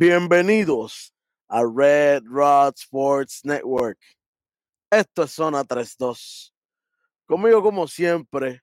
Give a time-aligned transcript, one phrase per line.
[0.00, 1.14] Bienvenidos
[1.46, 3.98] a Red Rod Sports Network.
[4.90, 6.54] Esto es Zona 32.
[7.26, 8.62] Conmigo, como siempre,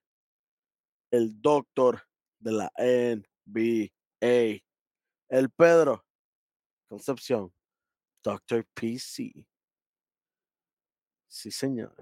[1.12, 2.02] el doctor
[2.40, 4.64] de la NBA,
[5.30, 6.04] el Pedro
[6.90, 7.54] Concepción,
[8.24, 9.48] Doctor PC.
[11.28, 11.96] Sí, señor.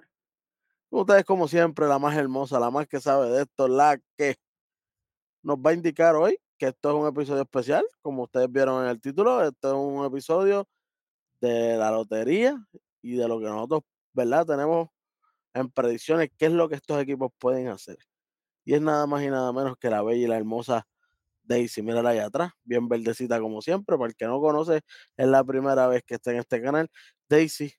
[0.89, 4.37] Ustedes, como siempre, la más hermosa, la más que sabe de esto, la que
[5.43, 8.89] nos va a indicar hoy que esto es un episodio especial, como ustedes vieron en
[8.89, 10.67] el título, esto es un episodio
[11.41, 12.57] de la lotería
[13.01, 13.81] y de lo que nosotros,
[14.13, 14.45] ¿verdad?
[14.45, 14.89] Tenemos
[15.53, 17.97] en predicciones qué es lo que estos equipos pueden hacer.
[18.65, 20.87] Y es nada más y nada menos que la bella y la hermosa
[21.43, 21.81] Daisy.
[21.81, 23.97] Mírala ahí atrás, bien verdecita como siempre.
[23.97, 24.81] Para el que no conoce,
[25.17, 26.89] es la primera vez que está en este canal.
[27.29, 27.73] Daisy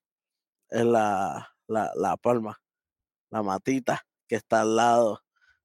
[0.71, 2.61] es la, la, la palma,
[3.31, 5.23] la matita que está al lado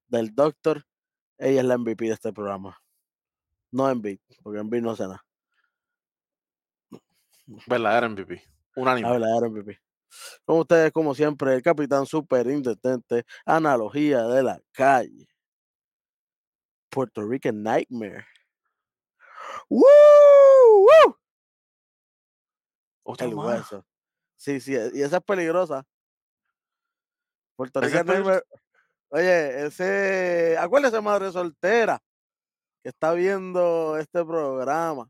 [0.07, 0.83] del doctor.
[1.37, 2.80] Ella es la MVP de este programa.
[3.71, 5.25] No Embiid, porque Embiid no hace nada.
[7.67, 8.43] Verdadero MVP.
[8.75, 9.07] Unánime.
[9.07, 9.81] La verdadera MVP.
[10.43, 15.27] Con ustedes, como siempre, el capitán superintendente, analogía de la calle.
[16.89, 18.25] Puerto Rican Nightmare.
[19.69, 19.81] ¡Woo!
[19.85, 21.17] ¡Woo!
[23.03, 23.85] Otro El hueso.
[24.35, 25.85] Sí, sí, y esa es peligrosa.
[27.55, 28.43] Puerto Rican Nightmare.
[29.09, 30.57] Oye, ese.
[30.57, 32.01] Acuérdese, madre soltera,
[32.81, 35.09] que está viendo este programa,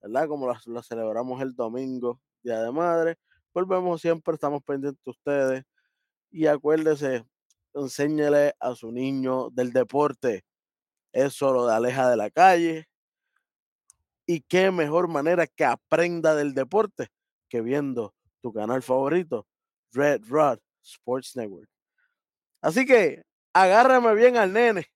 [0.00, 0.28] ¿verdad?
[0.28, 3.16] Como lo, celebramos el domingo, Día de Madre.
[3.52, 5.64] Volvemos siempre, estamos pendientes de ustedes.
[6.30, 7.24] Y acuérdese,
[7.74, 10.44] enséñele a su niño del deporte.
[11.12, 12.86] Eso lo aleja de la calle.
[14.26, 17.08] Y qué mejor manera que aprenda del deporte
[17.48, 19.46] que viendo tu canal favorito,
[19.92, 21.68] Red Rod Sports Network.
[22.62, 24.86] Así que agárrame bien al nene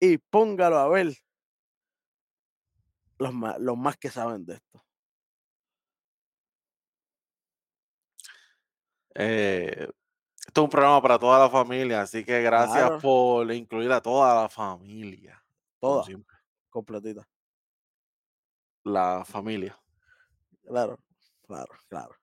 [0.00, 1.12] y póngalo a ver
[3.18, 4.82] los más, los más que saben de esto.
[9.14, 9.88] Eh,
[10.46, 12.98] esto es un programa para toda la familia, así que gracias Claro.
[13.00, 15.44] por incluir a toda la familia.
[15.78, 16.04] Toda,
[16.70, 17.28] completita.
[18.84, 19.78] La familia.
[20.64, 20.98] Claro,
[21.46, 22.14] claro, claro.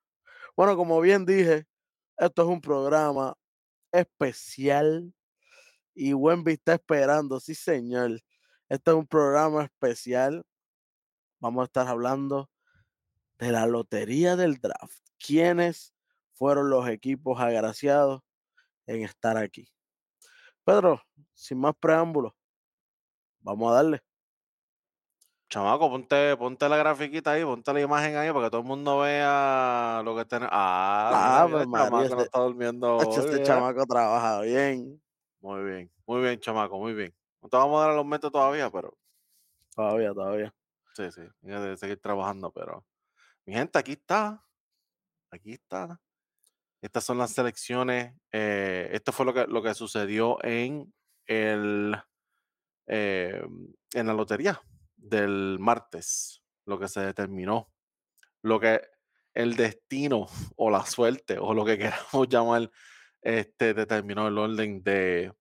[0.55, 1.65] Bueno, como bien dije,
[2.17, 3.35] esto es un programa
[3.91, 5.13] especial
[5.97, 8.19] y Wenby está esperando, sí señor.
[8.69, 10.45] Este es un programa especial.
[11.39, 12.49] Vamos a estar hablando
[13.39, 14.99] de la lotería del draft.
[15.17, 15.93] ¿Quiénes
[16.33, 18.21] fueron los equipos agraciados
[18.85, 19.67] en estar aquí?
[20.63, 21.01] Pedro,
[21.33, 22.33] sin más preámbulos,
[23.39, 24.01] vamos a darle.
[25.49, 28.99] Chamaco, ponte, ponte la grafiquita ahí, ponte la imagen ahí para que todo el mundo
[28.99, 30.49] vea lo que tenemos.
[30.51, 33.43] Ah, Ah, mira, pues el María, chamaco no este- está durmiendo Hacho, hoy, este mira.
[33.45, 35.01] chamaco trabaja bien.
[35.47, 37.15] Muy bien, muy bien, chamaco, muy bien.
[37.41, 38.97] No te vamos a dar los metos todavía, pero
[39.73, 40.53] Todavía, todavía.
[40.93, 42.85] sí, sí, tienes que seguir trabajando, pero
[43.45, 44.43] mi gente, aquí está,
[45.31, 46.01] aquí está.
[46.81, 48.13] Estas son las selecciones.
[48.33, 50.93] eh, esto fue lo que, lo que sucedió en
[51.27, 51.95] el
[52.87, 53.41] eh,
[53.93, 54.61] en la lotería
[54.97, 57.71] del martes, lo que se determinó,
[58.41, 58.81] lo que
[59.33, 60.27] el destino
[60.57, 62.69] o la suerte o lo que queramos llamar,
[63.21, 65.33] este determinó el orden de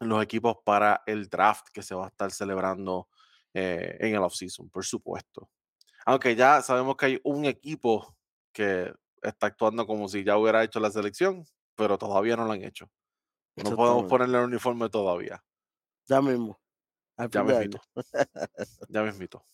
[0.00, 3.08] los equipos para el draft que se va a estar celebrando
[3.52, 5.50] eh, en el offseason, por supuesto.
[6.06, 8.16] Aunque ya sabemos que hay un equipo
[8.52, 8.92] que
[9.22, 12.90] está actuando como si ya hubiera hecho la selección, pero todavía no lo han hecho.
[13.56, 15.42] No podemos ponerle el uniforme todavía.
[16.06, 16.58] Ya mismo.
[17.30, 17.82] Ya mismito.
[17.94, 18.26] año.
[18.88, 19.44] Ya mismito.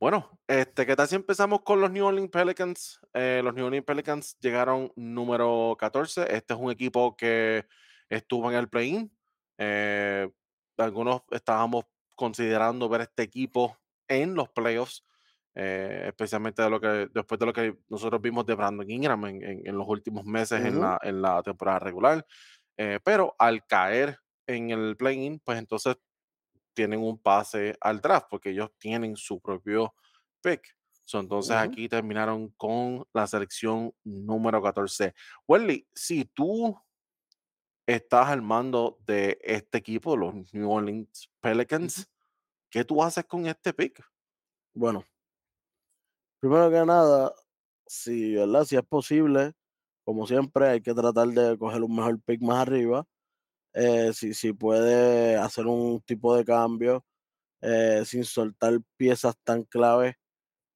[0.00, 3.00] Bueno, este, ¿qué tal si empezamos con los New Orleans Pelicans?
[3.14, 6.22] Eh, los New Orleans Pelicans llegaron número 14.
[6.34, 7.66] Este es un equipo que
[8.08, 9.12] estuvo en el play-in.
[9.58, 10.30] Eh,
[10.76, 13.76] algunos estábamos considerando ver este equipo
[14.06, 15.04] en los playoffs,
[15.56, 19.42] eh, especialmente de lo que, después de lo que nosotros vimos de Brandon Ingram en,
[19.42, 20.82] en- en los últimos meses en, Ujú.
[20.82, 22.24] la, en la temporada regular.
[22.76, 25.96] Eh, pero al caer en el play-in, pues entonces
[26.78, 29.92] tienen un pase al draft porque ellos tienen su propio
[30.40, 30.76] pick.
[31.04, 35.12] So, entonces aquí terminaron con la selección número 14.
[35.48, 36.78] Welly, si tú
[37.84, 42.08] estás al mando de este equipo, los New Orleans Pelicans,
[42.70, 44.00] ¿qué tú haces con este pick?
[44.72, 45.04] Bueno,
[46.38, 47.34] primero que nada,
[47.88, 48.64] si, ¿verdad?
[48.64, 49.52] si es posible,
[50.04, 53.04] como siempre, hay que tratar de coger un mejor pick más arriba.
[53.80, 57.04] Eh, si, si puede hacer un tipo de cambio
[57.60, 60.16] eh, sin soltar piezas tan claves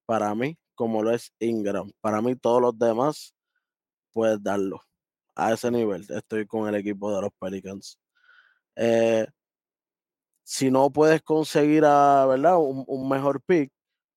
[0.07, 1.91] para mí como lo es Ingram.
[2.01, 3.35] Para mí, todos los demás
[4.13, 4.83] puedes darlo
[5.35, 6.07] a ese nivel.
[6.11, 7.99] Estoy con el equipo de los Pelicans.
[8.77, 9.27] Eh,
[10.45, 12.59] si no puedes conseguir a, ¿verdad?
[12.59, 13.73] Un, un mejor pick,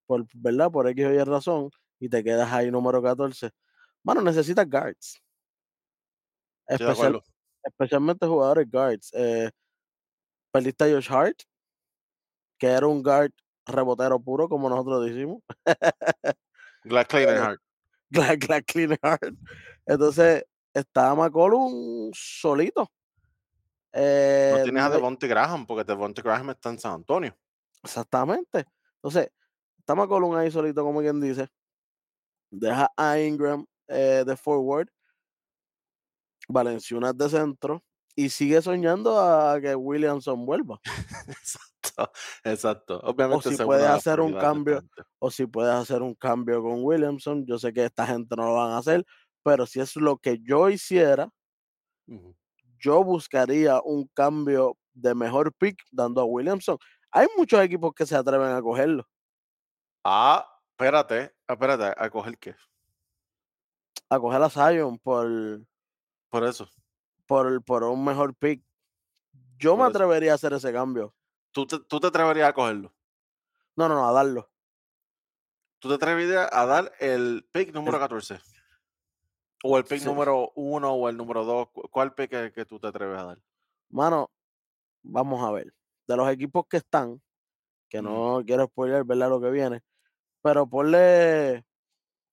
[0.06, 0.72] por, ¿verdad?
[0.72, 3.50] Por X o Y razón, y te quedas ahí número 14.
[4.04, 5.20] Mano, necesitas guards.
[6.68, 7.24] Especial.
[7.66, 9.12] Especialmente jugadores guards.
[9.14, 9.50] Eh,
[10.52, 11.40] perdiste a Josh Hart,
[12.58, 13.32] que era un guard
[13.66, 15.42] rebotero puro, como nosotros decimos.
[16.84, 17.62] Glad Cleaning Heart.
[18.12, 19.36] Glad, Glad Clean Hart.
[19.86, 22.82] Entonces, está McCollum solito.
[22.82, 22.88] No
[23.94, 27.36] Eh, tienes a Devontae Graham, porque Devontae Graham está en San Antonio.
[27.84, 28.66] Exactamente.
[28.98, 29.32] Entonces,
[29.80, 31.48] está McCollum ahí solito, como quien dice.
[32.52, 34.90] Deja a Ingram eh, de forward.
[36.48, 37.84] Valenciunas de centro.
[38.18, 40.80] Y sigue soñando a que Williamson vuelva.
[41.28, 42.12] Exacto,
[42.44, 43.00] exacto.
[43.04, 44.82] Obviamente si esa es puedes hacer un cambio.
[45.20, 47.46] O si puedes hacer un cambio con Williamson.
[47.46, 49.06] Yo sé que esta gente no lo van a hacer.
[49.44, 51.30] Pero si es lo que yo hiciera,
[52.80, 56.78] yo buscaría un cambio de mejor pick dando a Williamson.
[57.12, 59.08] Hay muchos equipos que se atreven a cogerlo.
[60.04, 62.56] Ah, espérate, espérate, ¿a coger qué?
[64.10, 65.28] A coger a Zion por,
[66.36, 66.68] Por eso.
[67.26, 68.62] por, por un mejor pick.
[69.58, 69.92] Yo me eso.
[69.92, 71.16] atrevería a hacer ese cambio.
[71.54, 72.94] ¿Tú te, tú te atreverías a cogerlo?
[73.78, 74.52] No, no, no, a darlo.
[75.80, 78.38] ¿Tú te atreverías a dar el pick número 14?
[79.64, 80.06] ¿O el pick Sí.
[80.06, 81.70] número 1 o el número 2?
[81.90, 83.40] ¿Cuál pick es el que tú te atreves a dar?
[83.90, 84.30] Mano,
[85.04, 85.74] vamos a ver.
[86.06, 87.22] De los equipos que están,
[87.88, 89.30] que no quiero spoiler, ¿verdad?
[89.30, 89.84] Lo que viene.
[90.42, 91.66] Pero ponle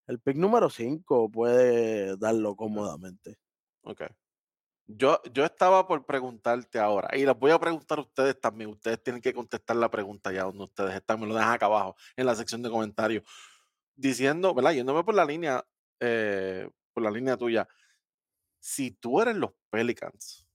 [0.08, 3.38] el pick número 5, puede darlo cómodamente.
[3.82, 4.02] Ok.
[4.86, 8.70] Yo, yo estaba por preguntarte ahora, y les voy a preguntar a ustedes también.
[8.70, 11.20] Ustedes tienen que contestar la pregunta ya donde ustedes están.
[11.20, 13.24] Me lo dejan acá abajo en la sección de comentarios.
[13.94, 14.72] Diciendo, ¿verdad?
[14.72, 15.64] Yéndome por la línea,
[16.00, 17.68] eh, por la línea tuya.
[18.60, 20.46] Si tú eres los Pelicans,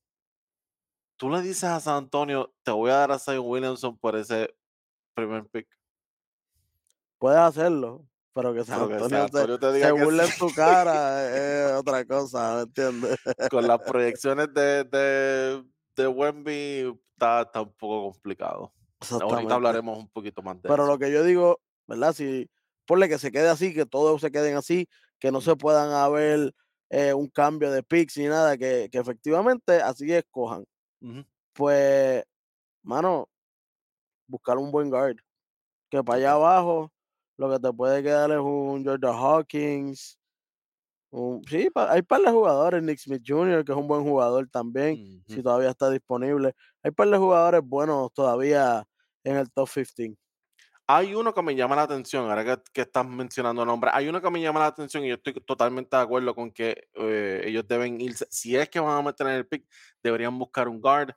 [1.18, 4.56] tú le dices a San Antonio, te voy a dar a Zion Williamson por ese
[5.14, 5.68] primer pick.
[7.18, 8.08] Puedes hacerlo,
[8.38, 10.54] pero que San Pero que San se- Antonio te se, diga que burle en tu
[10.54, 13.18] cara es otra cosa, ¿me entiendes?
[13.52, 15.64] Con las proyecciones de, de,
[15.96, 18.72] de Wemby está, está un poco complicado.
[19.10, 20.92] Ahorita hablaremos un poquito más de Pero eso.
[20.92, 22.14] lo que yo digo, ¿verdad?
[22.14, 22.48] Si
[22.86, 24.88] ponle que se quede así, que todos se queden así,
[25.20, 26.54] que no se puedan haber
[26.92, 30.64] eh, un cambio de picks ni nada, que, que efectivamente así escojan.
[31.54, 32.24] Pues,
[32.84, 33.28] mano,
[34.28, 35.18] buscar un buen guard.
[35.90, 36.92] Que para allá abajo
[37.38, 40.20] lo que te puede quedar es un Jordan Hawkins.
[41.12, 44.48] un- sí, pa- hay par de jugadores, Nick Smith Jr., que es un buen jugador
[44.50, 46.54] también, si todavía está disponible.
[46.84, 48.86] Hay par de jugadores buenos todavía
[49.24, 50.18] en el top 15.
[50.90, 54.22] Hay uno que me llama la atención, ahora que, que estás mencionando nombres, hay uno
[54.22, 57.68] que me llama la atención y yo estoy totalmente de acuerdo con que eh, ellos
[57.68, 59.66] deben irse, si es que van a meter en el pick,
[60.02, 61.12] deberían buscar un guard.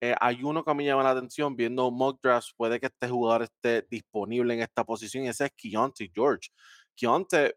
[0.00, 3.44] Eh, hay uno que me llama la atención, viendo mock drafts, puede que este jugador
[3.44, 6.50] esté disponible en esta posición y ese es Keontae George.
[6.94, 7.54] Keontae,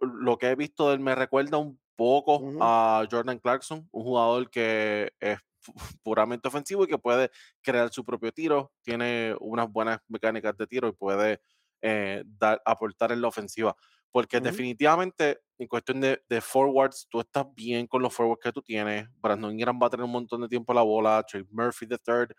[0.00, 4.50] lo que he visto de él me recuerda un poco a Jordan Clarkson, un jugador
[4.50, 5.38] que es
[6.02, 7.30] puramente ofensivo y que puede
[7.60, 11.40] crear su propio tiro, tiene unas buenas mecánicas de tiro y puede
[11.82, 13.76] eh, dar, aportar en la ofensiva.
[14.10, 18.60] Porque definitivamente, en cuestión de, de forwards, tú estás bien con los forwards que tú
[18.62, 19.08] tienes.
[19.20, 21.24] Brandon Ingram va a tener un montón de tiempo la bola.
[21.26, 22.34] Trey Murphy III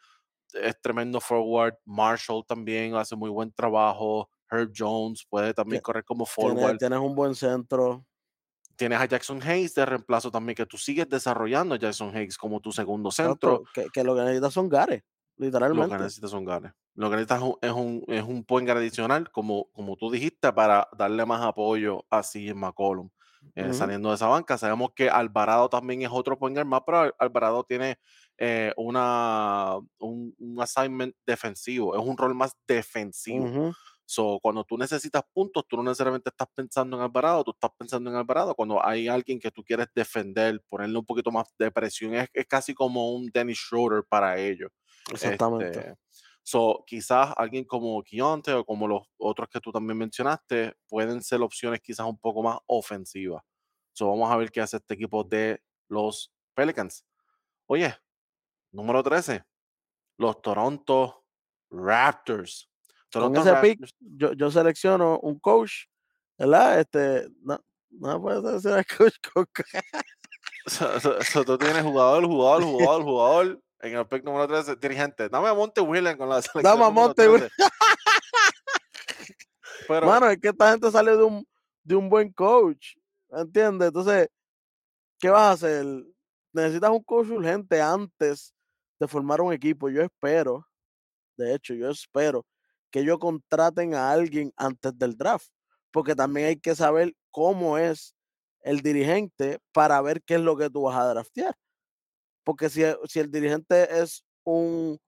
[0.62, 1.76] es tremendo forward.
[1.86, 4.30] Marshall también hace muy buen trabajo.
[4.52, 6.78] Herb Jones puede también correr como forward.
[6.78, 8.06] tienes un buen centro.
[8.76, 12.60] Tienes a Jackson Hayes de reemplazo también, que tú sigues desarrollando a Jackson Hayes como
[12.60, 13.64] tu segundo centro.
[13.74, 15.98] Que, que lo que necesitas son gares, Lo que literalmente.
[15.98, 16.74] necesitas son ganes.
[16.96, 20.54] Lo que necesitas es un, es un, es un guard adicional, como, como tú dijiste,
[20.54, 23.10] para darle más apoyo a CJ McCollum.
[23.56, 23.74] Eh, Ujú.
[23.74, 24.58] saliendo de esa banca.
[24.58, 27.98] Sabemos que Alvarado también es otro point guard más, pero Al- Alvarado tiene
[28.38, 33.74] eh, una, un, un assignment defensivo, es un rol más defensivo.
[34.06, 38.10] So, cuando tú necesitas puntos, tú no necesariamente estás pensando en Alvarado, tú estás pensando
[38.10, 42.14] en Alvarado cuando hay alguien que tú quieres defender, ponerle un poquito más de presión.
[42.14, 44.70] Es, es casi como un Dennis Schroeder para ellos.
[45.12, 45.80] Exactamente.
[45.80, 45.96] Este,
[46.44, 51.42] so, quizás alguien como Keontae o como los otros que tú también mencionaste pueden ser
[51.42, 53.42] opciones quizás un poco más ofensivas.
[53.94, 57.06] So, vamos a ver qué hace este equipo de los Pelicans.
[57.68, 57.96] Oye,
[58.72, 59.44] número 13,
[60.18, 61.26] los Toronto
[61.70, 62.70] Raptors.
[63.12, 63.96] Con Toronto pick, Raptors.
[64.00, 65.86] yo, yo selecciono un coach,
[66.38, 66.80] ¿verdad?
[66.80, 67.60] Este, no,
[67.92, 69.46] no puede seleccionar coach con
[70.68, 73.62] So, so- so tú tienes jugador, jugador, jugador, jugador.
[73.84, 75.28] En el pick número 13, dirigente.
[75.28, 76.64] Dame a Monte Williams con la selección.
[76.64, 77.52] Dame a Monte Williams.
[77.58, 79.36] 13.
[79.90, 81.46] Pero, Mano, es que esta gente sale de un,
[81.84, 82.96] de un buen coach,
[83.30, 83.90] ¿me entiendes?
[83.90, 84.30] Entonces,
[85.20, 85.86] ¿qué vas a hacer?
[86.54, 88.54] Necesitas un coach urgente antes
[89.02, 89.90] de formar un equipo.
[89.90, 90.66] Yo espero,
[91.36, 92.46] de hecho, yo espero
[92.90, 95.50] que ellos contraten a alguien antes del draft,
[95.92, 98.16] porque también hay que saber cómo es
[98.62, 101.54] el dirigente para ver qué es lo que tú vas a draftear.
[102.44, 105.00] Porque si, si el dirigente es un,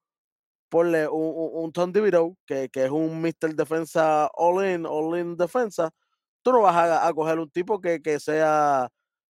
[0.70, 3.56] ponle un, un, un Tom DeVito, que, que es un Mr.
[3.56, 5.92] Defensa all in, all in defensa,
[6.42, 8.90] tú no vas a, a coger un tipo que, que sea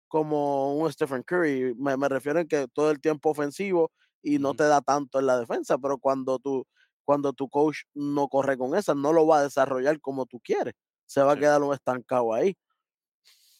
[0.08, 1.74] como un Stephen Curry.
[1.76, 3.92] Me, me refiero en que todo el tiempo ofensivo
[4.22, 6.66] y no te da tanto en la defensa, pero cuando tu,
[7.04, 10.74] cuando tu coach no corre con esa, no lo va a desarrollar como tú quieres.
[11.06, 12.56] Se va a quedar un estancado ahí.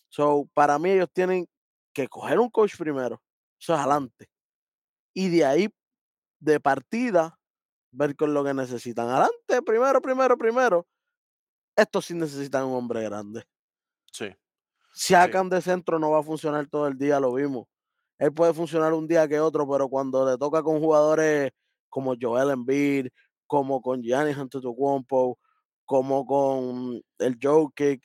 [0.09, 1.47] So, para mí ellos tienen
[1.93, 3.21] que coger un coach primero,
[3.59, 4.29] eso es adelante.
[5.15, 5.69] Y de ahí,
[6.41, 7.39] de partida,
[7.93, 9.09] ver con lo que necesitan.
[9.09, 10.87] Adelante, primero, primero, primero.
[11.77, 13.45] Estos sí necesitan un hombre grande.
[14.13, 14.35] sí, sí,
[15.09, 17.67] Siakam de centro no va a funcionar todo el día, lo vimos.
[18.19, 21.53] Él puede funcionar un día que otro, pero cuando le toca con jugadores
[21.89, 23.09] como Joel Embiid,
[23.47, 25.39] como con Giannis Antetokounmpo,
[25.85, 28.03] como con el Jokic,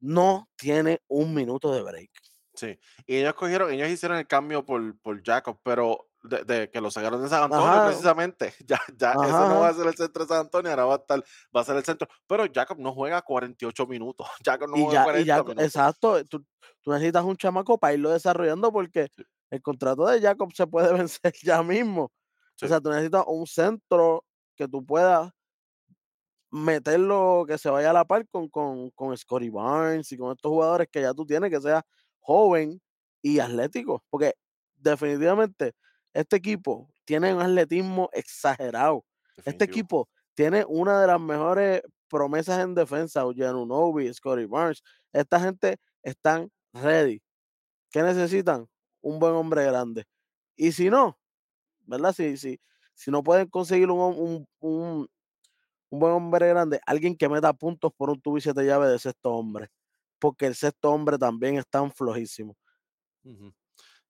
[0.00, 0.12] ujú.
[0.12, 2.10] no tiene un minuto de break.
[2.54, 6.80] Sí, y ellos cogieron ellos hicieron el cambio por por Jacob, pero de de que
[6.80, 9.86] lo sacaron de San Antonio Ajá, precisamente, ya ya ese ajá, no va a ser
[9.86, 11.24] el centro de San Antonio, ahora va a estar
[11.56, 14.98] va a ser el centro, pero Jacob no juega 48 minutos, Jacob no Y juega
[14.98, 15.56] ya, y ya, 40 co- minutos.
[15.56, 16.44] exacto, tú,
[16.82, 20.92] tú necesitas un chamaco para irlo desarrollando porque Sí, el contrato de Jacob se puede
[21.08, 22.12] vencer ya mismo.
[22.60, 24.24] O sea, tú necesitas un centro
[24.56, 25.32] que tú puedas
[26.50, 30.50] meterlo, que se vaya a la par con, con, con Scottie Barnes y con estos
[30.50, 31.84] jugadores que ya tú tienes, que sea
[32.20, 32.80] joven
[33.22, 34.04] y atlético.
[34.10, 34.34] Porque
[34.76, 35.74] definitivamente
[36.12, 39.04] este equipo tiene un atletismo exagerado.
[39.44, 44.82] Este equipo tiene una de las mejores promesas en defensa, Unobi, Scottie Barnes.
[45.12, 47.22] Esta gente están ready.
[47.90, 48.68] ¿Qué necesitan?
[49.00, 50.04] Un buen hombre grande.
[50.56, 51.18] Y si no,
[51.86, 52.12] ¿verdad?
[52.12, 52.60] Si, si,
[52.94, 55.08] si no pueden conseguir un, un, un,
[55.90, 58.98] un buen hombre grande, alguien que meta puntos por un tubo y siete llaves de
[58.98, 59.68] sexto hombre,
[60.18, 62.56] porque el sexto hombre también es tan flojísimo.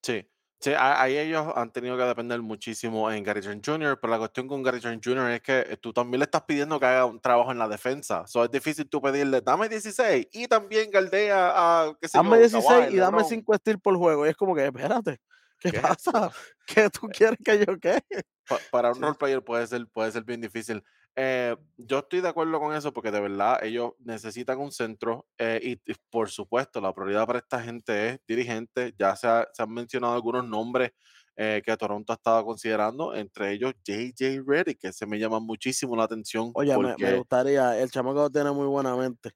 [0.02, 0.26] Sí,
[0.60, 4.48] sí, ahí ellos han tenido que depender muchísimo en Gary Trent Jr., pero la cuestión
[4.48, 5.30] con Gary Trent Jr.
[5.30, 8.26] es que eh, tú también le estás pidiendo que haga un trabajo en la defensa.
[8.26, 12.36] So, es difícil tú pedirle, dame 16 y también galdea a, qué sé Hazme yo,
[12.38, 13.28] 16 Kawhi, y dame LeBron.
[13.28, 14.26] 5 steals por juego.
[14.26, 15.18] Y es como que, espérate,
[15.60, 16.30] ¿qué ¿Qué pasa?
[16.66, 18.00] ¿Qué tú quieres que yo qué?
[18.46, 19.00] Pa- para un Sí.
[19.02, 20.82] role player puede ser, puede ser bien difícil.
[21.20, 25.58] Eh, yo estoy de acuerdo con eso porque de verdad ellos necesitan un centro eh,
[25.62, 28.94] y, y por supuesto la prioridad para esta gente es dirigente.
[28.98, 30.92] Ya se, ha- se han mencionado algunos nombres
[31.36, 35.96] eh, que Toronto ha estado considerando, entre ellos JJ Redick, que se me llama muchísimo
[35.96, 39.30] la atención Oye, me, me gustaría, el chamaco tiene muy buena mente.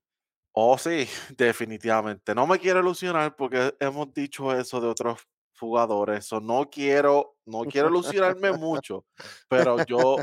[0.53, 2.35] oh sí, definitivamente.
[2.35, 5.21] No me quiero ilusionar porque hemos dicho eso de otros
[5.63, 9.07] jugadores, o no quiero, no quiero ilusionarme mucho,
[9.49, 10.17] pero yo,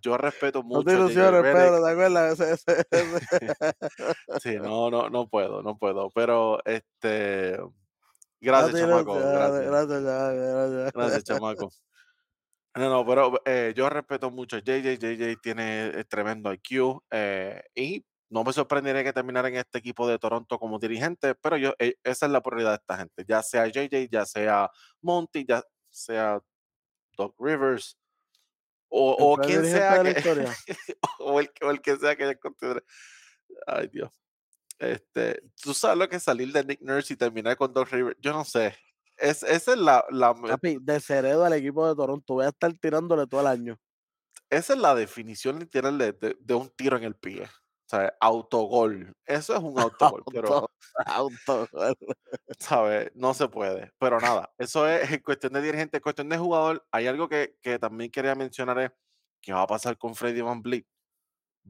[0.00, 2.40] yo respeto No te mucho ilusiones, Pedro, ¿te acuerdas?
[2.40, 4.40] Ese, ese, ese.
[4.40, 7.72] Sí, no, no, no puedo, no puedo, pero, este, No
[8.40, 11.24] gracias, chamaco, ilusiones, gracias, gracias, chamaco, gracias, gracias.
[11.24, 11.70] chamaco.
[12.76, 17.62] No, no, pero, eh, yo respeto mucho a JJ, JJ tiene, eh, tremendo IQ, eh,
[17.74, 21.72] y no me sorprendería que terminara en este equipo de Toronto como dirigente, pero yo,
[21.78, 25.62] eh, esa es la prioridad de esta gente, ya sea JJ, ya sea Monty, ya
[25.88, 26.40] sea
[27.16, 27.96] Doc Rivers,
[28.88, 30.20] o o quien sea que
[31.20, 32.82] o el o el que sea que ellos consideren.
[33.66, 34.10] Ay, Dios.
[34.78, 38.16] Este, tú sabes lo que es salir de Nick Nurse y terminar con Doc Rivers.
[38.20, 38.76] Yo no sé.
[39.16, 42.34] Es, esa es la, la Papi, desheredo al equipo de Toronto.
[42.34, 43.78] Voy a estar tirándole todo el año.
[44.50, 47.48] esa es la definición literal de, de- de un tiro en el pie.
[48.20, 49.12] Autogol.
[49.26, 49.78] Eso es un
[50.12, 50.70] autogol, pero,
[51.06, 51.96] Auto, auto.
[52.58, 53.10] ¿sabes?
[53.14, 53.92] No se puede.
[53.98, 56.86] Pero nada, eso es en cuestión de dirigente, en cuestión de jugador.
[56.90, 58.90] Hay algo que, que también quería mencionar es
[59.40, 60.86] qué va a pasar con Freddy Van Vliet.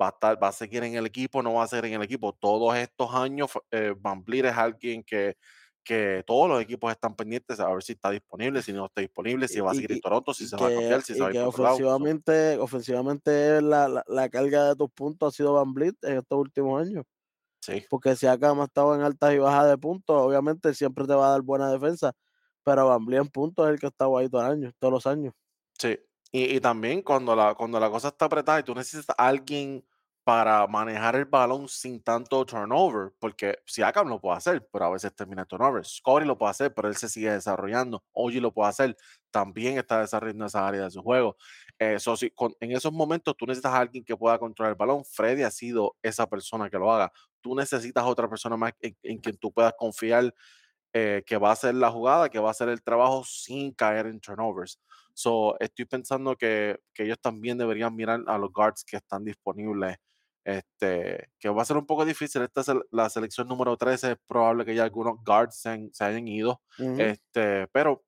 [0.00, 2.02] Va a, estar, va a seguir en el equipo, no va a seguir en el
[2.02, 2.32] equipo.
[2.32, 5.36] Todos estos años, eh, Van Vliet es alguien que,
[5.84, 9.48] que todos los equipos están pendientes a ver si está disponible, si no está disponible,
[9.48, 11.32] si va a seguir en Toronto, si se va a cambiar, si se va a
[11.32, 11.48] ir lado.
[11.48, 16.38] Ofensivamente, ofensivamente la, la, la carga de tus puntos ha sido Van Vliet en estos
[16.38, 17.04] últimos años.
[17.60, 21.14] sí, Porque si acá ha estado en altas y bajas de puntos, obviamente siempre te
[21.14, 22.12] va a dar buena defensa.
[22.64, 24.92] Pero Van Vliet en puntos es el que ha estado ahí todo el año, todos
[24.94, 25.34] los años.
[25.78, 25.98] sí.
[26.32, 29.84] Y, y también cuando la, cuando la cosa está apretada y tú necesitas a alguien
[30.24, 35.14] para manejar el balón sin tanto turnover, porque Siakam lo puede hacer, pero a veces
[35.14, 35.84] termina turnover.
[35.84, 38.02] Scotty lo puede hacer, pero él se sigue desarrollando.
[38.12, 38.96] Oji lo puede hacer,
[39.30, 41.36] también está desarrollando esa área de su juego.
[41.78, 44.76] Eh, so, si con- en esos momentos tú necesitas a alguien que pueda controlar el
[44.78, 45.04] balón.
[45.04, 47.12] Freddy ha sido esa persona que lo haga.
[47.40, 50.32] Tú necesitas otra persona más en, en quien tú puedas confiar
[50.92, 54.06] eh, que va a hacer la jugada, que va a hacer el trabajo sin caer
[54.06, 54.80] en turnovers.
[55.14, 59.96] So, estoy pensando que, que ellos también deberían mirar a los guards que están disponibles
[60.44, 62.42] Este, que va a ser un poco difícil.
[62.42, 64.12] Esta es la selección número 13.
[64.12, 66.60] Es probable que ya algunos guards se, se hayan ido.
[66.78, 68.04] Este, pero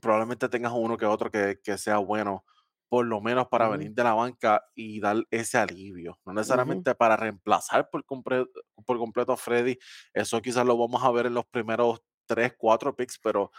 [0.00, 2.44] probablemente tengas uno que otro que, que sea bueno,
[2.88, 6.18] por lo menos para venir de la banca y dar ese alivio.
[6.24, 9.78] No necesariamente para reemplazar por, por completo a Freddy.
[10.12, 13.50] Eso quizás lo vamos a ver en los primeros 3, 4 picks, pero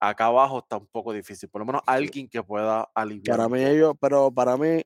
[0.00, 1.48] acá abajo está un poco difícil.
[1.48, 3.38] Por lo menos alguien que pueda aliviar.
[3.38, 4.82] Para mí, ellos, pero para mí,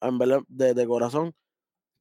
[0.00, 1.34] en verdad, de, de, corazón,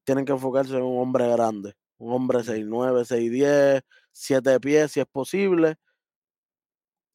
[0.03, 1.73] tienen que enfocarse en un hombre grande.
[1.97, 3.81] Un hombre 6'9, 6'10,
[4.11, 5.75] 7 pies, si es posible.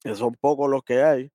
[0.01, 1.31] Que son pocos los que hay.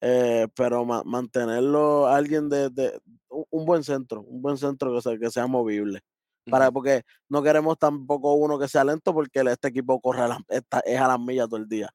[0.00, 5.30] Eh, pero mantenerlo alguien de, de, un buen centro, un buen centro que sea, que
[5.30, 6.00] sea movible.
[6.48, 10.38] Para, porque no queremos tampoco uno que sea lento porque este equipo corre a
[10.84, 11.90] es a las millas todo el día.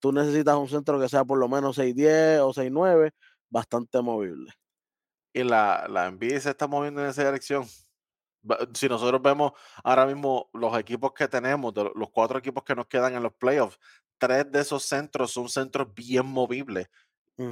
[0.00, 3.12] Tú necesitas un centro que sea por lo menos 6'10 o 6'9,
[3.48, 4.52] bastante movible.
[5.32, 7.64] Y la, la NBA se está moviendo en esa dirección.
[8.74, 9.52] Si nosotros vemos
[9.84, 13.78] ahora mismo los equipos que tenemos, los cuatro equipos que nos quedan en los playoffs,
[14.18, 16.88] tres de esos centros son centros bien movibles.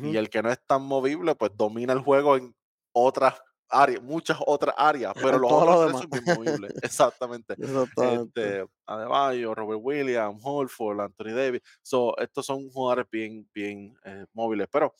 [0.02, 2.54] Y el que no es tan movible, pues domina el juego en
[2.92, 3.40] otras
[3.70, 6.74] áreas, muchas otras áreas, pero los otros tres son bien movibles.
[6.82, 7.54] Exactamente.
[7.58, 11.62] Este, Adebayo, Robert Williams, Holford, Anthony Davis.
[11.82, 14.68] So, estos son jugadores bien, bien eh, móviles.
[14.70, 14.94] Pero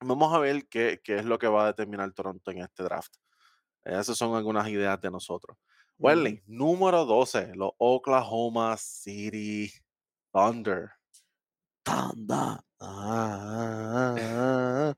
[0.00, 3.14] vamos a ver qué, qué, es lo que va a determinar Toronto en este draft.
[3.84, 5.56] Esas son algunas ideas de nosotros.
[5.98, 9.70] Well, número 12, los Oklahoma City
[10.32, 10.90] Thunder.
[11.84, 12.58] Thunder.
[12.80, 14.94] Ah, ah, ah,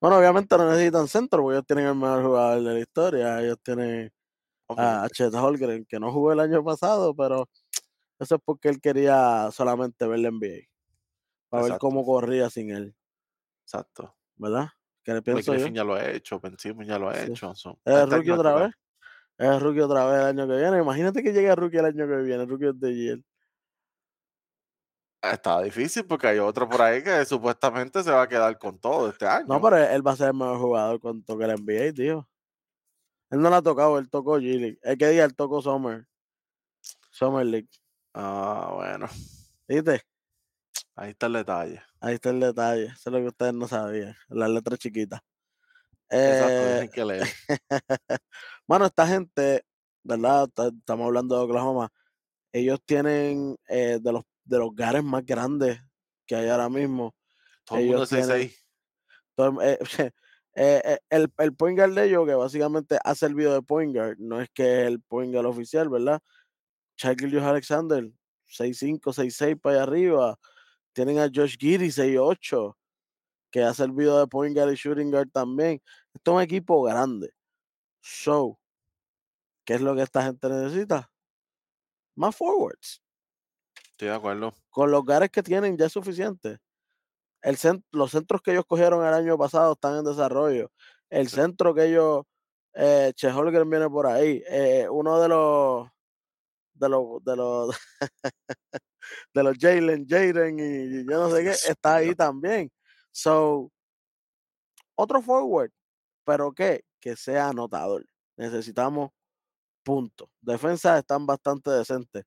[0.00, 3.40] bueno, obviamente no necesitan centro porque ellos tienen el mejor jugador de la historia.
[3.40, 4.12] Ellos tienen
[4.68, 7.48] a Chet Holgren, que no jugó el año pasado, pero
[8.18, 10.68] eso es porque él quería solamente ver la NBA.
[11.48, 12.94] Para ver cómo corría sin él.
[13.64, 14.14] Exacto.
[14.36, 14.68] ¿Verdad?
[15.08, 15.66] ¿Qué le pienso yo?
[15.68, 16.54] ya lo ha hecho, Ben
[16.84, 17.50] ya lo ha hecho.
[17.82, 18.74] es rookie otra vez.
[19.38, 20.82] Es rookie otra vez el año que viene.
[20.82, 23.24] Imagínate que llegue a rookie el año que viene, rookie de Giel.
[25.22, 29.08] Está difícil porque hay otro por ahí que supuestamente se va a quedar con todo
[29.08, 29.46] este año.
[29.48, 32.28] No, pero él va a ser el mejor jugador cuando toque la NBA, tío.
[33.30, 34.78] Él no la ha tocado, él tocó G-League.
[34.82, 36.06] El que diga, él tocó Summer.
[37.10, 37.70] Summer League.
[38.12, 39.06] Ah, bueno.
[39.66, 40.02] ¿Viste?
[40.96, 41.87] Ahí está el detalle.
[42.00, 42.86] Ahí está el detalle.
[42.86, 44.14] Eso es lo que ustedes no sabían.
[44.28, 45.20] Las letras chiquitas.
[46.10, 47.28] Exacto, eh, que leer.
[48.66, 49.64] bueno, esta gente,
[50.02, 50.48] ¿verdad?
[50.78, 51.92] Estamos hablando de Oklahoma.
[52.52, 55.78] Ellos tienen eh, de los de los gares más grandes
[56.26, 57.14] que hay ahora mismo.
[57.64, 58.50] Todo el mundo tienen,
[60.54, 64.16] eh, eh, el, el point guard de ellos, que básicamente ha servido de point guard,
[64.18, 66.20] no es que es el point guard oficial, ¿verdad?
[66.96, 68.10] Shaquille Alexander,
[68.48, 70.38] 6'5, 6'6 para allá arriba.
[70.98, 72.76] Tienen a Josh Giddy, 6'8,
[73.52, 75.80] que ha servido de point guard y shooting guard también.
[76.12, 77.32] Esto es un equipo grande.
[78.00, 78.58] So,
[79.64, 81.08] ¿qué es lo que esta gente necesita?
[82.16, 83.00] Más forwards.
[83.92, 84.52] Estoy de acuerdo.
[84.70, 86.58] Con los gares que tienen ya es suficiente.
[87.42, 87.56] El
[87.92, 90.72] los centros que ellos cogieron el año pasado están en desarrollo.
[91.10, 92.24] El centro que ellos,
[92.74, 94.42] eh, Che viene por ahí.
[94.48, 95.88] Eh, uno de los,
[96.74, 97.76] de los, de los,
[99.34, 102.70] de los Jalen, Jaden y yo no sé qué, está ahí también.
[103.12, 103.70] So,
[104.96, 105.70] otro forward,
[106.24, 106.84] pero ¿qué?
[107.00, 108.06] Que sea anotador.
[108.36, 109.10] Necesitamos
[109.84, 110.28] puntos.
[110.40, 112.24] Defensas están bastante decentes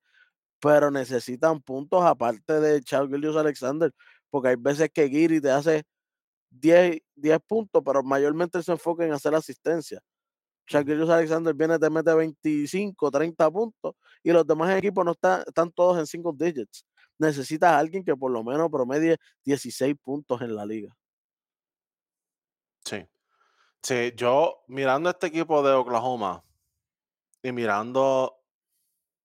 [0.61, 3.91] pero necesitan puntos aparte de Charles Alexander,
[4.29, 5.83] porque hay veces que Giri te hace
[6.51, 10.01] 10, 10 puntos, pero mayormente se enfoca en hacer asistencia.
[10.71, 15.69] Charles Alexander viene, te mete 25, 30 puntos y los demás equipos no están, están
[15.71, 16.86] todos en single digits.
[17.19, 20.95] Necesitas a alguien que por lo menos promedie 16 puntos en la liga.
[22.86, 23.05] Sí.
[23.84, 26.41] Sí, yo mirando este equipo de Oklahoma
[27.43, 28.38] y mirando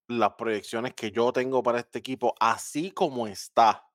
[0.09, 3.87] las proyecciones que yo tengo para este equipo, así como está,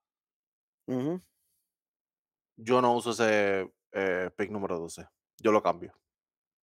[2.57, 5.07] yo no uso ese eh, pick número 12.
[5.39, 5.93] Yo lo cambio.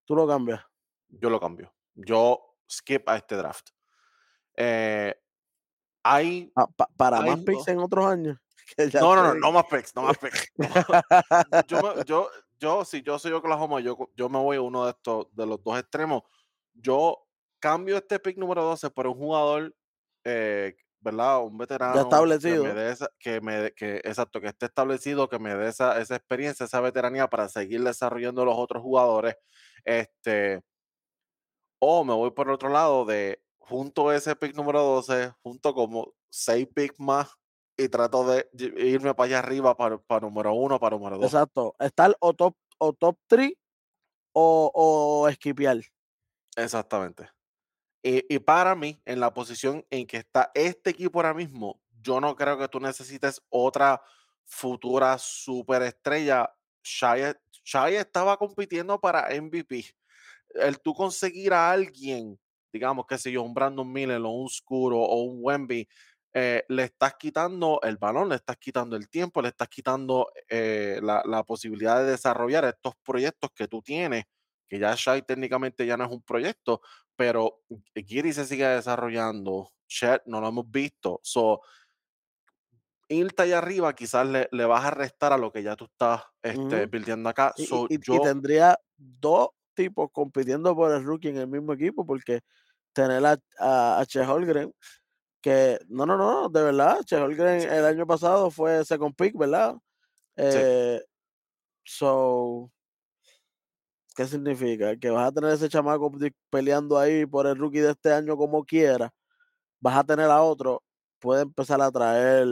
[0.06, 0.69] ¿Tú lo cambias?
[1.10, 1.74] Yo lo cambio.
[1.96, 3.70] Yo skip a este draft.
[4.56, 5.16] Eh,
[6.04, 6.52] hay.
[6.56, 8.38] Ah, para más picks en otros años.
[8.94, 10.52] no, no, no, no más picks, no más picks.
[11.68, 15.28] yo, yo, yo, si yo soy Oklahoma, yo, yo me voy a uno de estos,
[15.34, 16.24] de los dos extremos.
[16.74, 17.26] Yo
[17.60, 19.76] cambio este pick número 12 por un jugador,
[20.24, 21.44] eh, ¿verdad?
[21.44, 22.00] Un veterano.
[22.00, 22.64] establecido.
[23.20, 26.82] Que me, dé que exacto, que esté establecido, que me dé esa, esa, experiencia, esa
[26.82, 29.36] veteranía para seguir desarrollando los otros jugadores.
[29.84, 30.62] Este,
[31.80, 35.74] o me voy por el otro lado de junto a ese pick número 12, junto
[35.74, 37.30] como seis picks más
[37.78, 41.26] y trato de irme para allá arriba para, para número uno, para número dos.
[41.26, 41.76] Exacto.
[41.80, 43.54] Estar o top, o top 3
[44.34, 45.80] o, o esquipear.
[46.56, 47.30] Exactamente.
[48.04, 52.20] Y, y para mí, en la posición en que está este equipo ahora mismo, yo
[52.20, 54.02] no creo que tú necesites otra
[54.46, 56.54] futura superestrella.
[56.84, 59.86] Shai, Shai estaba compitiendo para MVP.
[60.54, 62.40] El tú conseguir a alguien,
[62.74, 65.88] digamos, que si yo, un Brandon Miller o un Scuro o un Wemby,
[66.34, 71.00] eh, le estás quitando el balón, le estás quitando el tiempo, le estás quitando eh,
[71.02, 74.26] la, la posibilidad de desarrollar estos proyectos que tú tienes,
[74.68, 76.82] que ya Shai técnicamente ya no es un proyecto,
[77.16, 77.64] pero
[77.96, 81.62] Giri se sigue desarrollando, Chet no lo hemos visto, so,
[83.08, 86.24] irte allá arriba quizás le, le vas a restar a lo que ya tú estás
[86.44, 86.88] este,
[87.26, 89.50] acá, Y, y- so, y- y yo, tendría dos
[89.80, 92.42] tipos compitiendo por el rookie en el mismo equipo, porque
[92.94, 94.74] tener a, a, a Chet Holmgren,
[95.42, 99.76] que no, no, no, de verdad, Chet Holmgren el año pasado fue second pick, ¿verdad?
[100.50, 101.02] sí, Eh,
[101.86, 102.70] so,
[104.16, 104.98] ¿qué significa?
[104.98, 106.12] Que vas a tener ese chamaco
[106.50, 109.14] peleando ahí por el rookie de este año como quiera,
[109.80, 110.84] vas a tener a otro,
[111.20, 112.48] puede empezar a traer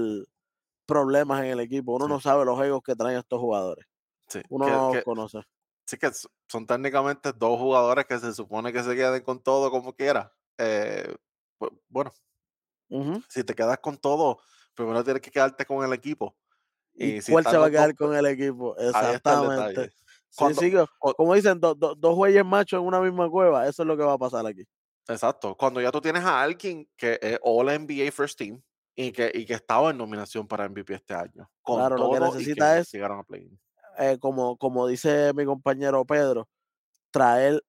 [0.88, 1.94] problemas en el equipo.
[1.96, 3.86] Uno sí, no sabe los egos que traen estos jugadores.
[4.30, 5.40] sí, Uno que, no los que, conoce.
[5.88, 6.12] Sí que
[6.50, 10.34] son técnicamente dos jugadores que se supone que se queden con todo como quiera.
[10.60, 11.16] Eh,
[11.60, 12.12] bu- bueno,
[13.30, 14.40] si te quedas con todo,
[14.74, 16.38] primero tienes que quedarte con el equipo.
[17.00, 18.76] ¿Y Y si cuál se va a quedar con el equipo?
[18.78, 19.92] Exactamente.
[20.30, 20.72] Sí, sí,
[21.16, 23.68] como dicen, do- do- dos güeyes machos en una misma cueva.
[23.68, 24.64] Eso es lo que va a pasar aquí.
[25.08, 28.62] exacto, cuando ya tú tienes a alguien que es All NBA First Team
[28.96, 32.20] y que, y que estaba en nominación para MVP este año, con Claro, lo que
[32.20, 33.50] todo y necesita que es, llegaron a play
[33.98, 36.48] eh, como, como dice mi compañero Pedro,
[37.12, 37.64] traer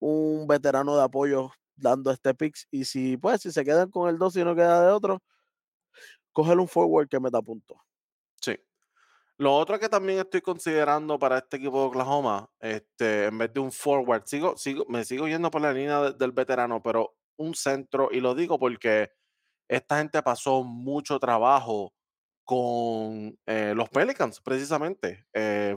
[0.00, 2.68] un veterano de apoyo dando este picks.
[2.70, 5.22] Y si, pues, si se quedan con el 2 y no queda de otro,
[6.32, 7.78] coger un forward que meta puntos.
[8.40, 8.56] Sí.
[9.38, 13.60] Lo otro que también estoy considerando para este equipo de Oklahoma, este, en vez de
[13.60, 17.54] un forward, sigo, sigo, me sigo yendo por la línea de- del veterano, pero un
[17.54, 19.12] centro, y lo digo porque
[19.68, 21.94] esta gente pasó mucho trabajo
[22.50, 25.24] con eh, los Pelicans, precisamente.
[25.32, 25.76] Eh,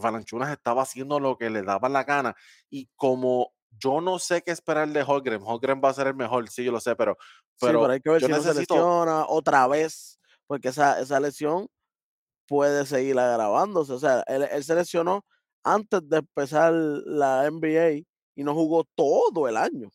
[0.51, 2.35] estaba haciendo lo que le daba la gana,
[2.67, 6.49] y como yo no sé qué esperar de Holgren, Holgren va a ser el mejor,
[6.49, 8.47] sí, yo lo sé, pero, Sí, pero pero hay que ver yo si no se
[8.47, 11.67] necesito, lesiona otra vez, porque esa, esa lesión
[12.47, 13.93] puede seguir agravándose.
[13.93, 15.23] O sea, él, él se lesionó
[15.63, 18.03] antes de empezar la NBA
[18.35, 19.91] y no jugó todo el año.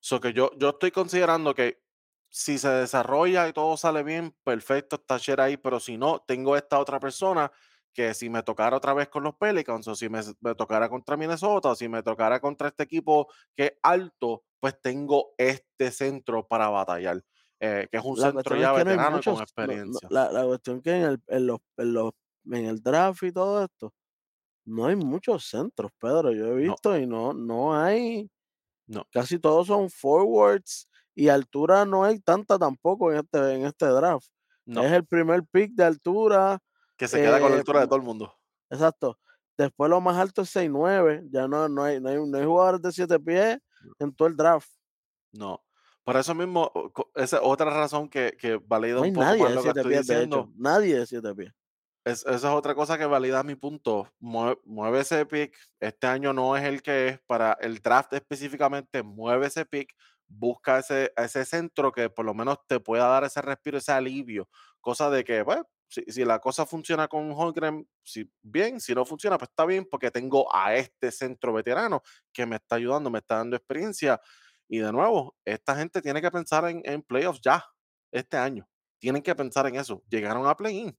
[0.00, 1.80] So que yo, yo estoy considerando que
[2.28, 6.56] si se desarrolla y todo sale bien, perfecto, está Sher ahí, pero si no, tengo
[6.56, 7.50] esta otra persona
[7.94, 11.16] que si me tocara otra vez con los Pelicans o si me, me tocara contra
[11.16, 16.46] Minnesota o si me tocara contra este equipo que es alto, pues tengo este centro
[16.46, 17.22] para batallar,
[17.60, 19.78] eh, que es un La centro cuestión es ya que no veterano con muchos, no-
[19.84, 20.08] no- experiencia.
[20.08, 22.12] la, la cuestión que en el, en, los, en, los,
[22.46, 23.94] en el draft y todo esto,
[24.66, 26.32] no hay muchos centros, Pedro.
[26.32, 28.30] Yo he No, visto y no, no hay,
[28.88, 33.86] no, casi todos son forwards y altura no hay tanta tampoco en este, en este
[33.86, 34.28] draft.
[34.66, 36.58] no, Es el primer pick de altura.
[36.96, 38.34] que se queda con la eh, altura de todo el mundo.
[38.70, 39.18] Exacto.
[39.56, 41.28] Después lo más alto es 6'9".
[41.30, 43.58] Ya no, no, hay, no, hay, no hay jugadores de 7 pies
[43.98, 44.70] en todo el draft.
[45.32, 45.62] No.
[46.04, 46.70] Por eso mismo,
[47.16, 49.66] esa es otra razón que, que valida No un poco nadie más de lo que
[49.72, 50.24] 7 estoy pies, de hecho.
[50.24, 51.52] diciendo Nadie de 7 pies.
[52.04, 54.08] Es, esa es otra cosa que valida mi punto.
[54.20, 55.54] Mue- Mueve, ese pick.
[55.80, 59.02] Este año no es el que es para el draft específicamente.
[59.02, 59.92] Mueve ese pick.
[60.28, 64.48] Busca ese, ese centro que por lo menos te pueda dar ese respiro, ese alivio.
[64.80, 68.80] Cosa de que, bueno, si, la cosa funciona con Holmgren, si, bien.
[68.80, 72.76] Si no funciona, pues está bien porque tengo a este centro veterano que me está
[72.76, 74.20] ayudando, me está dando experiencia.
[74.68, 77.64] Y de nuevo, esta gente tiene que pensar en, en playoffs ya,
[78.12, 78.68] este año.
[78.98, 80.02] Tienen que pensar en eso.
[80.08, 80.96] Llegaron a play-in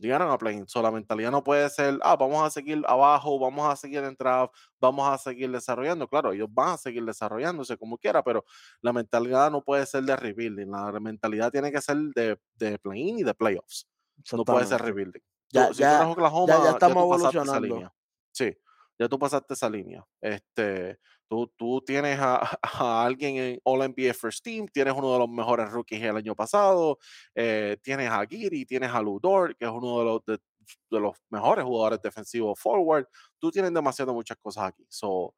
[0.00, 0.66] llegaron a play-in.
[0.66, 4.14] So, la mentalidad no puede ser, ah, vamos a seguir abajo, vamos a seguir en
[4.18, 6.08] draft, vamos a seguir desarrollando.
[6.08, 8.44] Claro, ellos van a seguir desarrollándose como quiera, pero
[8.80, 10.70] la mentalidad no puede ser de rebuilding.
[10.70, 13.86] La mentalidad tiene que ser de, de play-in y de playoffs.
[14.32, 15.22] No puede ser rebuilding.
[15.52, 17.74] Ya, Tú- si tú eres ya, ya, ya Oklahoma, ya estamos tú pasaste esa evolucionando.
[17.74, 17.94] línea.
[18.32, 18.56] Sí,
[18.98, 20.06] ya tú pasaste esa línea.
[20.20, 20.98] Este,
[21.30, 26.02] tú, tienes a, alguien en All NBA First Team, tienes uno de los mejores rookies
[26.02, 26.98] el año pasado,
[27.34, 31.64] eh, tienes a Giri, tienes a Ludor, que es uno de los, de los mejores
[31.64, 33.06] jugadores defensivos forward.
[33.38, 34.84] Tú tienes demasiado muchas cosas aquí.
[34.88, 35.34] So,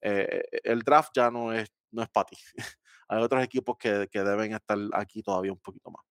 [0.00, 2.36] eh, el draft ya no es, no es para ti.
[3.08, 6.02] Hay otros equipos que, que deben estar aquí todavía un poquito más.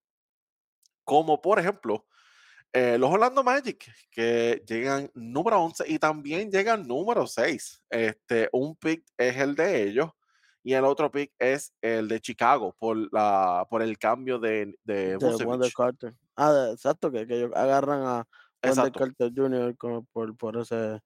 [1.03, 2.05] Como por ejemplo,
[2.73, 7.83] eh, los Orlando Magic, que llegan número 11 y también llegan número 6.
[7.89, 10.09] Este, un pick es el de ellos
[10.63, 15.17] y el otro pick es el de Chicago por, la, por el cambio de, de
[15.17, 15.73] De Vucevic.
[15.75, 16.13] Carter.
[16.35, 18.27] Ah, de- exacto, que, que ellos agarran a
[18.61, 18.99] Exacto.
[18.99, 19.75] Carter Jr.
[19.75, 21.01] con- por, por ese Wanda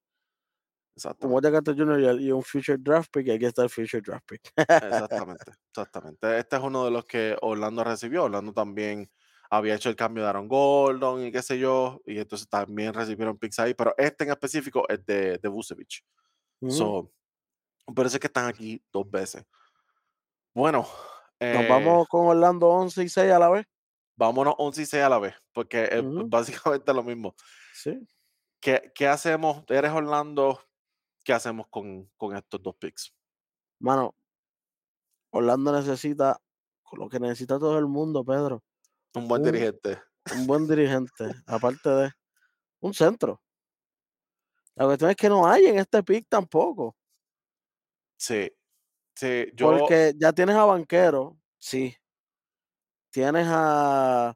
[0.95, 2.21] exactamente, Carter Jr.
[2.21, 4.41] y un future draft pick, y aquí está el future draft pick.
[4.58, 6.38] exactamente, exactamente.
[6.38, 8.25] Este es uno de los que Orlando recibió.
[8.25, 9.10] Orlando también
[9.49, 13.38] había hecho el cambio de Aaron Gordon y qué sé yo, y entonces también recibieron
[13.38, 16.03] picks ahí, pero este en específico es de, de Vucevic.
[16.62, 16.95] Ujú.
[16.97, 17.12] So,
[17.95, 19.45] por eso es que están aquí dos veces.
[20.53, 20.86] Bueno,
[21.49, 23.65] Nos eh, vamos con Orlando 11 y 6 a la vez.
[24.15, 27.36] vámonos 11 y 6 a la vez, porque es Ujú, básicamente lo mismo.
[27.71, 28.08] sí.
[28.60, 29.63] ¿Qué, qué hacemos?
[29.69, 30.60] Eres Orlando,
[31.23, 33.13] ¿qué hacemos con, con estos dos picks?
[33.79, 34.15] Mano,
[35.31, 36.41] Orlando necesita
[36.93, 38.63] lo que necesita todo el mundo, Pedro,
[39.15, 39.97] Un buen un dirigente.
[40.32, 42.12] un buen dirigente, aparte de
[42.82, 43.39] un centro.
[44.78, 46.95] La cuestión es que no hay en este pick tampoco,
[48.17, 48.49] Sí,
[49.15, 51.95] sí, yo, porque ya tienes a Banquero, sí,
[53.12, 54.34] tienes a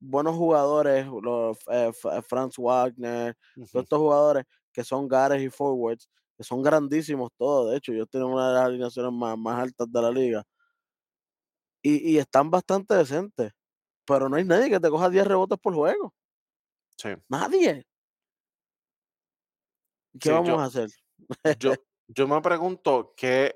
[0.00, 3.36] buenos jugadores, los, eh, Fra Franz Wagner,
[3.72, 8.08] todos estos jugadores que son guards y forwards, que son grandísimos todos, de hecho, ellos
[8.10, 10.44] tienen una de las alineaciones más más altas de la liga,
[11.82, 13.52] y y están bastante decentes,
[14.06, 16.14] pero no hay nadie que te coja 10 rebotes por juego,
[16.96, 17.86] sí, nadie.
[20.18, 20.90] ¿Qué sí, vamos yo, a hacer?
[21.58, 21.74] yo,
[22.08, 23.54] yo me pregunto qué,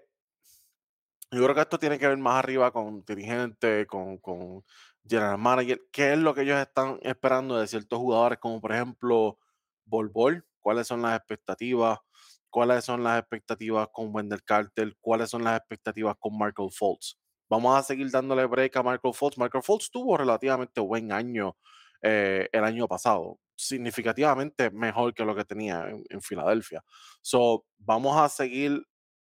[1.33, 4.65] Yo creo que esto tiene que ver más arriba con dirigente, con, con
[5.09, 5.81] general manager.
[5.93, 9.39] ¿Qué es lo que ellos están esperando de ciertos jugadores, como por ejemplo
[9.85, 10.45] Bol Bol?
[10.59, 11.99] ¿Cuáles son las expectativas?
[12.51, 14.97] ¿Cuáles son las expectativas con Wendell Carter?
[15.01, 17.17] ¿Cuáles son las expectativas con Michael Fultz?
[17.51, 19.37] Vamos a seguir dándole break a Michael Fultz.
[19.37, 21.57] Michael Fultz tuvo relativamente buen año
[22.01, 26.85] eh, el año pasado, significativamente mejor que lo que tenía en, en Filadelfia.
[27.21, 28.87] So, vamos a seguir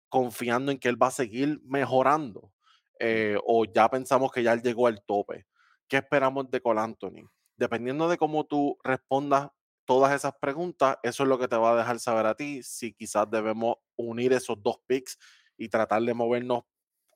[0.08, 2.52] confiando en que él va a seguir mejorando,
[2.98, 5.46] eh, o ya pensamos que ya él llegó al tope.
[5.86, 7.28] ¿Qué esperamos de Cole Anthony?
[7.58, 9.50] Dependiendo de cómo tú respondas
[9.84, 12.94] todas esas preguntas, eso es lo que te va a dejar saber a ti si
[12.94, 15.18] quizás debemos unir esos dos picks
[15.58, 16.64] y tratar de movernos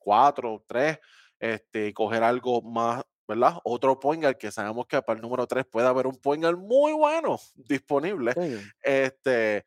[0.01, 0.99] cuatro, tres,
[1.39, 3.57] este, y coger algo más, ¿verdad?
[3.63, 6.57] Otro point guard que sabemos que para el número tres puede haber un point guard
[6.57, 8.35] muy bueno disponible.
[8.35, 9.65] Sí, Este,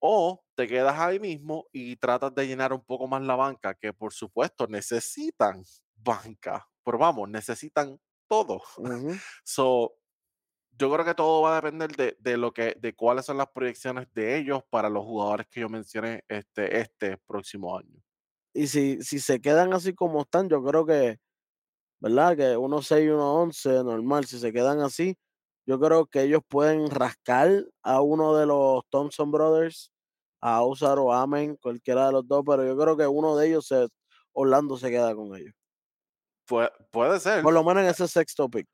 [0.00, 3.92] o te quedas ahí mismo y tratas de llenar un poco más la banca, que
[3.92, 5.62] por supuesto necesitan
[5.96, 8.62] banca, pero vamos, necesitan todo.
[9.44, 9.94] So,
[10.72, 13.48] yo creo que todo va a depender de, de lo que, de cuáles son las
[13.48, 18.02] proyecciones de ellos para los jugadores que yo mencioné este, este próximo año.
[18.54, 21.18] Y si si se quedan así como están, yo creo que,
[22.00, 22.36] ¿verdad?
[22.36, 25.16] Que uno 6 y uno 11 normal, si se quedan así,
[25.66, 29.92] yo creo que ellos pueden rascar a uno de los Thompson Brothers,
[30.40, 33.66] a Usar o Amen, cualquiera de los 2, pero yo creo que uno de ellos
[33.68, 33.88] se
[34.34, 35.54] Orlando se queda con ellos.
[36.46, 38.66] Pue- puede ser, Por lo menos en ese sexto pick.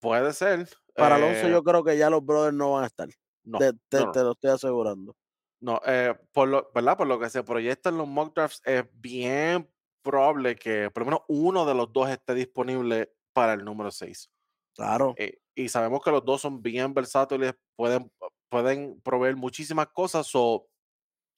[0.00, 0.68] puede ser.
[0.96, 3.08] Para 11 eh, yo creo que ya los brothers no van a estar.
[3.44, 4.18] no, Te te no, no.
[4.18, 5.14] te lo estoy asegurando.
[5.62, 6.96] No, eh, por lo, ¿verdad?
[6.96, 9.70] Por lo que se proyecta en los mock drafts, es bien
[10.02, 14.30] probable que por lo menos uno de los dos esté disponible para el número 6.
[14.74, 15.22] Claro.
[15.54, 18.10] y sabemos que los dos son bien versátiles, pueden,
[18.48, 20.68] pueden proveer muchísimas cosas, o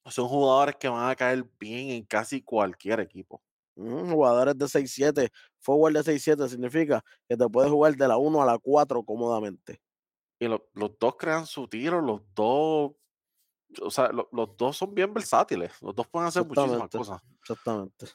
[0.07, 3.43] son jugadores que van a caer bien en casi cualquier equipo.
[3.75, 8.41] Ujú, jugadores de 6-7, forward de 6-7 significa que te puedes jugar de la 1
[8.41, 9.81] a la 4 cómodamente.
[10.39, 12.91] Y lo- los dos crean su tiro, los dos,
[13.81, 17.21] o sea, lo- los dos son bien versátiles, los dos pueden hacer muchísimas cosas.
[17.41, 18.07] exactamente.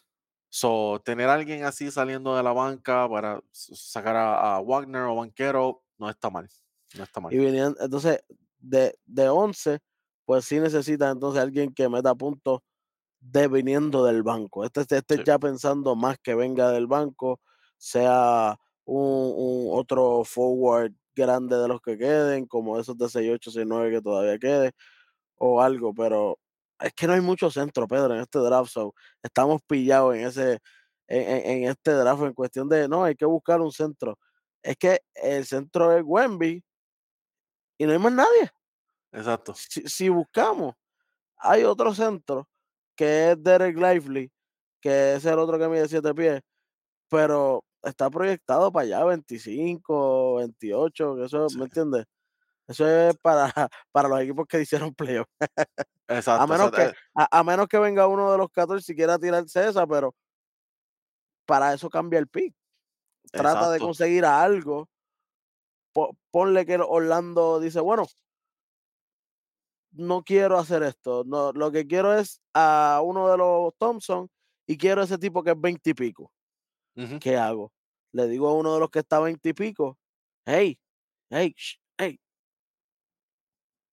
[0.53, 5.15] So, tener a alguien así saliendo de la banca para sacar a, a Wagner o
[5.17, 6.49] Banquero no está mal.
[6.97, 7.33] No está mal.
[7.33, 8.21] Y venían, entonces,
[8.59, 9.79] de, de 11,
[10.25, 12.61] pues sí necesitas entonces alguien que meta puntos
[13.21, 14.65] de viniendo del banco.
[14.65, 17.41] Este, este, este Sí, ya pensando más que venga del banco,
[17.79, 23.91] sea un, un otro forward grande de los que queden, como esos de 6-8, 6-9
[23.91, 24.73] que todavía quede,
[25.41, 26.39] o algo, pero
[26.81, 28.71] es que no hay mucho centro, Pedro, en este draft.
[28.73, 30.61] So, estamos pillados en ese,
[31.09, 34.19] en, en- este draft en cuestión de no, hay que buscar un centro.
[34.63, 36.65] Es que el centro es Wemby
[37.79, 38.51] y no hay más nadie.
[39.13, 39.55] exacto.
[39.55, 40.75] Si, si buscamos,
[41.39, 42.49] hay otro centro
[42.97, 44.33] que es Derek Lively,
[44.81, 46.43] que es el otro que mide 7 pies,
[47.09, 52.07] pero está proyectado para allá 25, 28, que eso, Sí, ¿me entiendes?
[52.71, 53.53] Eso es para,
[53.93, 55.27] para los equipos que hicieron playoff.
[56.09, 56.47] A exacto.
[56.47, 59.19] menos exacto, que, eh, a, a menos que venga uno de los 14 y quiera
[59.19, 60.15] tirarse esa, pero
[61.47, 62.55] para eso cambia el pick.
[63.33, 64.89] Trata de conseguir a algo.
[65.93, 68.07] po- ponle que Orlando dice, bueno,
[69.93, 71.25] no quiero hacer esto.
[71.27, 74.29] No, lo que quiero es a uno de los Thompson
[74.69, 76.33] y quiero ese tipo que es 20 y pico.
[77.21, 77.73] ¿Qué hago?
[78.13, 79.99] Le digo a uno de los que está 20 y pico,
[80.45, 80.79] hey,
[81.31, 82.21] hey, sh- hey,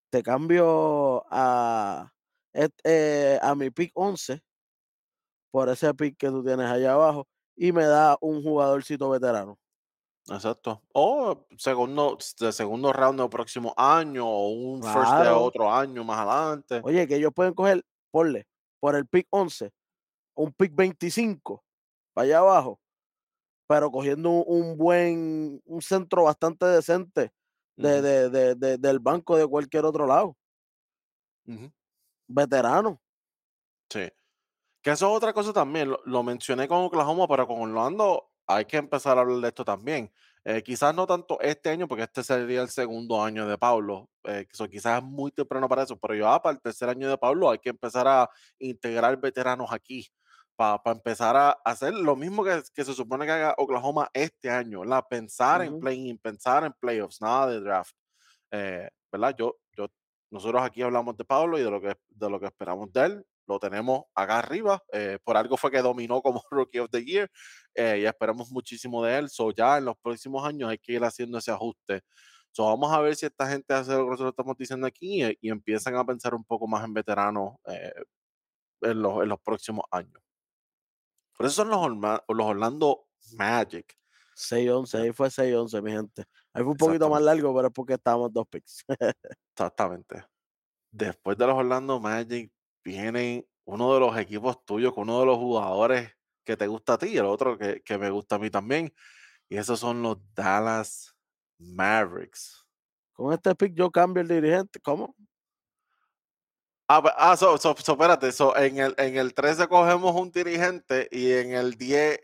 [0.10, 2.12] te cambio a
[2.84, 4.42] eh, a mi pick 11
[5.52, 9.58] por ese pick que tú tienes allá abajo y me da un jugadorcito veterano.
[10.30, 10.82] Exacto.
[10.94, 16.20] O segundo, de segundo round del próximo año, o un first de otro año más
[16.20, 16.82] adelante.
[16.84, 18.46] Oye, que ellos pueden coger, ponle,
[18.80, 19.72] por el pick 11,
[20.36, 21.64] un pick 25
[22.14, 22.80] para allá abajo,
[23.68, 27.32] pero cogiendo un, un buen, un centro bastante decente
[27.78, 30.36] de, de- de- de- del banco de cualquier otro lado,
[32.28, 33.02] veterano.
[33.90, 34.10] Sí.
[34.82, 38.66] Que eso es otra cosa también, lo, lo mencioné con Oklahoma, pero con Orlando hay
[38.66, 40.12] que empezar a hablar de esto también.
[40.46, 44.48] Eh, quizás no tanto este año, porque este sería el segundo año de Pablo, eh,
[44.50, 47.50] eso quizás es muy temprano para eso, pero ya para el tercer año de Pablo
[47.50, 50.08] hay que empezar a integrar veteranos aquí,
[50.58, 54.82] para empezar a hacer lo mismo que, que se supone que haga Oklahoma este año,
[54.82, 55.06] ¿verdad?
[55.10, 55.78] Pensar en Ujú.
[55.78, 57.94] play pensar en playoffs, nada de draft.
[58.52, 59.36] Eh, ¿verdad?
[59.38, 59.88] Yo, yo,
[60.32, 63.26] nosotros aquí hablamos de Pablo y de lo que, de lo que esperamos de él.
[63.48, 64.84] Lo tenemos acá arriba.
[64.94, 67.30] eh, por algo fue que dominó como Rookie of the Year
[67.76, 69.30] eh, y esperamos muchísimo de él.
[69.30, 72.02] So ya en los próximos años hay que ir haciendo ese ajuste.
[72.52, 75.38] So vamos a ver si esta gente hace lo que nosotros estamos diciendo aquí y,
[75.42, 77.94] y empiezan a pensar un poco más en veteranos eh,
[78.82, 80.22] en, los, en los próximos años.
[81.38, 83.96] Por eso son los, Orma- los Orlando Magic.
[84.36, 86.26] 6-11, Ya, ahí fue 6-11, mi gente.
[86.54, 88.84] Ahí fue un poquito más largo, pero es porque estábamos dos picks.
[89.56, 90.26] Exactamente.
[90.92, 92.52] Después de los Orlando Magic
[92.84, 96.12] viene uno de los equipos tuyos con uno de los jugadores
[96.44, 98.94] que te gusta a ti y el otro que, que me gusta a mí también.
[99.50, 101.16] Y esos son los Dallas
[101.60, 102.66] Mavericks.
[103.14, 104.80] Con este pick yo cambio el dirigente.
[104.80, 105.16] ¿Cómo?
[106.90, 111.08] Ah, ah so, so- so, espérate, so, en, el, en el 13 cogemos un dirigente
[111.12, 112.20] y en el 10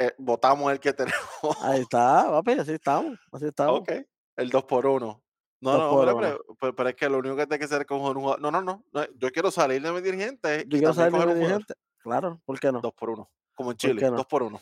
[0.00, 0.92] eh, votamos el que
[1.42, 1.62] tenemos.
[1.62, 3.80] Ahí está, papi, así estamos, así estamos.
[3.80, 3.92] ok,
[4.36, 5.20] el 2 por 1.
[5.60, 7.80] No, Dos no, hombre, pero, pero- pero es que lo único que tiene que hacer
[7.82, 8.40] es coger un jugador.
[8.42, 11.34] No, no, no, no, Yo quiero salir de mi dirigente Yo quiero saber de mi
[11.34, 11.74] dirigente.
[12.02, 12.80] Claro, ¿por qué no?
[12.80, 13.30] 2 por 1.
[13.54, 14.16] Como en ¿Por Chile, qué no?
[14.16, 14.60] 2 por 1.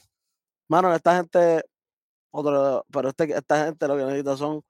[0.68, 1.64] Mano, esta gente,
[2.30, 4.62] otro, pero este, esta gente lo que necesita son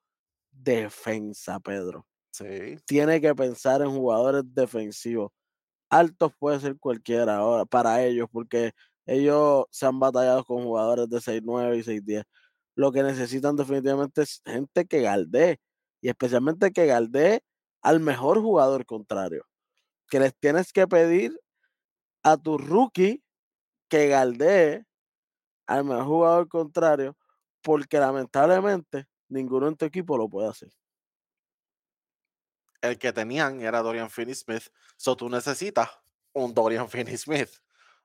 [0.51, 2.07] defensa, Pedro.
[2.87, 5.31] Tiene que pensar en jugadores defensivos.
[5.91, 8.73] Altos puede ser cualquiera ahora para ellos, porque
[9.07, 12.25] ellos se han batallado con jugadores de 6'9 y 6'10.
[12.75, 15.61] Lo que necesitan definitivamente es gente que galdee,
[16.01, 17.43] y especialmente que galdee
[17.83, 19.45] al mejor jugador contrario.
[20.09, 21.39] Que les tienes que pedir
[22.23, 23.23] a tu rookie
[23.89, 24.87] que galdee
[25.67, 27.17] al mejor jugador contrario,
[27.63, 30.71] porque lamentablemente ninguno en tu equipo lo puede hacer.
[32.83, 34.65] El que tenían era Dorian Finney-Smith.
[34.97, 35.89] So tú necesitas
[36.35, 37.51] un Dorian Finney-Smith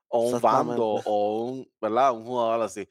[0.08, 2.12] o un Bando o un, ¿verdad?
[2.12, 2.88] Un jugador así.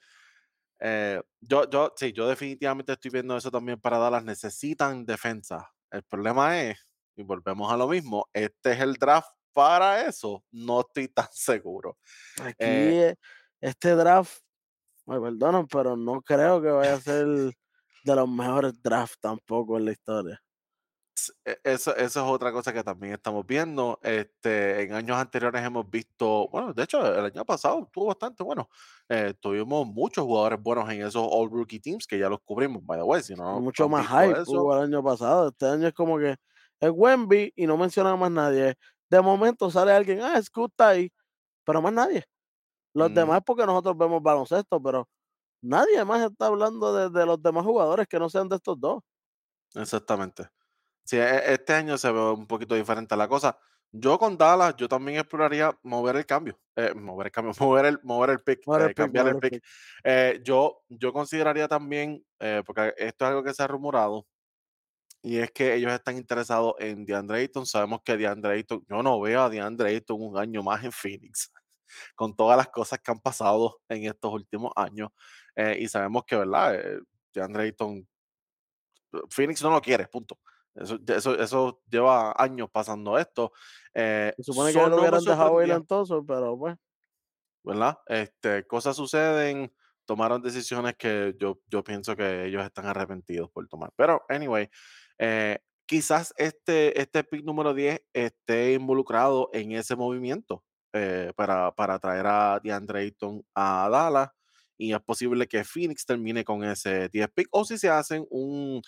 [0.79, 4.23] Eh, yo, yo, sí, yo definitivamente estoy viendo eso también para Dallas.
[4.23, 5.71] Necesitan defensa.
[5.89, 6.77] El problema es,
[7.15, 10.43] y volvemos a lo mismo, este es el draft para eso.
[10.51, 11.97] No estoy tan seguro.
[12.41, 13.15] Aquí, Eh, eh,
[13.61, 14.41] este draft,
[15.05, 19.85] me perdonan, pero no creo que vaya a ser de los mejores drafts tampoco en
[19.85, 20.41] la historia.
[21.45, 23.99] E- Eso, eso es otra cosa que también estamos viendo.
[24.01, 28.69] Este, en años anteriores hemos visto, bueno, de hecho, el año pasado estuvo bastante bueno.
[29.09, 32.97] Eh, tuvimos muchos jugadores buenos en esos All Rookie Teams que ya los cubrimos, by
[32.99, 33.21] the way.
[33.23, 35.49] Si no Mucho más hype eso, hubo el año pasado.
[35.49, 36.35] Este año es como que
[36.79, 38.75] es Wemby y no menciona más nadie.
[39.09, 41.11] De momento sale alguien, ah, Scoot está ahí,
[41.65, 42.25] pero más nadie.
[42.93, 45.09] Los mm, demás porque nosotros vemos baloncesto, pero
[45.61, 49.03] nadie más está hablando de, de los demás jugadores que no sean de estos dos.
[49.75, 50.49] exactamente.
[51.07, 53.57] Sí, e- este año se ve un poquito diferente la cosa.
[53.91, 57.99] Yo con Dallas, yo también exploraría mover el cambio, eh, mover el cambio, mover el,
[58.03, 59.61] mover el pick, Mover el eh, pick, cambiar el mover el pick.
[59.61, 59.63] pick.
[60.03, 64.27] Eh, yo, yo consideraría también, eh, porque esto es algo que se ha rumorado,
[65.21, 67.65] y es que ellos están interesados en DeAndre Ayton.
[67.65, 71.51] Sabemos que DeAndre Ayton, yo no veo a DeAndre Ayton un año más en Phoenix,
[72.15, 75.09] con todas las cosas que han pasado en estos últimos años.
[75.55, 76.79] eh, y sabemos que, ¿verdad?
[77.33, 78.07] DeAndre Ayton,
[79.29, 80.39] Phoenix no lo quiere, punto.
[80.77, 83.51] Eso, eso, eso lleva años pasando esto.
[83.93, 86.75] Eh, Se supone que ya lo hubieran dejado ir lentoso, pero pues.
[87.63, 87.97] ¿verdad?
[88.07, 89.73] Este, cosas suceden,
[90.05, 93.91] tomaron decisiones que yo, yo pienso que ellos están arrepentidos por tomar.
[93.95, 94.69] Pero, anyway,
[95.19, 100.63] eh, quizás este, este pick número 10 esté involucrado en ese movimiento
[100.93, 104.29] eh, para, para traer a DeAndre Ayton a Dallas.
[104.77, 107.47] Y es posible que Phoenix termine con ese 10 pick.
[107.51, 108.81] O si se hacen un,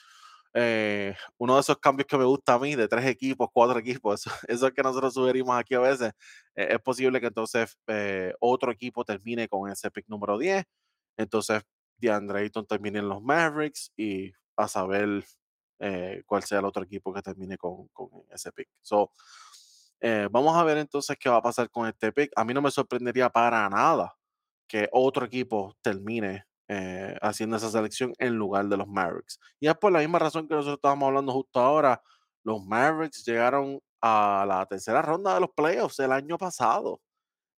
[0.54, 4.26] eh, uno de esos cambios que me gusta a mí, de tres equipos, cuatro equipos,
[4.48, 6.14] eso, es que nosotros sugerimos aquí a veces,
[6.56, 10.64] eh, es posible que entonces eh, otro equipo termine con ese pick número 10,
[11.18, 11.62] entonces
[11.98, 15.24] DeAndre Ayton termine en los Mavericks y a saber
[15.80, 18.70] eh, cuál sea el otro equipo que termine con, con ese pick.
[18.82, 19.12] So,
[20.02, 22.32] Eh, vamos a ver entonces qué va a pasar con este pick.
[22.36, 24.16] A mí no me sorprendería para nada
[24.68, 29.40] que otro equipo termine eh, haciendo esa selección en lugar de los Mavericks.
[29.62, 32.02] Y es por la misma razón que nosotros estábamos hablando justo ahora.
[32.46, 37.02] Los Mavericks llegaron a la tercera ronda de los playoffs el año pasado.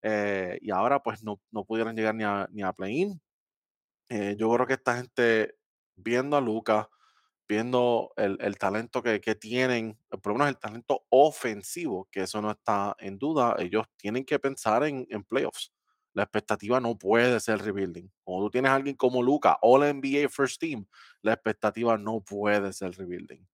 [0.03, 3.21] eh, y ahora pues no, no pudieron llegar ni a, ni a play-in.
[4.09, 5.55] Eh, yo creo que esta gente,
[5.95, 6.89] viendo a Luca,
[7.47, 12.41] viendo el, el talento que, que tienen, por lo menos el talento ofensivo, que eso
[12.41, 15.73] no está en duda, ellos tienen que pensar en, en playoffs.
[16.13, 18.11] La expectativa no puede ser rebuilding.
[18.23, 20.85] Cuando tú tienes a alguien como Luca, All NBA First Team,
[21.21, 23.47] la expectativa no puede ser rebuilding.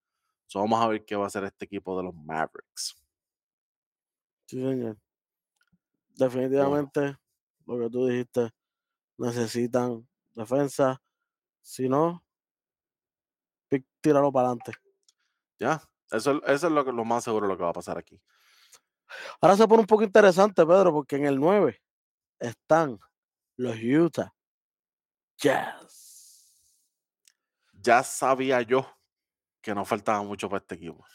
[0.48, 2.96] So, vamos a ver qué va a hacer este equipo de los Mavericks.
[4.48, 4.76] Sí, señor.
[4.78, 4.98] Bueno,
[6.16, 7.18] Definitivamente,
[7.66, 8.50] lo que tú dijiste,
[9.18, 11.02] necesitan defensa.
[11.62, 12.24] Si no,
[14.02, 14.72] tíralo para adelante.
[15.60, 15.82] ya,
[16.12, 18.22] eso, eso es lo, que- lo más seguro lo que va a pasar aquí.
[19.42, 21.82] Ahora se pone un poco interesante, Pedro, porque en el 9
[22.40, 23.00] están
[23.56, 24.34] los Utah
[25.38, 26.64] Jazz.
[27.74, 28.90] Ya sabía yo
[29.62, 31.06] que no faltaba mucho para este equipo.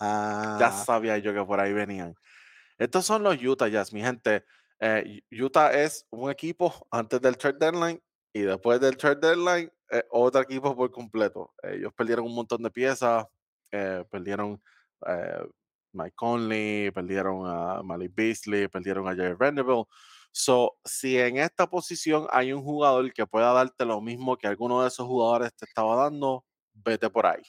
[0.00, 2.14] Ya sabía yo que por ahí venían.
[2.78, 4.44] Estos son los Utah Jazz, mi gente.
[4.80, 10.04] Eh, Utah es un equipo antes del trade deadline y después del trade deadline, eh,
[10.10, 11.54] otro equipo por completo.
[11.62, 13.26] Ellos perdieron un montón de piezas,
[13.70, 14.62] eh, perdieron
[15.94, 19.86] Mike Conley, perdieron a Malik Beasley, perdieron a Jerry Vanderbilt.
[20.32, 24.82] So, si en esta posición hay un jugador que pueda darte lo mismo que alguno
[24.82, 27.42] de esos jugadores te estaba dando, vete por ahí.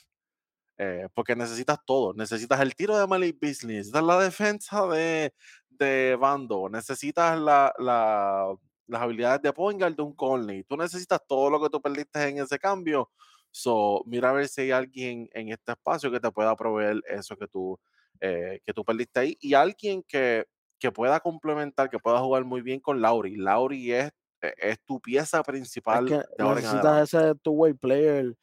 [0.77, 2.13] Eh, porque necesitas todo.
[2.13, 5.33] Necesitas el tiro de Malik Beasley, necesitas la defensa de,
[5.69, 8.53] de Bando, necesitas la, la-
[8.87, 10.63] las habilidades de point de un Conley.
[10.63, 13.09] Tú necesitas todo lo que tú perdiste en ese cambio.
[13.51, 17.35] So, mira a ver si hay alguien en este espacio que te pueda proveer eso
[17.37, 17.79] que tú,
[18.19, 19.37] eh, que tú perdiste ahí.
[19.41, 20.45] Y alguien que,
[20.79, 23.35] que pueda complementar, que pueda jugar muy bien con Lauri.
[23.35, 24.11] Lauri es,
[24.41, 28.35] eh, es tu pieza es principal que de necesitas ese two-way player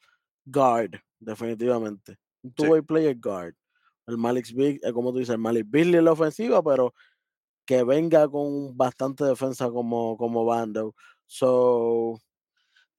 [0.45, 2.17] guard, definitivamente.
[2.43, 3.55] Un Sí, two-way player guard.
[4.05, 6.93] El Malik Big, como tú dices, el Malik Beasley en la ofensiva, pero
[7.65, 10.93] que venga con bastante defensa como, como Bando.
[11.25, 12.19] So,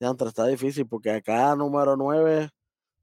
[0.01, 2.51] está difícil porque acá número 9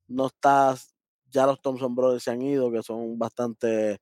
[0.08, 0.94] no estás,
[1.32, 4.00] ya los Thompson Brothers se han ido, que son bastante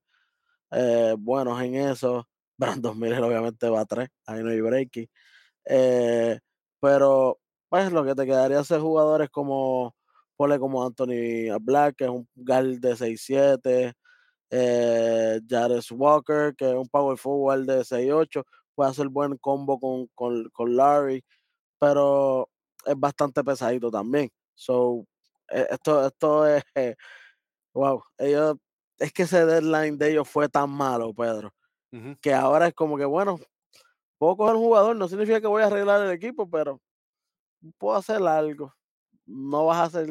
[0.71, 2.27] eh, buenos en eso.
[2.57, 5.07] Brandon Miller obviamente va a 3, ahí no hay breaking.
[5.65, 6.39] Eh,
[6.81, 9.95] pero pues lo que te quedaría ser jugadores como,
[10.37, 13.93] ponle como Anthony Black, que es un guard de 6'7",
[14.51, 18.43] eh, Jares Walker, que es un power forward de 6'8",
[18.75, 21.23] puede hacer buen combo con, con, con Larry,
[21.79, 22.49] pero
[22.85, 24.29] es bastante pesadito también.
[24.55, 25.05] So,
[25.51, 26.95] esto, esto es, eh,
[27.73, 28.57] wow, ellos,
[28.99, 31.51] es que ese deadline de ellos fue tan malo, Pedro,
[32.21, 33.39] que ahora es como que, bueno,
[34.19, 36.81] puedo coger un jugador, no significa que voy a arreglar el equipo, pero
[37.77, 38.73] puedo hacer algo.
[39.25, 40.09] No vas a hacer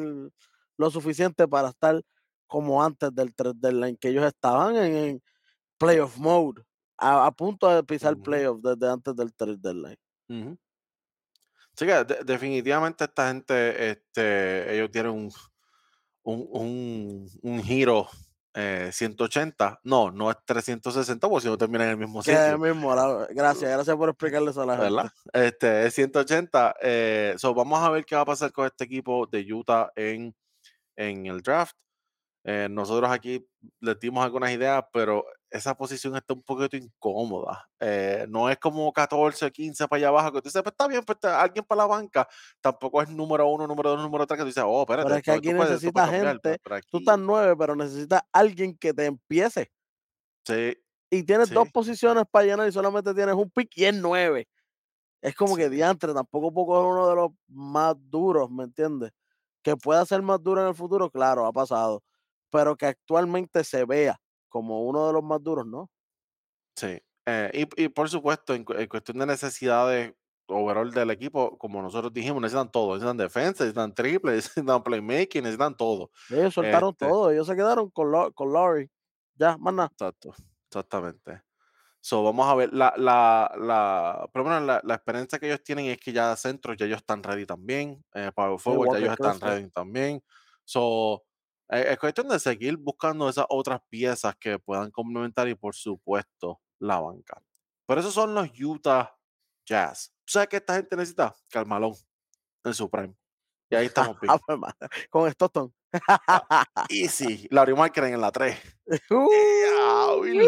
[0.77, 2.01] lo suficiente para estar
[2.47, 5.21] como antes del deadline, que ellos estaban en, en
[5.77, 6.63] playoff mode,
[6.97, 8.23] a, a punto de pisar ujú.
[8.23, 9.97] playoff desde antes del trade deadline.
[11.79, 15.31] Sí que de- definitivamente esta gente, este, ellos tienen un,
[16.23, 18.09] un, un, un giro
[18.53, 19.79] eh, 180.
[19.83, 23.71] No, no es 360 porque si no terminan en el mismo sitio, mismo, la- gracias,
[23.71, 25.09] gracias por explicarle eso a la ¿verdad?
[25.31, 25.47] gente.
[25.47, 26.75] Este, es 180.
[26.81, 30.35] Eh, so vamos a ver qué va a pasar con este equipo de Utah en,
[30.97, 31.77] en el draft.
[32.43, 33.47] Eh, nosotros aquí
[33.79, 37.67] les dimos algunas ideas, pero esa posición está un poquito incómoda.
[37.79, 41.03] Eh, no es como 14, 15 para allá abajo, que tú dices, pues está bien,
[41.03, 42.27] pues está- alguien para la banca.
[42.61, 45.23] Tampoco es número uno, número dos, número tres, que tú dices, oh, Pero espérate, es
[45.23, 46.09] que aquí necesitas.
[46.09, 49.71] Pero, gente, pero tú estás nueve, pero necesitas alguien que te empiece.
[50.45, 50.77] sí,
[51.09, 54.47] Y tienes dos posiciones para llenar y solamente tienes un pick y es nueve.
[55.21, 59.11] Es como que diantre, tampoco poco es uno de los más duros, ¿me entiendes?
[59.63, 62.03] Que pueda ser más duro en el futuro, claro, ha pasado.
[62.51, 64.19] Pero que actualmente se vea
[64.49, 65.89] como uno de los más duros, ¿no?
[66.75, 66.99] sí.
[67.25, 70.13] Eh, y, y por supuesto, en, en cuestión de necesidades
[70.47, 72.93] overall del equipo, como nosotros dijimos, necesitan todo.
[72.95, 76.11] Necesitan defensa, necesitan triple, necesitan playmaking, necesitan todo.
[76.27, 78.89] Ellos soltaron Este, todo, ellos se quedaron con, Lau- con Laurie.
[79.35, 79.91] Ya, más nada.
[79.91, 80.33] exacto,
[80.67, 81.41] exactamente.
[82.01, 85.63] So, vamos a ver, la, la, la, por lo menos la, la experiencia que ellos
[85.63, 89.13] tienen es que ya centros ya ellos están ready también, eh, power forward ya ellos
[89.13, 90.23] están ready también.
[90.65, 91.25] So,
[91.69, 96.99] es cuestión de seguir buscando esas otras piezas que puedan complementar y por supuesto la
[96.99, 97.41] banca.
[97.85, 99.15] Pero esos son los Utah
[99.65, 100.11] Jazz.
[100.25, 101.35] ¿Tú sabes qué esta gente necesita?
[101.49, 101.93] Carmalón
[102.63, 103.15] en su prime.
[103.69, 104.17] Y ahí estamos
[105.09, 105.73] Con Stockton.
[106.07, 107.47] Ah, easy.
[107.51, 108.57] Larry Markkinen en la 3.
[109.11, 110.39] Uy,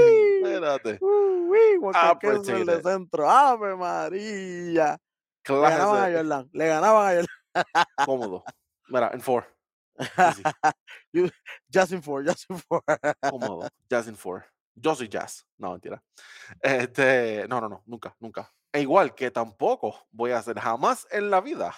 [0.43, 0.99] Espérate.
[0.99, 3.30] Juan Ah, pues, en el centro.
[3.30, 4.93] Ave María.
[4.93, 6.49] Le Clase ganaban a Jordan.
[6.53, 7.22] Le ganaban a
[7.55, 7.86] Jordan.
[8.05, 8.43] cómodo.
[8.88, 9.61] Mira, en 4.
[9.99, 10.43] Easy.
[11.13, 11.31] You-
[11.73, 12.83] Justin Ford, Justin Ford.
[13.23, 13.67] Cómodo.
[13.89, 14.45] Jazz in 4.
[14.75, 15.45] Yo soy jazz.
[15.57, 16.01] No, mentira.
[16.61, 18.51] Este, no, no, no, nunca, nunca.
[18.73, 21.75] E igual que tampoco voy a hacer jamás en la vida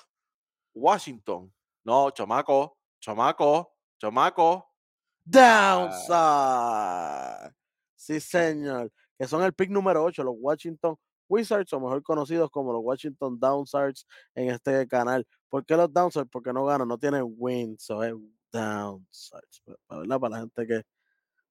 [0.76, 1.52] Washington.
[1.84, 4.70] No, chamaco, chamaco, chamaco.
[6.24, 7.54] Downside.
[7.96, 8.92] Sí, señor.
[9.18, 10.96] Que son el pick número 8, los Washington
[11.30, 14.06] Wizards, o mejor conocidos como los Washington Downsides
[14.36, 15.26] en este canal.
[15.54, 16.30] ¿Por qué los Downsides?
[16.32, 18.16] Porque no ganan, no tienen wins, so es
[18.52, 19.62] Downsides.
[19.64, 20.20] pues, ¿verdad?
[20.20, 20.82] Para la gente que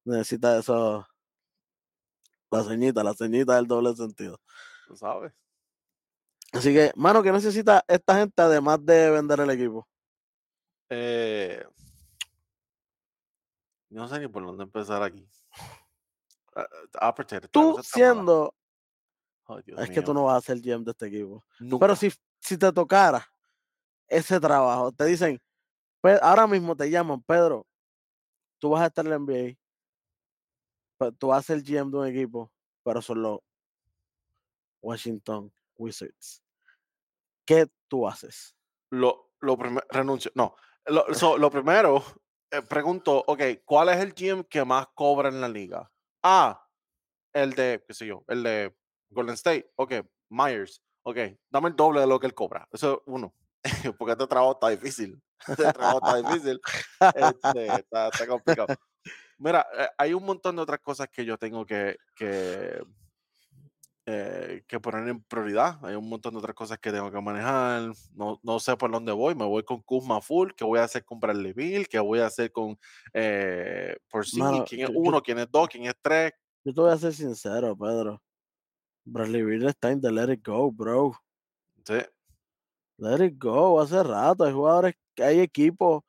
[0.04, 1.06] necesita eso,
[2.50, 4.40] la ceñita, la ceñita del doble sentido.
[4.88, 5.32] Tú sabes.
[6.52, 9.86] Así que, mano, ¿qué necesita esta gente además de vender el equipo?
[10.88, 11.64] Eh,
[13.88, 15.24] no sé ni por dónde empezar aquí.
[16.56, 16.66] Ah,
[17.00, 18.52] ah, esta Tú siendo,
[19.78, 21.44] es que tú no vas a ser GM de este equipo.
[21.60, 21.86] nunca.
[21.86, 23.31] Pero si, si te tocara
[24.16, 25.40] ese trabajo, te dicen,
[26.02, 27.66] "Pe- ahora mismo te llaman, Pedro,
[28.60, 29.58] tú vas a estar en la NBA,
[31.18, 32.50] tú vas a ser GM de un equipo,
[32.84, 33.40] pero son los
[34.82, 36.42] Washington Wizards.
[37.46, 38.56] ¿Qué tú haces?
[38.90, 40.30] Lo, lo primero, renuncio.
[40.34, 40.54] No.
[40.86, 42.02] Lo, so, lo primero,
[42.50, 45.90] eh, pregunto, ok, ¿cuál es el GM que más cobra en la liga?
[46.22, 46.68] Ah,
[47.32, 48.76] el de, qué sé yo, el de
[49.10, 49.72] Golden State.
[49.76, 49.94] Ok,
[50.30, 50.82] Myers.
[51.04, 51.16] Ok,
[51.50, 52.68] dame el doble de lo que él cobra.
[52.70, 53.34] Eso es uno.
[53.98, 55.20] Porque este trabajo está difícil.
[55.48, 56.60] Este trabajo está difícil.
[57.16, 58.74] Este, está, está complicado.
[59.38, 62.80] Mira, eh, hay un montón de otras cosas que yo tengo que, que,
[64.06, 65.84] eh, que poner en prioridad.
[65.84, 67.92] Hay un montón de otras cosas que tengo que manejar.
[68.14, 69.34] No, no sé por dónde voy.
[69.34, 70.52] Me voy con Kuzma full.
[70.56, 71.88] ¿Qué voy a hacer con Bradley Bill?
[71.88, 72.78] ¿Qué voy a hacer con
[73.12, 73.96] eh?
[74.36, 75.20] Mano, ¿Quién es yo- uno?
[75.20, 75.68] ¿Quién es dos?
[75.68, 76.32] ¿Quién es tres?
[76.64, 78.22] Yo te voy a ser sincero, Pedro.
[79.04, 81.12] Bradley Beal está en the let it go, bro.
[81.84, 81.94] Sí.
[83.02, 84.44] Let it go, hace rato.
[84.44, 86.02] Hay jugadores, hay equipos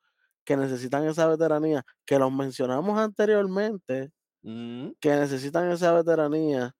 [0.44, 4.10] que necesitan esa veteranía, que los mencionamos anteriormente,
[4.46, 6.72] Mm, que necesitan esa veteranía.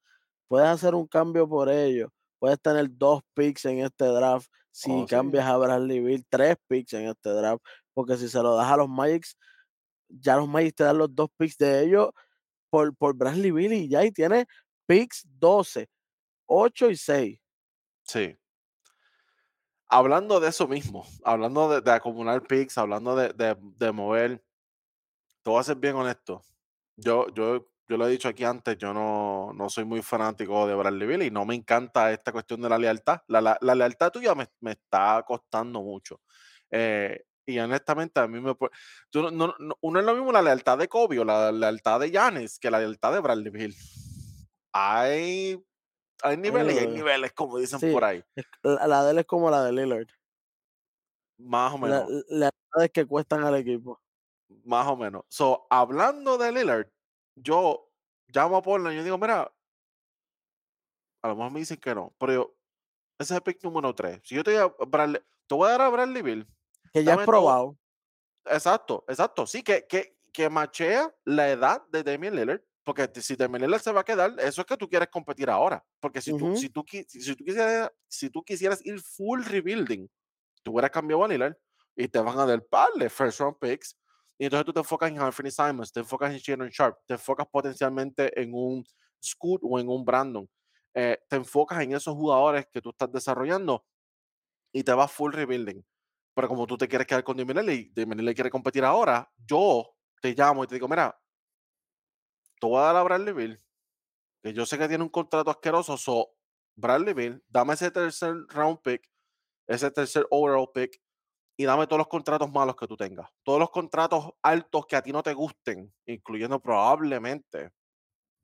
[0.48, 2.10] Puedes hacer un cambio por ellos.
[2.38, 4.48] Puedes tener dos picks en este draft.
[4.70, 5.06] Si Oh, sí.
[5.08, 7.64] cambias a Bradley Beal, tres picks en este draft.
[7.94, 9.34] Porque si se lo das a los Magics,
[10.10, 12.10] ya los Magics te dan los dos picks de ellos
[12.70, 14.44] por, por Bradley Beal y ya y tiene
[14.86, 15.88] picks 12,
[16.46, 17.38] 8 y 6.
[18.02, 18.36] sí.
[19.94, 24.42] Hablando de eso mismo, hablando de, acumular picks, hablando de, de, de mover,
[25.44, 26.42] te voy a ser bien honesto.
[26.96, 30.74] Yo, yo, yo lo he dicho aquí antes, yo no, no soy muy fanático de
[30.74, 33.20] Bradley Bill y no me encanta esta cuestión de la lealtad.
[33.28, 36.20] La, la- lealtad tuya me, me está costando mucho.
[36.72, 38.52] Eh, y honestamente, a mí me.
[38.52, 38.70] pu-
[39.10, 42.10] tú no, no- no- uno es lo mismo la lealtad de Kobe la lealtad de
[42.10, 43.76] Giannis que la lealtad de Bradley Bill.
[44.72, 45.62] Hay,
[46.24, 47.92] hay niveles y hay Eh, niveles, como dicen sí.
[47.92, 48.24] por ahí.
[48.62, 50.08] La, la de él es como la de Lillard.
[51.38, 52.24] Más o La, menos.
[52.28, 54.00] la verdad es que cuestan al equipo.
[54.64, 55.24] Más o menos.
[55.28, 56.88] So, hablando de Lillard,
[57.36, 57.90] yo
[58.28, 59.52] llamo a Portland y yo digo, mira,
[61.22, 62.54] a lo mejor me dicen que no, pero yo,
[63.18, 64.20] ese es el pick número 3.
[64.24, 66.46] Si yo te, doy a Bradley- te voy a dar a Bradley Bill,
[66.92, 67.24] Que ya todo.
[67.26, 67.78] probado.
[68.46, 73.80] exacto, exacto, sí, que, que, que machea la edad de Damian Lillard, porque si Lillard
[73.80, 76.54] se va a quedar, eso es que tú quieres competir ahora, porque si, tú, Ujú.
[76.54, 80.08] si, tú, si, si tú quisieras, si tú quisieras ir full rebuilding,
[80.62, 81.56] tú hubieras cambiado a Lillard
[81.96, 83.96] y te van a dar par de first round picks,
[84.38, 87.46] y entonces tú te enfocas en Anthony Simons, te enfocas en Shannon Sharp, te enfocas
[87.48, 88.84] potencialmente en un
[89.24, 90.48] Scoot o en un Brandon,
[90.94, 93.86] eh, te enfocas en esos jugadores que tú estás desarrollando
[94.72, 95.84] y te vas full rebuilding.
[96.34, 100.34] Pero como tú te quieres quedar con Lillard y Lillard quiere competir ahora, yo te
[100.34, 101.16] llamo y te digo, mira,
[102.60, 103.62] te voy a dar a Bradley Bill,
[104.42, 106.34] que yo sé que tiene un contrato asqueroso, so
[106.76, 109.08] Bradley Bill, dame ese tercer round pick,
[109.66, 111.00] ese tercer overall pick,
[111.56, 113.30] y dame todos los contratos malos que tú tengas.
[113.42, 117.70] Todos los contratos altos que a ti no te gusten, incluyendo probablemente,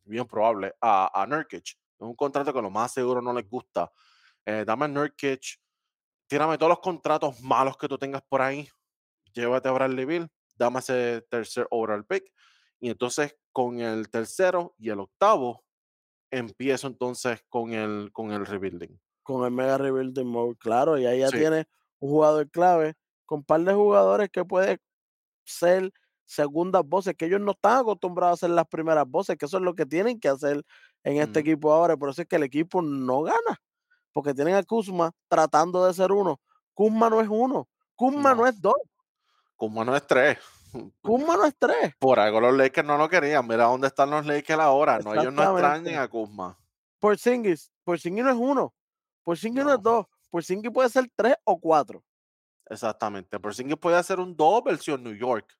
[0.04, 1.66] bien probable, a, a Nurkic.
[1.66, 3.92] Es un contrato que lo más seguro no les gusta.
[4.46, 5.60] Eh, dame a Nurkic,
[6.28, 8.68] tírame todos los contratos malos que tú tengas por ahí.
[9.32, 12.32] Llévate a Bradley Bill, dame ese tercer overall pick.
[12.80, 15.64] Y entonces con el tercero y el octavo,
[16.30, 18.98] empiezo entonces con el, con el rebuilding.
[19.22, 20.98] Con el Mega Rebuilding Mode, claro.
[20.98, 21.38] Y ahí ya Sí.
[21.38, 21.66] tiene
[21.98, 22.94] un jugador clave
[23.26, 24.78] con un par de jugadores que puede
[25.44, 25.92] ser
[26.24, 29.62] segundas voces, que ellos no están acostumbrados a hacer las primeras voces, que eso es
[29.64, 30.62] lo que tienen que hacer
[31.02, 31.96] en este equipo ahora.
[31.96, 33.60] Por eso es que el equipo no gana,
[34.12, 36.40] porque tienen a Kuzma tratando de ser uno.
[36.72, 37.68] Kuzma no es uno.
[37.96, 38.46] Kuzma no, No.
[38.46, 38.74] es 2.
[39.56, 40.38] Kuzma no es 3.
[41.02, 41.94] Kuzma no es 3.
[41.98, 43.46] Por algo los Lakers no lo querían.
[43.46, 44.98] Mira dónde están los Lakers ahora.
[44.98, 45.96] No, ellos no Exactamente.
[45.96, 46.58] a Kuzma.
[46.98, 48.74] Porzingis, Porzingis no es 1.
[49.24, 49.82] Porzingis no, es No.
[49.82, 50.06] 2.
[50.30, 52.04] Porzingis puede ser 3 o 4.
[52.68, 53.38] Exactamente.
[53.40, 55.56] Porzingis puede hacer un 2 versión New York.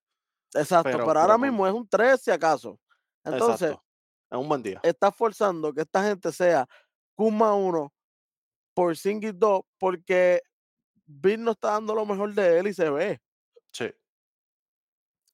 [0.55, 2.79] Exacto, Pero- pero, ahora pero mismo es un 3 si acaso.
[3.25, 3.85] Entonces, Exacto.
[4.31, 4.81] Es un buen día.
[4.83, 6.67] estás forzando que esta gente sea
[7.17, 7.93] Kuzma 1,
[8.75, 10.41] Porzingis 2, porque
[11.07, 13.21] Bill no está dando lo mejor de él y se ve.
[13.73, 13.91] Sí.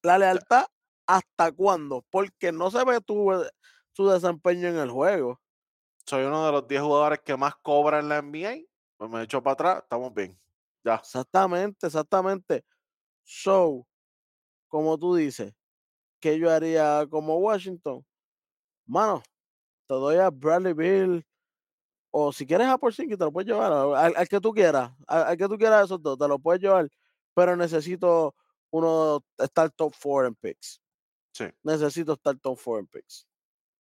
[0.07, 0.63] La lealtad,
[1.05, 2.05] ¿hasta cuándo?
[2.09, 3.29] Porque no se ve tu,
[3.91, 5.41] su desempeño en el juego.
[6.05, 8.59] Soy uno de los 10 jugadores que más cobra en la NBA.
[8.95, 9.83] Pues me echo para atrás.
[9.83, 10.39] Estamos bien.
[10.85, 10.95] Ya.
[10.95, 12.63] Exactamente, exactamente.
[13.25, 13.85] So,
[14.69, 15.53] como tú dices,
[16.21, 18.05] que yo haría como Washington?
[18.85, 19.21] Mano,
[19.87, 21.25] te doy a Bradley Bill,
[22.11, 25.23] o si quieres a Porzingis, te lo puedes llevar, al, al que tú quieras, al,
[25.23, 26.87] al que tú quieras esos dos, te lo puedes llevar,
[27.33, 28.33] pero necesito
[28.71, 30.81] uno estar top 4 en picks.
[31.33, 31.45] Sí.
[31.63, 33.27] Necesito estar top 4 en picks.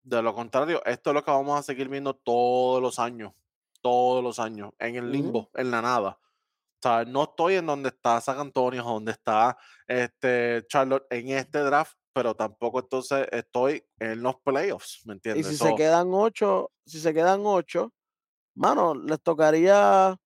[0.02, 3.32] De lo contrario, esto es lo que vamos a seguir viendo todos los años.
[3.82, 4.72] Todos los años.
[4.78, 6.18] En el limbo, en la nada.
[6.20, 9.56] O sea, no estoy en donde está San Antonio, donde está
[9.86, 15.46] este Charlotte en este draft, pero tampoco entonces estoy en los playoffs, ¿me Y entiendes?
[15.48, 17.92] si So, se quedan ocho, si se quedan ocho,
[18.54, 20.16] mano, les tocaría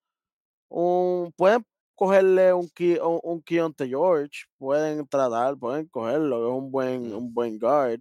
[0.68, 1.64] un, pueden
[2.00, 2.70] cogerle un,
[3.02, 8.00] un, un Keontae George, pueden tratar, pueden cogerlo, es un buen, un buen guard.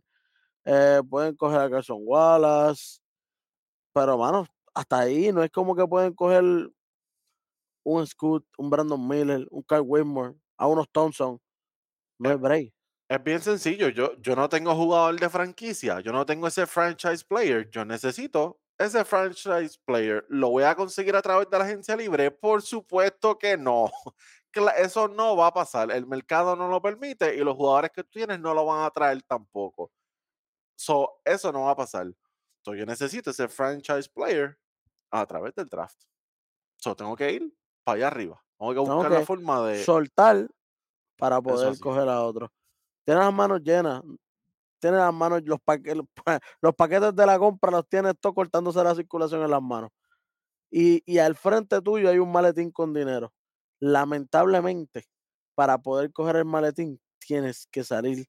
[0.66, 3.00] Eh, pueden coger a Carson Wallace,
[3.94, 6.44] pero mano, hasta ahí no es como que pueden coger
[7.84, 11.40] un Scoot, un Brandon Miller, un Kyle Whitmore, a unos Thompson.
[12.20, 12.74] No Eh, hay break.
[13.10, 13.90] Es bien sencillo.
[13.90, 16.02] Yo, yo no tengo jugador de franquicia.
[16.02, 17.70] Yo no tengo ese franchise player.
[17.72, 20.26] Yo necesito ese franchise player.
[20.30, 22.32] ¿Lo voy a conseguir a través de la agencia libre?
[22.32, 23.92] Por supuesto que no.
[24.78, 25.92] Eso no va a pasar.
[25.92, 28.90] El mercado no lo permite y los jugadores que tú tienes no lo van a
[28.90, 29.92] traer tampoco.
[30.76, 32.08] So, eso no va a pasar.
[32.64, 34.58] So, yo necesito ese franchise player
[35.12, 36.02] a través del draft.
[36.78, 37.54] So, tengo que ir
[37.84, 38.44] para allá arriba.
[38.58, 39.84] Tengo que Tengo buscar la forma de.
[39.84, 40.48] soltar
[41.18, 42.52] para poder coger a otro.
[43.06, 44.02] Tienes las manos llenas.
[44.80, 48.34] Tienes las manos, los, paque- los pa- los paquetes de la compra los tienes todo
[48.34, 49.92] cortándose la circulación en las manos.
[50.72, 53.34] Y, y al frente tuyo hay un maletín con dinero.
[53.80, 55.06] Lamentablemente,
[55.56, 58.26] para poder coger el maletín, tienes que salir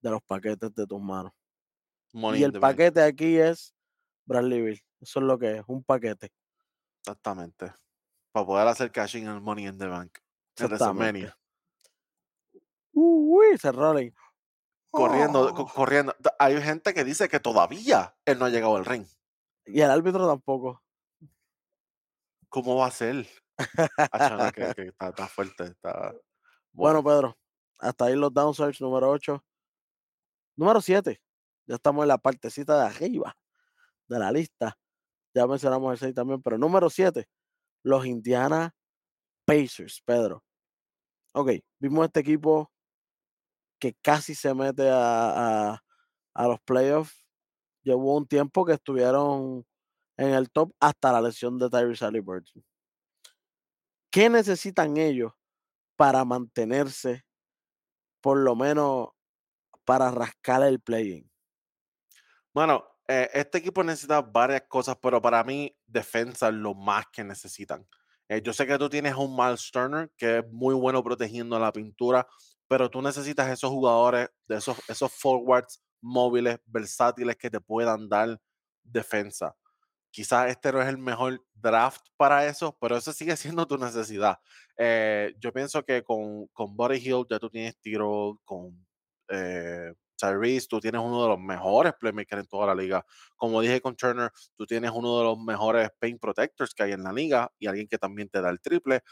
[0.00, 1.32] de los paquetes de tus manos.
[2.12, 2.60] money y el bank.
[2.60, 3.74] paquete aquí es
[4.26, 4.80] Bradley Bill.
[5.00, 6.30] Eso es lo que es, un paquete.
[7.00, 7.72] Exactamente.
[8.32, 10.18] Para poder hacer cashing en el Money in the Bank.
[10.56, 10.68] En.
[10.68, 11.36] WrestleMania.
[12.92, 14.14] Uy, se Rollins.
[14.94, 15.66] Corriendo, co- Oh.
[15.72, 16.14] corriendo.
[16.38, 19.06] Hay gente que dice que todavía él no ha llegado al ring.
[19.66, 20.82] Y el árbitro tampoco.
[22.48, 23.26] ¿Cómo va a ser?
[24.12, 25.64] Acho, no, que, que está, está fuerte.
[25.64, 26.14] Está...
[26.72, 27.36] Bueno, Pedro,
[27.80, 29.44] hasta ahí los downsides número 8.
[30.56, 31.20] Número 7.
[31.66, 33.36] Ya estamos en la partecita de arriba
[34.06, 34.78] de la lista.
[35.34, 37.26] Ya mencionamos el 6 también, pero número 7.
[37.82, 38.74] Los Indiana
[39.44, 40.44] Pacers, Pedro.
[41.32, 42.70] Ok, vimos este equipo
[43.84, 45.74] que casi se mete a,
[46.34, 47.26] a- los playoffs.
[47.82, 49.66] Llevó un tiempo que estuvieron
[50.18, 52.64] en el top hasta la lesión de Tyrese Halliburton.
[54.10, 55.32] ¿Qué necesitan ellos
[55.96, 57.24] para mantenerse,
[58.20, 59.08] por lo menos
[59.84, 61.30] para rascar el play-in?
[62.52, 67.24] Bueno, eh, este equipo necesita varias cosas, pero para mí, defensa es lo más que
[67.24, 67.86] necesitan.
[68.28, 71.72] Eh, yo sé que tú tienes un Miles Turner que es muy bueno protegiendo la
[71.72, 72.26] pintura,
[72.68, 78.40] pero tú necesitas esos jugadores, de esos, esos forwards móviles, versátiles que te puedan dar
[78.82, 79.56] defensa.
[80.10, 84.38] Quizás este no es el mejor draft para eso, pero eso sigue siendo tu necesidad.
[84.78, 88.86] Eh, yo pienso que con, con Buddy Hill ya tú tienes tiro, con
[89.28, 93.04] eh, Tyrese, tú tienes uno de los mejores playmakers en toda la liga.
[93.36, 97.02] Como dije con Turner, tú tienes uno de los mejores paint protectors que hay en
[97.02, 99.02] la liga y alguien que también te da el triple.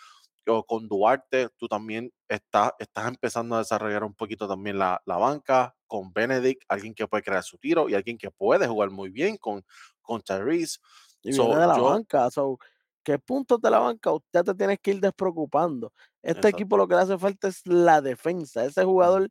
[0.47, 5.17] O con Duarte, tú también estás, estás empezando a desarrollar un poquito también la, la
[5.17, 5.75] banca.
[5.87, 9.37] Con Benedict, alguien que puede crear su tiro y alguien que puede jugar muy bien
[9.37, 9.63] con,
[10.01, 10.79] con Tyrese.
[11.23, 12.31] Y So, viene de la yo- banca.
[12.31, 12.59] So,
[13.05, 15.93] ¿Qué puntos de la banca usted te tienes que ir despreocupando?
[16.23, 16.49] Este Exacto.
[16.49, 18.65] equipo lo que le hace falta es la defensa.
[18.65, 19.29] Ese jugador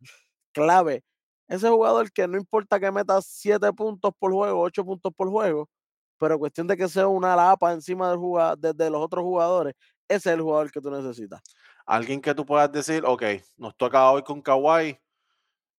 [0.53, 1.03] clave.
[1.47, 5.70] Ese jugador que no importa que meta 7 puntos por juego, 8 puntos por juego,
[6.18, 9.74] pero cuestión de que sea una lapa encima del jugado- de, de los otros jugadores,
[10.16, 11.41] ese es el jugador que tú necesitas.
[11.86, 13.24] Alguien que tú puedas decir, ok,
[13.57, 14.99] nos toca hoy con Kawhi,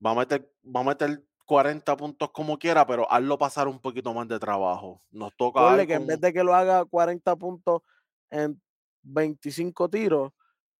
[0.05, 4.15] va a meter, va a meter 40 puntos como quiera, pero hazlo pasar un poquito
[4.15, 5.03] más de trabajo.
[5.11, 7.83] Nos toca Ponle que en vez de que lo haga 40 puntos
[8.31, 8.61] en
[9.03, 10.33] 25 tiros,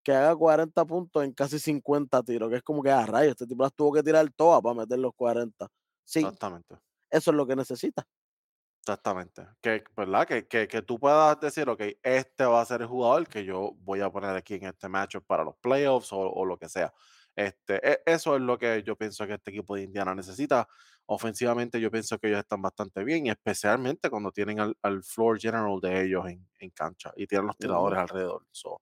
[0.03, 3.31] que haga 40 puntos en casi 50 tiros, que es como que, a ah, rayos,
[3.31, 5.67] este tipo las tuvo que tirar todas para meter los 40.
[6.03, 6.75] Sí, Exactamente.
[7.09, 8.05] eso es lo que necesita.
[8.85, 9.47] Exactamente.
[9.61, 10.27] Que, ¿verdad?
[10.27, 13.71] Que, que, que, tú puedas decir, ok, este va a ser el jugador que yo
[13.79, 16.93] voy a poner aquí en este matchup para los playoffs o, o lo que sea.
[17.33, 20.67] Este, e, eso es lo que yo pienso que este equipo de Indiana necesita.
[21.05, 25.79] Ofensivamente, yo pienso que ellos están bastante bien, especialmente cuando tienen al, al floor general
[25.81, 28.45] de ellos en, en, cancha y tienen los tiradores alrededor.
[28.51, 28.81] So,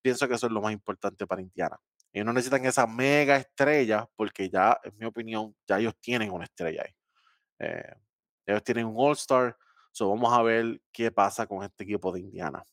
[0.00, 1.80] pienso que eso es lo más importante para Indiana.
[2.12, 6.44] Ellos no necesitan esa mega estrella, porque ya, en mi opinión, ya ellos tienen una
[6.44, 6.94] estrella ahí.
[7.58, 7.94] Eh,
[8.46, 9.56] ellos tienen un All-Star.
[9.92, 12.64] So vamos a ver qué pasa con este equipo de Indiana.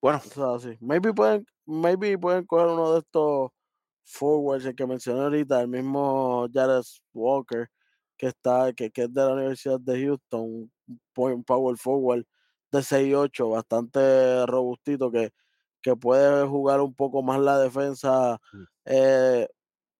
[0.00, 0.20] Bueno.
[0.36, 0.76] O sea, sí.
[0.80, 3.50] maybe, pueden, maybe pueden coger uno de estos
[4.04, 7.68] forwards, el que mencioné ahorita, el mismo Jared Walker,
[8.16, 10.70] que está, que, que, es de la Universidad de Houston,
[11.16, 12.24] un power forward
[12.70, 15.32] de 6-8, bastante robustito, que,
[15.80, 18.38] que puede jugar un poco más la defensa.
[18.52, 18.62] Mm.
[18.86, 19.48] Eh,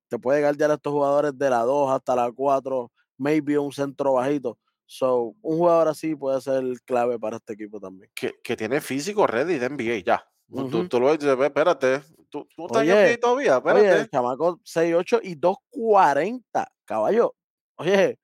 [0.09, 4.15] te puede guardar a estos jugadores de la 2 hasta la 4 maybe un centro
[4.15, 4.59] bajito.
[4.87, 8.11] So, un jugador así puede ser clave para este equipo también.
[8.15, 10.27] Que, que tiene físico ready de NBA ya.
[10.49, 13.93] tú, tú, lo ves, espérate, tú, tú estás oye, en todavía, espérate.
[13.93, 17.35] Oye, chamaco 6'8 y 2'40, caballo.
[17.77, 18.19] Oye,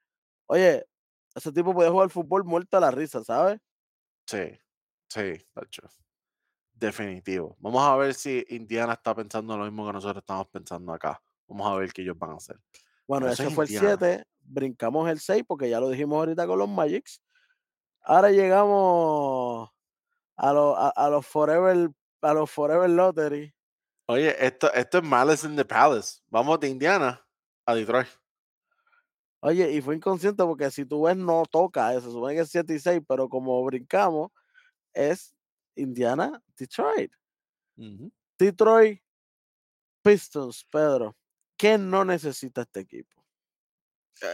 [0.47, 0.85] oye,
[1.35, 3.59] ese tipo puede jugar fútbol muerto a la risa, ¿sabes?
[4.27, 4.59] Sí,
[5.09, 5.83] sí, hecho.
[6.73, 7.57] Definitivo.
[7.59, 11.21] Vamos a ver si Indiana está pensando lo mismo que nosotros estamos pensando acá.
[11.47, 12.59] Vamos a ver qué ellos van a hacer.
[13.11, 16.69] Bueno, ese fue el 7 brincamos el 6 porque ya lo dijimos ahorita con los
[16.69, 17.21] Magics.
[18.03, 19.69] Ahora llegamos
[20.37, 21.91] a, los a, los Forever
[22.23, 23.53] a los Forever Lottery.
[24.07, 26.21] Oye, esto, esto es Malice in the Palace.
[26.29, 27.21] Vamos de Indiana
[27.67, 28.07] a Detroit.
[29.41, 32.13] Oye, y fue inconsciente porque si tú ves, no toca eso.
[32.13, 34.31] Supone que es 7 y 6, pero como brincamos,
[34.93, 35.35] es
[35.75, 37.13] Indiana, Detroit.
[38.39, 39.03] Detroit
[40.01, 41.17] Pistons, Pedro.
[41.61, 43.23] ¿Qué no necesita este equipo?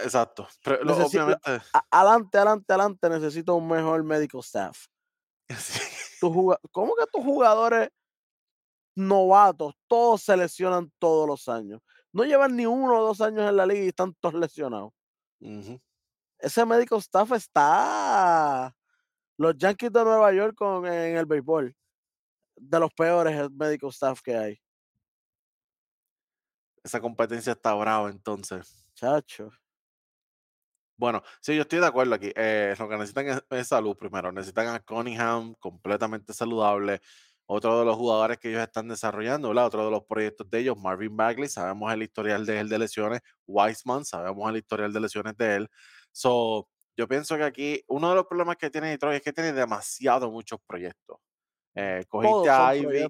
[0.01, 0.47] Exacto.
[0.63, 1.61] Pero, obviamente.
[1.91, 4.85] adelante, adelante, adelante, necesito un mejor medical staff.
[6.21, 7.89] ¿Cómo que tus jugadores
[8.95, 11.81] novatos, todos se lesionan todos los años?
[12.13, 14.93] No llevan ni uno o dos años en la liga y están todos lesionados.
[16.39, 18.73] Ese medical staff está.
[19.35, 21.75] Los Yankees de Nueva York con, en el béisbol.
[22.55, 24.61] De los peores medical staff que hay.
[26.87, 28.89] Esa competencia está brava entonces.
[28.95, 29.51] Chacho.
[30.95, 32.31] Bueno, sí, yo estoy de acuerdo aquí.
[32.33, 34.31] Eh, lo que necesitan es, salud primero.
[34.31, 37.01] Necesitan a Cunningham completamente saludable.
[37.45, 39.65] Otro de los jugadores que ellos están desarrollando, ¿verdad?
[39.65, 43.19] Otro de los proyectos de ellos, Marvin Bagley, sabemos el historial de él de lesiones.
[43.45, 45.69] Wiseman, sabemos el historial de lesiones de él.
[46.13, 49.51] So, yo pienso que aquí uno de los problemas que tiene Detroit es que tiene
[49.51, 51.17] demasiado muchos proyectos.
[51.75, 53.09] Eh, cogiste a Ivy,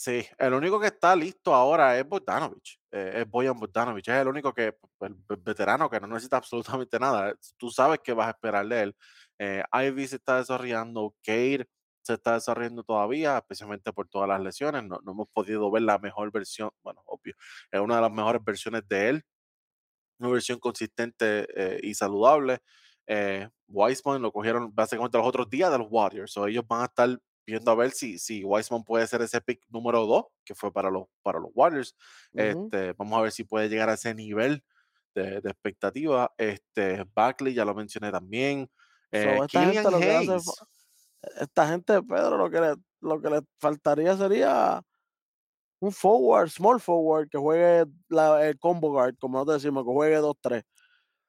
[0.00, 4.28] Sí, el único que está listo ahora es Bogdanovich, eh, es Boyan Bogdanovich, es el
[4.28, 6.36] único que, el, veterano que no necesita
[6.76, 8.96] absolutamente nada, tú sabes que vas a esperar de él.
[9.40, 11.66] Eh, Ivy se está desarrollando, Cade
[12.02, 15.98] se está desarrollando todavía, especialmente por todas las lesiones, no, no hemos podido ver la
[15.98, 17.34] mejor versión, bueno, obvio,
[17.72, 19.24] es una de las mejores versiones de él,
[20.20, 22.60] una versión consistente eh, y saludable.
[23.08, 26.84] Eh, Wiseman lo cogieron básicamente los otros días de los Warriors, o ellos van a
[26.84, 27.18] estar
[27.48, 30.90] viendo a ver si, si Wiseman puede ser ese pick número 2, que fue para
[30.90, 31.96] los, para los Warriors.
[32.34, 34.62] este, vamos a ver si puede llegar a ese nivel
[35.14, 36.30] de, de expectativa.
[36.36, 38.70] Este, Buckley, ya lo mencioné también.
[39.10, 40.36] Eh, esta, gente,
[41.40, 44.82] esta gente, Pedro, lo que, le, lo que le faltaría sería
[45.80, 50.20] un forward, small forward, que juegue la, el combo guard, como nosotros decimos, que juegue
[50.20, 50.62] 2-3.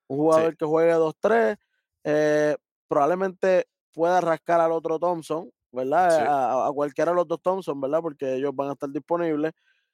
[0.09, 1.57] Un jugador que juegue 2-3,
[2.03, 2.57] eh,
[2.89, 6.67] probablemente pueda rascar al otro Thompson, ¿verdad?
[6.67, 8.01] A, cualquiera de los dos Thompson, ¿verdad?
[8.01, 9.53] Porque ellos van a estar disponibles.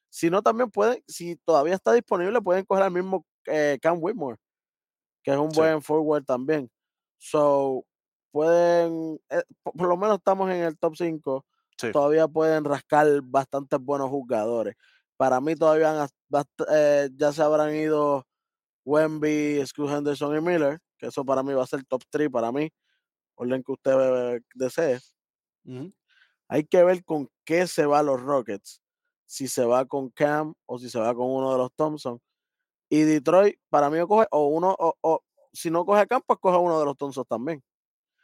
[0.09, 4.37] Si no, también pueden, si todavía está disponible, pueden coger al mismo eh, Cam Whitmore,
[5.23, 6.69] que es un buen forward también.
[7.17, 7.85] So,
[8.31, 11.45] pueden, eh, por, lo menos estamos en el top 5,
[11.91, 14.75] todavía pueden rascar bastantes buenos jugadores.
[15.17, 16.07] Para mí todavía
[16.71, 18.25] eh, ya se habrán ido
[18.85, 22.51] Wemby, Screw Henderson y Miller, que eso para mí va a ser top 3 para
[22.51, 22.69] mí,
[23.35, 24.99] orden que usted desee.
[26.47, 28.81] Hay que ver con qué se va los Rockets.
[29.25, 32.21] Si se va con Cam o si se va con uno de los Thompson.
[32.89, 36.57] Y Detroit, para mí, coge o uno, o, si no coge a Cam, pues coge
[36.57, 37.63] uno de los Thompson también.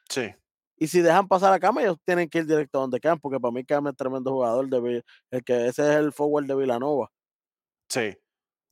[0.10, 0.34] Sí.
[0.78, 3.52] Y si dejan pasar a Cam, ellos tienen que ir directo donde Cam, porque para
[3.52, 4.68] mí Cam es tremendo jugador.
[4.70, 7.12] De, el que ese es el forward de Villanova.
[7.89, 8.16] Sí.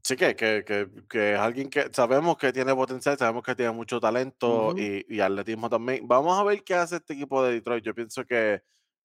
[0.04, 0.64] Sí, que, que,
[1.10, 5.20] que, es alguien que sabemos que tiene potencial, sabemos que tiene mucho talento y, y,
[5.20, 6.08] atletismo también.
[6.08, 7.84] Vamos a ver qué hace este equipo de Detroit.
[7.84, 8.62] Yo pienso que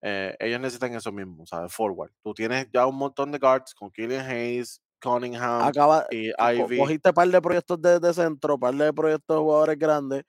[0.06, 1.72] Eh, ellos necesitan eso mismo, ¿sabes?
[1.72, 2.12] Forward.
[2.22, 6.76] Tú tienes ya un montón de guards con Killian Hayes, Cunningham Acaba, y Ivy.
[6.76, 10.24] cogiste par de proyectos de, de centro, par de proyectos de jugadores grandes.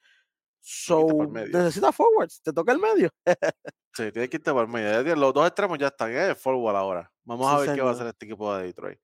[0.60, 3.10] So, necesitas forwards, te toca el medio.
[3.92, 5.14] Sí, tienes que irte por el medio.
[5.14, 7.12] Los dos extremos ya están, es forward ahora.
[7.24, 8.98] Vamos a ver qué va a hacer este equipo de Detroit.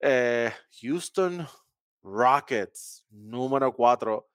[0.00, 1.46] Eh, Houston
[2.02, 4.28] Rockets, número 4.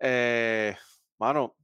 [0.00, 0.76] Eh,
[1.18, 1.56] mano,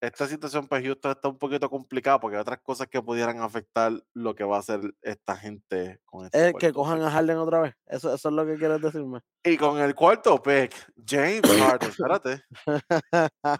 [0.00, 3.92] esta situación para Houston está un poquito complicada porque hay otras cosas que pudieran afectar
[4.12, 7.06] lo que va a hacer esta gente con este Es que cuarto cojan pick.
[7.06, 7.74] a Harden otra vez.
[7.86, 9.20] Eso, eso es lo que quieres decirme.
[9.42, 10.72] Y con el cuarto pick,
[11.06, 12.42] James Harden, espérate,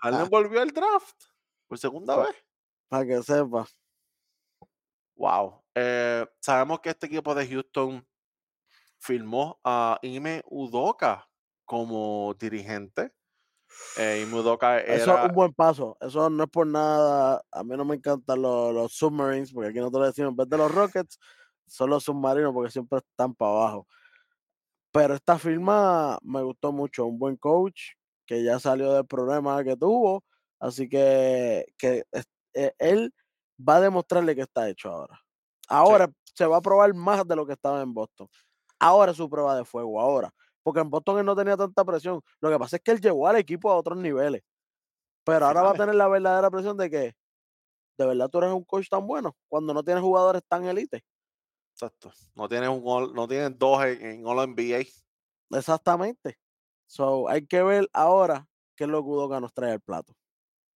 [0.02, 1.24] Harden volvió al draft
[1.66, 2.36] por segunda vez.
[2.88, 3.66] Para que sepa.
[5.16, 5.62] Wow.
[5.74, 8.06] Eh, sabemos que este equipo de Houston
[8.98, 11.28] firmó a Ime Udoka
[11.64, 13.12] como dirigente.
[13.98, 15.24] Eh, Ime Udoka Eso es era.
[15.24, 15.96] un buen paso.
[16.00, 17.42] Eso no es por nada.
[17.50, 20.58] A mí no me encantan los, los submarines, porque aquí nosotros decimos, en vez de
[20.58, 21.18] los rockets,
[21.66, 23.86] son los submarinos, porque siempre están para abajo.
[24.92, 27.04] Pero esta firma me gustó mucho.
[27.06, 27.92] Un buen coach
[28.24, 30.24] que ya salió del problema que tuvo.
[30.58, 32.04] Así que, que
[32.54, 33.12] eh, él
[33.58, 35.20] va a demostrarle que está hecho ahora.
[35.68, 38.28] Ahora se va a probar más de lo que estaba en Boston.
[38.78, 40.32] Ahora es su prueba de fuego, ahora.
[40.62, 42.20] Porque en Boston él no tenía tanta presión.
[42.40, 44.42] Lo que pasa es que él llevó al equipo a otros niveles.
[45.24, 47.16] Pero ahora va a tener la verdadera presión de que
[47.98, 51.04] de verdad tú eres un coach tan bueno cuando no tienes jugadores tan elite.
[51.72, 52.12] Exacto.
[52.34, 54.84] No tienes un all- no tienes dos en, en All NBA.
[55.50, 56.38] Exactamente.
[56.86, 58.46] So, hay que ver ahora
[58.76, 60.14] qué es lo que nos trae al plato.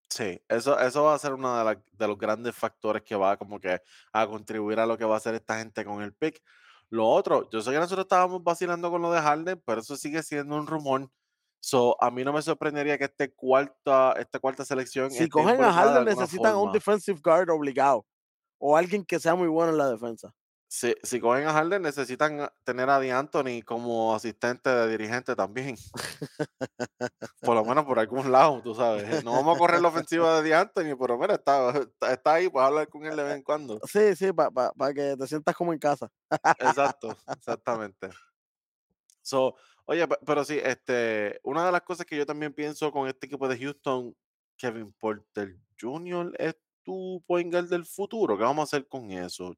[0.08, 3.36] Sí, eso, eso va a ser uno de, la- de los grandes factores que va
[3.36, 3.80] como que
[4.12, 6.42] a contribuir a lo que va a hacer esta gente con el pick.
[6.90, 10.22] Lo otro, yo sé que nosotros estábamos vacilando con lo de Harden, pero eso sigue
[10.22, 11.08] siendo un rumor.
[11.60, 15.72] So, a mí no me sorprendería que este cuarta, esta cuarta selección Si cogen a
[15.72, 16.72] Harden necesitan a un forma.
[16.72, 18.06] defensive guard obligado.
[18.58, 20.34] O alguien que sea muy bueno en la defensa.
[20.72, 25.74] Si, si cogen a Harden, necesitan tener a DeAnthony como asistente de dirigente también.
[27.40, 29.02] Por lo menos por algún lado, tú sabes.
[29.02, 32.48] eh, No vamos a correr la ofensiva de DeAnthony, pero mira, está, está, está ahí,
[32.48, 33.80] pues hablar con él de vez en cuando.
[33.88, 36.08] Sí, sí, para que te sientas como en casa.
[36.60, 38.10] Exacto, exactamente.
[39.22, 39.56] So,
[39.86, 43.26] oye, pe- pero sí, este, una de las cosas que yo también pienso con este
[43.26, 44.16] equipo de Houston,
[44.56, 46.32] Kevin Porter Jr.
[46.38, 46.54] es
[46.84, 48.36] tu point guard del futuro.
[48.36, 49.56] ¿Qué vamos a hacer con eso?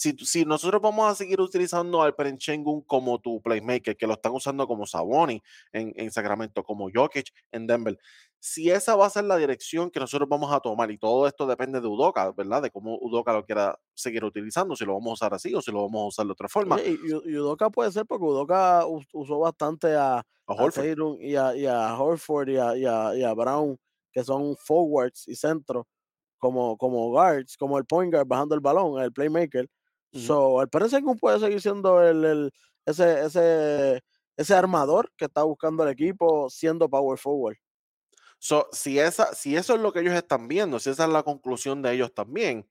[0.00, 4.68] Si, nosotros vamos a seguir utilizando al Perenchengun como tu playmaker, que lo están usando
[4.68, 5.42] como Saboni
[5.72, 7.98] en, en Sacramento, como Jokic en Denver,
[8.38, 11.46] si esa va a ser la dirección que nosotros vamos a tomar, y todo esto
[11.48, 12.62] depende de Udoka, ¿verdad?
[12.62, 15.72] De cómo Udoka lo quiera seguir utilizando, si lo vamos a usar así o si
[15.72, 16.80] lo vamos a usar de otra forma.
[16.84, 17.38] Y, y-
[17.72, 20.88] puede ser porque Udoka us- usó bastante a, A a Horford.
[20.88, 22.48] Tatum y a, y a Horford
[22.86, 23.76] a- y a Brown,
[24.12, 25.86] que son forwards y centros,
[26.38, 29.68] como, como guards, como el point guard bajando el balón, el playmaker.
[30.12, 32.52] So, el Perenchengun puede seguir siendo el, el-
[32.86, 34.02] ese, ese,
[34.36, 37.56] ese armador que está buscando el equipo siendo power forward.
[38.38, 41.22] So, si, esa, si eso es lo que ellos están viendo, si esa es la
[41.22, 42.68] conclusión de ellos también,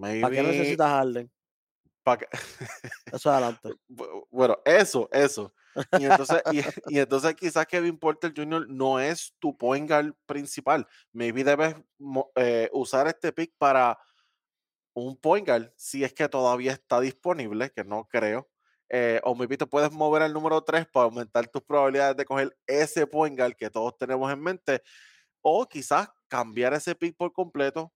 [0.00, 1.30] ¿Para qué necesitas Harden?
[2.02, 2.28] pa' que-
[3.12, 3.70] Eso adelante.
[3.88, 5.52] Bu- bueno, eso, eso.
[5.92, 6.60] Y entonces, y,
[6.94, 8.66] y entonces quizás Kevin Porter Jr.
[8.68, 10.86] no es tu point guard principal.
[11.12, 11.76] Maybe debes
[12.36, 13.98] eh, usar este pick para
[15.04, 18.48] un point guard, si es que todavía está disponible, que no creo.
[18.90, 22.56] eh, o maybe te puedes mover al número 3 para aumentar tus probabilidades de coger
[22.66, 24.82] ese point guard que todos tenemos en mente.
[25.42, 27.92] O quizás cambiar ese pick por completo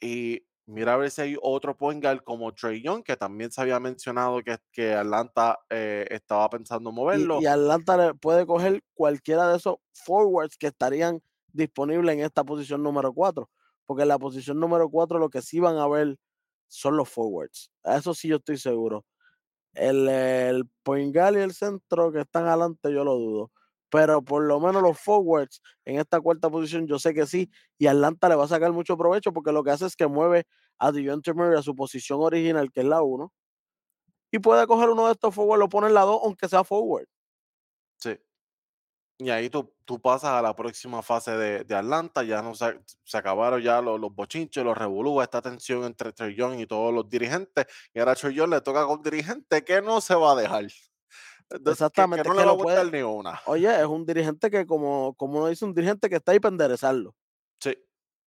[0.00, 3.60] y mira a ver si hay otro point guard como Trey Young, que también se
[3.60, 7.40] había mencionado que, que Atlanta eh, estaba pensando moverlo.
[7.40, 11.20] Y, y Atlanta puede coger cualquiera de esos forwards que estarían
[11.52, 13.50] disponibles en esta posición número 4.
[13.86, 16.16] Porque en la posición número 4 lo que sí van a ver
[16.70, 17.70] son los forwards.
[17.84, 19.04] Eso sí yo estoy seguro.
[19.74, 23.52] El, el point guard y el centro que están adelante yo lo dudo.
[23.90, 27.50] Pero por lo menos los forwards en esta cuarta posición yo sé que sí.
[27.78, 30.46] Y Atlanta le va a sacar mucho provecho porque lo que hace es que mueve
[30.78, 33.32] a DeJounte Murray a su posición original, que es la 1.
[34.32, 37.06] Y puede coger uno de estos forwards, lo pone en la 2, aunque sea forward.
[39.20, 42.80] Y ahí tú, tú pasas a la próxima fase de, de Atlanta, ya no se,
[43.04, 46.92] se acabaron ya los, los bochinches, los revolú, esta tensión entre Trey Young y todos
[46.94, 50.14] los dirigentes, y ahora a Trey Young le toca con un dirigente que no se
[50.14, 50.64] va a dejar.
[51.50, 53.40] Entonces, Exactamente, que, no le va a lo puede- gustar ni una.
[53.46, 57.14] Oye, es un dirigente que, como, como dice, un dirigente que está ahí para enderezarlo.
[57.60, 57.76] Sí,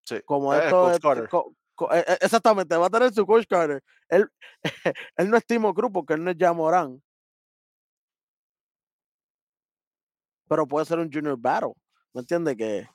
[0.04, 0.22] sí.
[0.26, 3.82] Como Es esto, Coach co- co- eh, eh, exactamente, va a tener su coach Carter.
[4.10, 4.30] Él,
[5.16, 7.02] él no es Timo Cruz porque él no es Jamorán.
[10.54, 11.74] Pero puede ser un Junior Battle.
[12.14, 12.56] ¿Me entiendes?
[12.56, 12.88] Que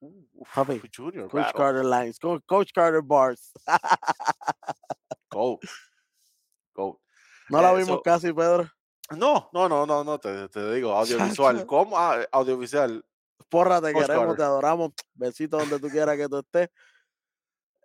[0.00, 1.58] Uf, Papi, Junior Coach Battle.
[1.58, 3.52] Carter Lines, Co- Coach Carter Bars.
[5.30, 5.60] Goat.
[6.74, 6.98] Goat.
[7.48, 8.68] no la Eh, vimos so- casi, Pedro.
[9.16, 11.64] No, no, no, no, no, te, te digo, audiovisual.
[11.64, 11.96] ¿Cómo?
[11.98, 13.02] Ah, audiovisual.
[13.48, 14.36] Porra, te Coach queremos, Carter.
[14.36, 14.92] te adoramos.
[15.14, 16.68] Besito donde tú quieras que tú estés.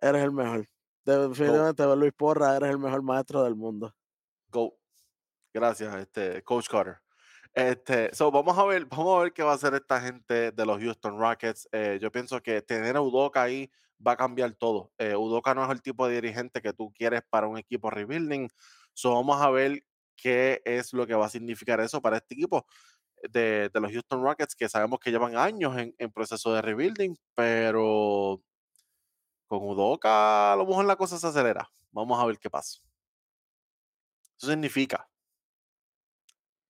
[0.02, 0.68] Eres el mejor.
[1.06, 3.94] Definitivamente, Luis Porra, eres el mejor maestro del mundo.
[4.50, 4.76] Go.
[5.54, 6.98] Gracias, este, Coach Carter.
[7.54, 10.66] Este, so, vamos a ver, vamos a ver qué va a hacer esta gente de
[10.66, 11.68] los Houston Rockets.
[11.72, 13.70] Eh, yo pienso que tener a Udoka ahí
[14.06, 14.92] va a cambiar todo.
[14.98, 18.48] Eh, Udoka no es el tipo de dirigente que tú quieres para un equipo rebuilding.
[18.94, 19.84] So, vamos a ver
[20.16, 22.66] qué es lo que va a significar eso para este equipo
[23.30, 27.16] de, de los Houston Rockets, que sabemos que llevan años en, en proceso de rebuilding,
[27.34, 28.42] pero
[29.46, 31.68] con Udoka a lo mejor la cosa se acelera.
[31.90, 32.78] Vamos a ver qué pasa.
[34.38, 35.09] Eso significa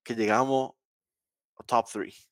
[0.03, 0.71] que llegamos
[1.57, 2.29] a top 3.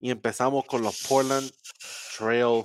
[0.00, 1.50] Y empezamos con los Portland
[2.16, 2.64] Trail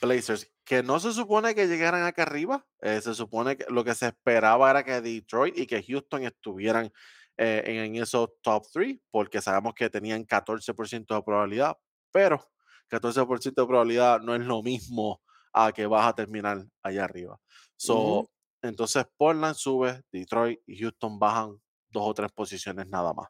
[0.00, 2.66] Blazers, que no se supone que llegaran acá arriba.
[2.82, 6.92] eh, se supone que lo que se esperaba era que Detroit y que Houston estuvieran
[7.36, 11.76] eh, en, en esos top 3, porque sabemos que tenían 14% de probabilidad,
[12.12, 12.44] pero
[12.90, 15.22] 14% de probabilidad no es lo mismo
[15.52, 17.38] a que vas a terminar allá arriba.
[17.76, 18.28] So.
[18.64, 21.60] Entonces Portland sube, Detroit y Houston bajan
[21.94, 23.28] dos o tres posiciones nada más.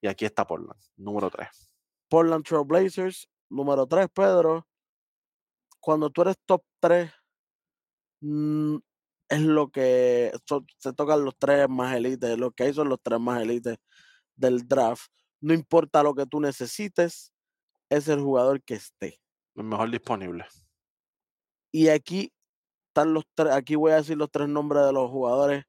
[0.00, 1.48] Y aquí está Portland, número 3.
[2.08, 4.66] Portland Trail Blazers, número 3, Pedro.
[5.78, 7.12] Cuando tú eres top 3,
[9.28, 12.38] es lo que son- se tocan los tres más élites.
[12.38, 13.78] Lo que hay son los tres más élites
[14.36, 15.10] del draft.
[15.40, 17.32] No importa lo que tú necesites,
[17.88, 19.20] es el jugador que esté.
[19.54, 20.46] El mejor disponible.
[21.72, 22.32] Y aquí
[22.88, 25.64] están los tres, aquí voy a decir los tres nombres de los jugadores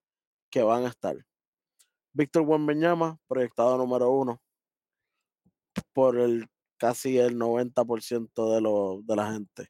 [0.51, 1.15] que van a estar.
[2.13, 4.41] Víctor Wembanyama, proyectado número uno,
[5.93, 6.47] por el
[6.77, 9.69] casi el 90% de, lo, de la gente.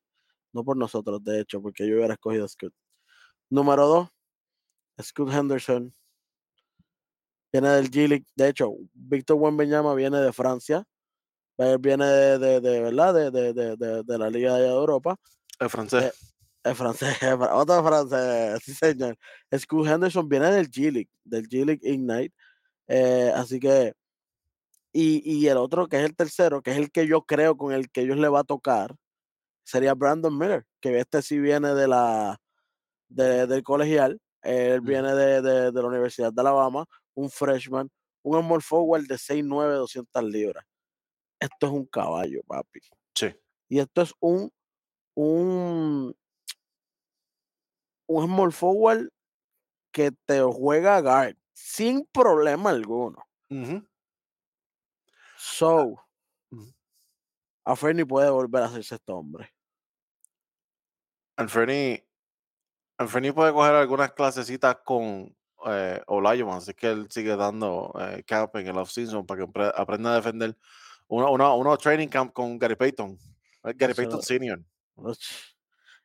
[0.52, 2.74] No por nosotros, de hecho, porque yo hubiera escogido a Scoot.
[3.50, 4.10] Número dos,
[5.02, 5.94] Scoot Henderson.
[7.52, 8.26] Viene del G-League.
[8.36, 10.84] De hecho, Víctor Wembanyama viene de Francia.
[11.58, 13.14] Él viene de, de, de ¿verdad?
[13.14, 15.16] De, de, de, de, de la Liga de Europa.
[15.60, 16.33] El francés.
[16.64, 17.18] Es francés,
[17.51, 19.18] otro francés, sí señor.
[19.57, 22.34] Scoot Henderson viene del G-League, del G-League Ignite.
[22.88, 23.93] Eh, así que,
[24.93, 27.74] y, y el otro, que es el tercero, que es el que yo creo con
[27.74, 28.95] el que ellos le va a tocar,
[29.66, 32.39] sería Brandon Miller, que este sí viene de la,
[33.09, 34.20] de- del colegial.
[34.41, 37.89] Él viene de, de- de la Universidad de Alabama, un freshman,
[38.24, 40.64] un small forward de 6'9, 200 libras.
[41.39, 42.80] Esto es un caballo, papi.
[43.16, 43.28] Sí.
[43.68, 44.49] Y esto es un,
[45.16, 46.16] un,
[48.14, 49.09] un small forward
[49.91, 53.24] que te juega guard sin problema alguno.
[53.49, 53.86] Ujú.
[55.38, 55.99] So,
[56.51, 56.74] Ujú.
[57.66, 59.53] a Fernie puede volver a hacerse este hombre.
[61.36, 61.99] Anthony,
[62.97, 65.36] Anthony puede coger algunas clasecitas con
[65.66, 70.11] eh, Olajuwon, así que él sigue dando eh, en el offseason para que apre- aprenda
[70.11, 70.55] a defender.
[71.07, 73.18] Uno, uno, uno training camp con Gary Payton.
[73.64, 74.61] eh, Gary Payton Senior.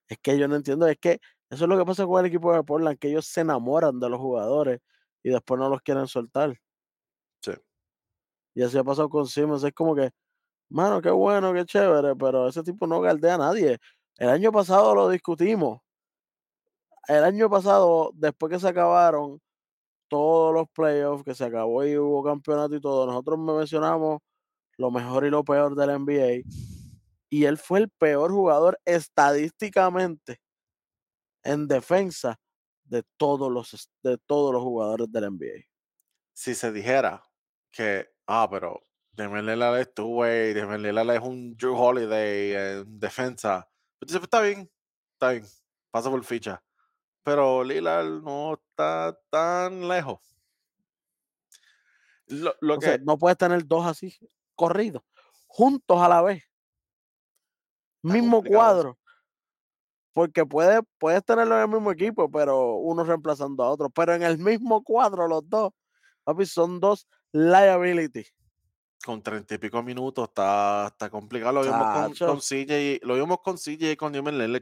[0.08, 1.20] Es que yo no entiendo, es que
[1.50, 4.10] eso es lo que pasa con el equipo de Portland, que ellos se enamoran de
[4.10, 4.80] los jugadores
[5.22, 6.54] y después no los quieren soltar.
[7.42, 7.52] Sí.
[8.54, 10.10] Y así ha pasado con Simmons, es como que,
[10.70, 13.78] mano, qué bueno, qué chévere, pero ese tipo no galdea a nadie.
[14.18, 15.80] El año pasado lo discutimos.
[17.08, 19.40] El año pasado, después que se acabaron
[20.08, 24.20] todos los playoffs, que se acabó y hubo campeonato y todo, nosotros me mencionamos
[24.78, 26.42] lo mejor y lo peor del NBA.
[27.30, 30.40] Y él fue el peor jugador estadísticamente
[31.42, 32.38] en defensa
[32.84, 35.64] de todos los, de todos los jugadores del NBA.
[36.34, 37.22] Si se dijera
[37.70, 38.82] que, ah, pero
[39.12, 43.68] Damian Lillard es two way, Damian Lillard es un Drew Holiday en defensa.
[43.98, 44.70] Pues dices, "Pues está bien,
[45.14, 45.44] está bien,
[45.90, 46.62] pasa por ficha.
[47.24, 50.20] Pero Lillard no está tan lejos.
[52.26, 54.16] Lo, lo O sea, que, no puedes tener dos así
[54.54, 55.02] corridos,
[55.46, 56.44] juntos a la vez.
[58.02, 58.98] Mismo complicado cuadro.
[60.12, 63.90] Porque puedes, puedes tenerlo en el mismo equipo, pero uno reemplazando a otro.
[63.90, 65.72] Pero en el mismo cuadro, los dos,
[66.24, 68.24] papi, son dos liability.
[69.04, 71.52] con treinta y pico minutos está, está complicado.
[71.52, 72.26] Lo vimos con, Chacho.
[72.26, 74.12] con CJ, lo vimos con CJ y con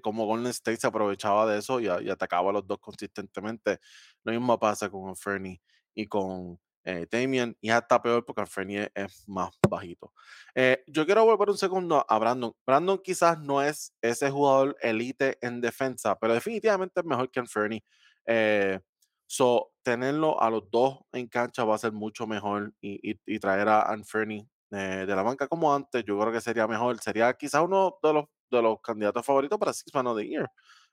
[0.03, 3.79] como Golden State se aprovechaba de eso y, y atacaba a los dos consistentemente.
[4.25, 5.61] Lo mismo pasa con Fernie
[5.95, 10.13] y con eh, Damian, y hasta peor porque Fernie es, más bajito.
[10.55, 12.55] Eh, yo quiero volver un segundo a Brandon.
[12.67, 17.85] Brandon quizás no es ese jugador elite en defensa, pero definitivamente es mejor que Fernie.
[18.27, 18.81] Eh,
[19.29, 23.39] So, tenerlo a los dos en cancha va a ser mucho mejor y, y- y
[23.41, 26.99] traer a Anferni eh, de la banca como antes, yo creo que sería mejor.
[27.01, 30.49] Sería quizás uno de los, de los candidatos favoritos para Six Man of the Year,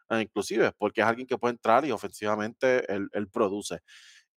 [0.10, 3.80] eh, inclusive, porque es alguien que puede entrar y ofensivamente él, él produce.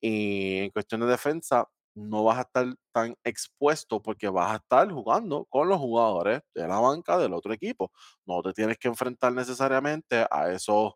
[0.01, 4.90] Y en cuestión de defensa, no vas a estar tan expuesto porque vas a estar
[4.92, 7.90] jugando con los jugadores de la banca del otro equipo.
[8.26, 10.94] No te tienes que enfrentar necesariamente a esos,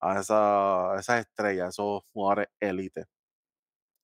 [0.00, 3.04] a esa, esas estrellas, a esos jugadores élite.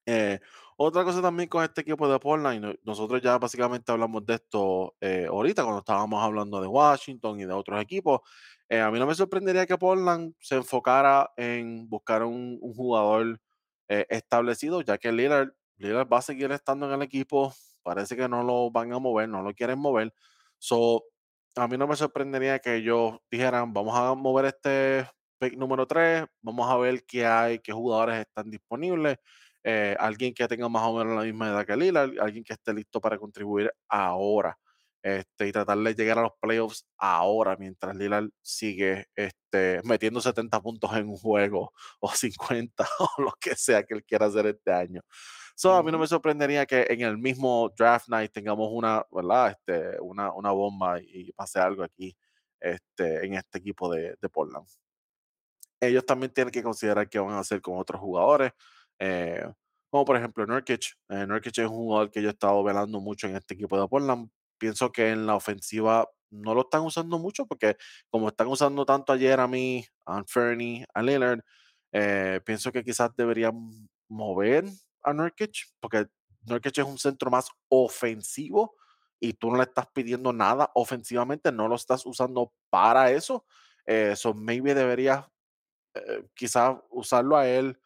[0.09, 0.39] Eh,
[0.77, 5.27] otra cosa también con este equipo de Portland, nosotros ya básicamente hablamos de esto eh,
[5.29, 8.21] ahorita cuando estábamos hablando de Washington y de otros equipos.
[8.69, 13.41] eh, a mí no me sorprendería que Portland se enfocara en buscar un jugador
[13.89, 17.55] eh, establecido, ya que Lillard, Lillard va a seguir estando en el equipo.
[17.83, 20.13] Parece que no lo van a mover, no lo quieren mover.
[20.59, 21.05] So,
[21.57, 25.09] a mí no me sorprendería que ellos dijeran, vamos a mover este
[25.39, 29.19] pick número 3, vamos a ver qué hay, qué jugadores están disponibles
[29.69, 32.73] eh, alguien que tenga más o menos la misma edad que Lillard, alguien que esté
[32.73, 34.57] listo para contribuir ahora.
[35.07, 40.61] Este, y tratar de llegar a los playoffs ahora, mientras Lillard sigue este, metiendo 70
[40.61, 44.73] puntos en un juego, o 50, o lo que sea que él quiera hacer este
[44.73, 45.03] año.
[45.55, 49.53] So, a mí no me sorprendería que en el mismo draft night tengamos una, ¿verdad?
[49.53, 52.17] Este, una, una bomba y pase algo aquí
[52.61, 54.67] este, en este equipo de, de Portland
[55.81, 58.53] ellos también tienen que considerar qué van a hacer con otros jugadores,
[58.99, 59.47] eh,
[59.91, 60.97] como por ejemplo Nurkic.
[61.09, 63.89] Eh, Nurkic es un jugador que yo he estado velando mucho en este equipo de
[63.89, 64.31] Portland.
[64.59, 67.77] Pienso que en la ofensiva no lo están usando mucho porque
[68.11, 71.41] como están usando tanto a Jeremy, a Fernie, a Lillard,
[71.93, 74.65] eh, pienso que quizás deberían mover
[75.03, 76.07] a Nurkic porque
[76.43, 78.75] Nurkic es un centro más ofensivo
[79.21, 83.45] y tú no le estás pidiendo nada ofensivamente, no lo estás usando para eso.
[83.87, 85.25] Eh, so maybe deberías
[85.95, 87.79] eh, quizás usarlo a él,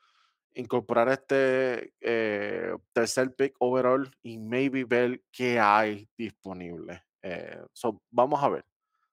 [0.55, 7.03] incorporar este eh, tercer pick overall y maybe ver qué hay disponible.
[7.22, 8.64] Eh, so, vamos a ver.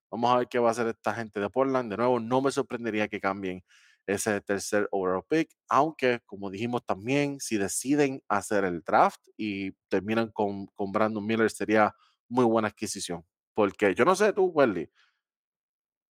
[0.09, 1.91] Vamos a ver qué va a hacer esta gente de Portland.
[1.91, 3.63] De nuevo, no me sorprendería que cambien
[4.07, 10.31] ese tercer overall pick, aunque como dijimos también, si deciden hacer el draft y terminan
[10.31, 11.93] con, con Brandon Miller, sería
[12.29, 13.25] muy buena adquisición.
[13.53, 14.89] Porque yo no sé tú, Welly,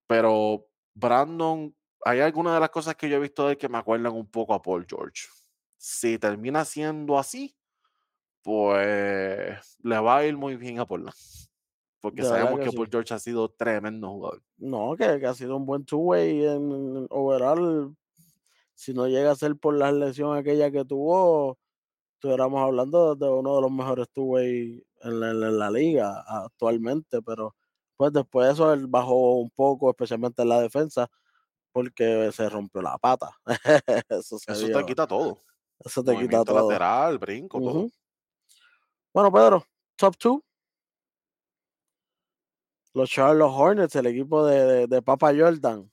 [0.07, 1.75] pero Brandon,
[2.07, 4.27] hay algunas de las cosas que yo he visto de él que me acuerdan un
[4.27, 5.27] poco a Paul George.
[5.77, 7.55] Si termina siendo así,
[8.41, 11.15] pues le va a ir muy bien a Portland,
[11.99, 12.91] porque De sabemos que que Paul sí.
[12.91, 14.41] George ha sido tremendo jugador.
[14.57, 17.95] No, que, que ha sido un buen two-way en overall.
[18.73, 21.57] Si no llega a ser por la lesión aquella que tuvo,
[22.13, 27.55] estuviéramos hablando de uno de los mejores two-way en la, en la liga actualmente, pero
[27.97, 31.09] pues después de eso él bajó un poco, especialmente en la defensa,
[31.77, 33.29] porque se rompió la pata.
[34.09, 35.43] Eso te quita todo.
[35.85, 36.67] eso te quita todo.
[36.71, 37.87] lateral, brinco, todo.
[39.13, 39.63] Bueno, Pedro,
[39.95, 40.43] top two.
[42.95, 45.87] Los Charlotte Hornets, el equipo de, de, de Papa Jordan.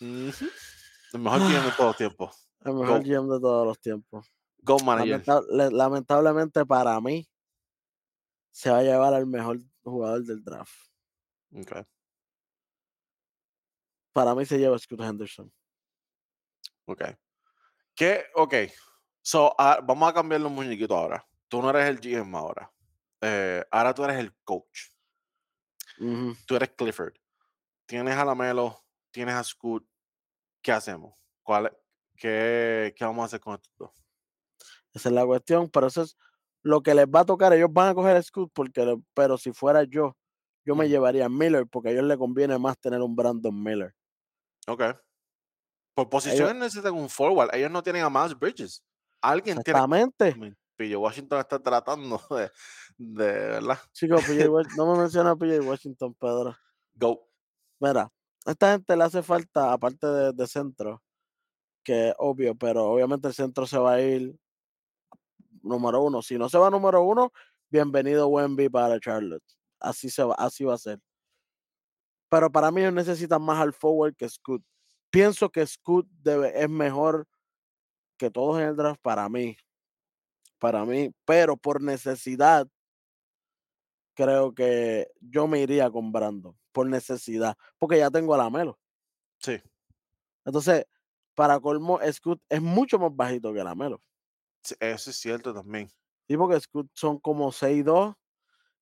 [0.00, 2.48] El mejor GM de todos los tiempos.
[2.64, 4.32] El mejor Go, GM de todos los tiempos.
[4.62, 5.22] go manager.
[5.24, 7.24] Lamentable- lamentablemente para mí,
[8.50, 10.74] se va a llevar al mejor jugador del draft.
[11.52, 11.84] Okay.
[14.20, 15.50] Para mí se lleva Scott Henderson.
[16.84, 17.04] Ok.
[17.94, 18.26] ¿Qué?
[18.34, 18.54] Ok.
[19.22, 21.26] So, ah, vamos a cambiar los muñequitos ahora.
[21.48, 22.70] Tú no eres el GM ahora.
[23.22, 24.90] Eh, ahora tú eres el coach.
[26.46, 27.14] Tú eres Clifford.
[27.86, 28.78] Tienes a Lamelo,
[29.10, 29.86] tienes a Scoot.
[30.60, 31.14] ¿Qué hacemos?
[31.42, 31.74] ¿Cuál,
[32.18, 33.90] qué, ¿Qué vamos a hacer con estos dos?
[34.92, 36.14] Esa es la cuestión, pero eso es
[36.62, 37.54] lo que les va a tocar.
[37.54, 40.14] Ellos van a coger a Scoot, porque, le- pero si fuera yo,
[40.66, 43.94] yo me llevaría a Miller, porque a ellos les conviene más tener un Brandon Miller.
[44.72, 44.82] Ok.
[45.94, 47.54] Por posiciones necesitan un forward.
[47.54, 48.82] Ellos no tienen a Miles Bridges.
[49.20, 49.78] Alguien tiene.
[49.78, 50.34] Exactamente.
[50.36, 52.50] Mi- Pillo Washington está tratando de,
[52.96, 53.78] de ¿verdad?
[53.92, 56.56] Chicos, PJ no me menciona a PJ Washington, Pedro.
[56.94, 57.28] Go.
[57.80, 58.10] Mira,
[58.46, 61.02] a esta gente le hace falta, aparte de, de centro,
[61.84, 64.34] que es obvio, pero obviamente el centro se va a ir
[65.62, 66.22] número uno.
[66.22, 67.32] Si no se va número uno,
[67.68, 69.44] bienvenido Wemby para Charlotte.
[69.78, 70.98] Así se va, así va a ser.
[72.30, 74.62] Pero para mí ellos necesitan más al forward que Scoot.
[75.10, 77.26] Pienso que Scoot debe, es mejor
[78.16, 79.56] que todos en el draft para mí.
[80.58, 82.68] Para mí, pero por necesidad,
[84.14, 86.56] creo que yo me iría con Brandon.
[86.72, 87.56] Por necesidad.
[87.78, 88.78] Porque ya tengo a la Melo.
[89.38, 89.60] Sí.
[90.44, 90.86] Entonces,
[91.34, 94.00] para colmo, Scoot es mucho más bajito que la Melo.
[94.62, 95.88] sí, Eso es cierto también.
[96.28, 98.14] Sí, porque Scoot son como 6'2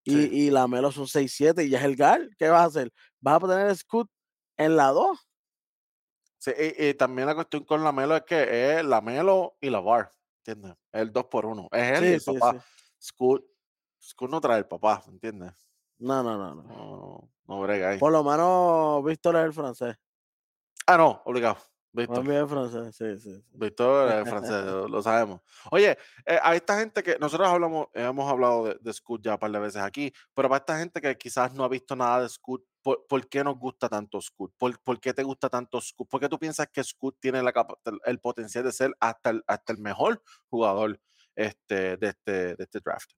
[0.09, 0.29] y, Sí.
[0.33, 2.29] y la Melo son 6'7 y ya es el guard.
[2.39, 2.93] ¿Qué vas a hacer?
[3.21, 4.11] ¿Vas a tener Scoot
[4.57, 5.19] en la 2?
[6.39, 9.71] Sí, y, y también la cuestión con la Melo es que es la Melo y
[9.71, 10.11] la Bar.
[10.45, 10.77] ¿Entiendes?
[10.93, 12.65] El 2 por 1 Es él y Sí, el sí, papá.
[13.03, 13.45] Scoot
[14.03, 15.53] Scoot no trae el papá, ¿entiendes?
[15.99, 16.63] No, no, no, no.
[16.63, 17.99] No, no brega ahí.
[17.99, 19.97] Por lo menos Víctor es el francés.
[20.87, 21.59] Ah, no, obligado.
[21.93, 22.25] Más Víctor.
[22.25, 23.35] bien el francés, sí, sí.
[23.35, 23.45] sí.
[23.53, 25.41] Víctor es francés, lo, lo sabemos.
[25.71, 25.97] Oye,
[26.27, 29.51] eh, a esta gente que nosotros hablamos, hemos hablado de, de Scoot ya un par
[29.51, 32.63] de veces aquí, pero para esta gente que quizás no ha visto nada de Scoot,
[32.83, 34.53] ¿por, por qué nos gusta tanto Scoot?
[34.57, 36.09] ¿Por, por qué te gusta tanto Scoot?
[36.09, 37.53] ¿Por qué tú piensas que Scoot tiene la
[38.05, 41.01] el, potencial de ser hasta el, hasta el mejor jugador
[41.35, 43.11] este, de, este, de este draft?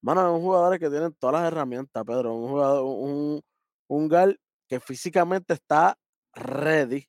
[0.00, 2.34] Mano, es un jugador que tiene todas las herramientas, Pedro.
[2.34, 3.42] Un jugador, un,
[3.88, 5.98] un gal que físicamente está
[6.34, 7.08] ready.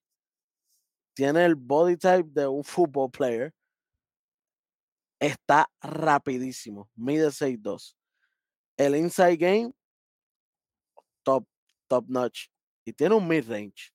[1.20, 3.54] Tiene el body type de un football player.
[5.20, 6.90] Está rapidísimo.
[6.96, 7.94] Mide 6'2.
[8.78, 9.74] El inside game,
[11.24, 11.46] top,
[11.90, 12.48] top notch.
[12.86, 13.92] Y tiene un mid range.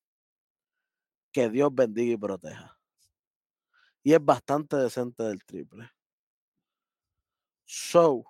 [1.32, 2.78] Que Dios bendiga y proteja.
[4.02, 5.90] Y es bastante decente del triple.
[7.64, 8.22] So,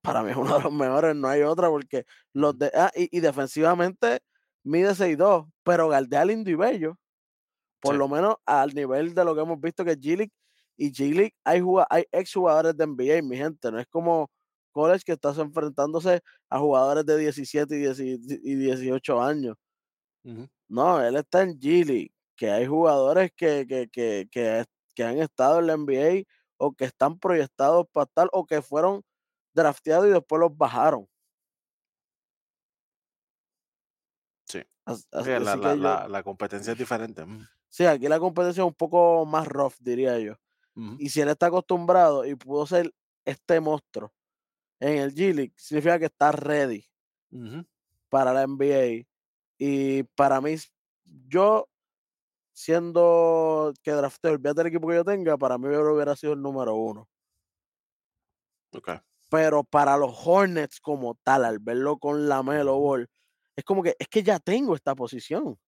[0.00, 2.72] para mí es uno de los mejores, no hay otra, porque los de.
[2.74, 4.22] Ah, y, y defensivamente
[4.64, 6.98] mide 6'2, pero galdea lindo y bello.
[7.80, 7.98] Por Sí.
[7.98, 10.32] lo menos al nivel de lo que hemos visto que es G-League.
[10.76, 13.70] Y G-League hay, juga- hay ex jugadores de NBA, mi gente.
[13.72, 14.30] No es como
[14.72, 16.20] college que estás enfrentándose
[16.50, 19.56] a jugadores de 17 y, 10 y 18 años.
[20.68, 24.64] No, él está en G-League, que hay jugadores que, que, que, que,
[24.94, 26.24] que han estado en la NBA
[26.56, 29.02] o que están proyectados para estar o que fueron
[29.54, 31.06] drafteados y después los bajaron.
[34.86, 37.24] La, así la, yo- la, la competencia es diferente.
[37.24, 40.34] mm, sí, aquí la competencia es un poco más rough, diría yo.
[40.98, 42.92] Y si él está acostumbrado y pudo ser
[43.26, 44.12] este monstruo
[44.80, 46.86] en el G-League, significa que está ready
[48.08, 49.06] para la NBA.
[49.58, 50.56] Y para mí,
[51.04, 51.68] yo
[52.52, 56.42] siendo que drafteo, olvídate del equipo que yo tenga, para mí Vero hubiera sido el
[56.42, 57.08] número uno.
[58.72, 58.88] Ok.
[59.30, 63.08] Pero para los Hornets como tal, al verlo con la Melo Ball,
[63.56, 65.58] es como que es que ya tengo esta posición.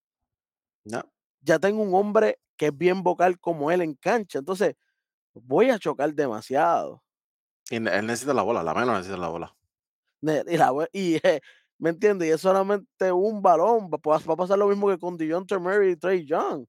[0.85, 1.05] Ya.
[1.41, 4.39] Ya tengo un hombre que es bien vocal como él en cancha.
[4.39, 4.75] Entonces,
[5.35, 7.03] voy a chocar demasiado.
[7.71, 9.57] Y él necesita la bola, la menos necesita la bola.
[10.23, 11.41] Y, la we- y, eh,
[11.79, 12.29] ¿me entiendes?
[12.29, 13.91] Y es solamente un balón.
[13.91, 16.67] Va, va a pasar lo mismo que con DeJounte Murray y Trey Young.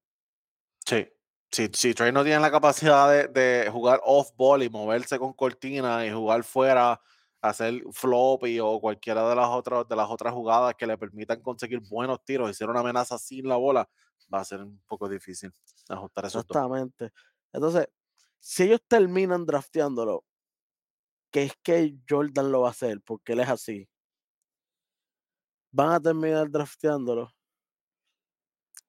[0.86, 1.08] Sí.
[1.52, 6.06] Si, si Trey no tiene la capacidad de, de jugar off-ball y moverse con cortina
[6.06, 7.00] y jugar fuera,
[7.50, 11.80] hacer floppy o cualquiera de las otras de las otras jugadas que le permitan conseguir
[11.82, 13.90] buenos tiros y ser una amenaza sin la bola,
[14.34, 15.54] va a ser un poco difícil
[15.90, 16.36] ajustar dos.
[16.36, 17.12] Exactamente.
[17.54, 17.88] Entonces,
[18.40, 20.24] si ellos terminan drafteándolo,
[21.32, 23.90] que es que Jordan lo va a hacer, porque él es así.
[25.72, 27.30] Van a terminar drafteándolo.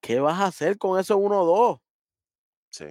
[0.01, 1.81] ¿Qué vas a hacer con esos 1-2?
[2.71, 2.87] Sí.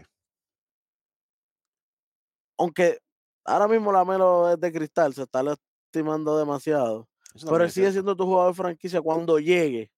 [2.57, 2.99] Aunque
[3.45, 7.07] ahora mismo la Melo es de cristal, se está lastimando demasiado.
[7.33, 9.91] Eso Pero él sigue siendo tu jugador de franquicia cuando llegue.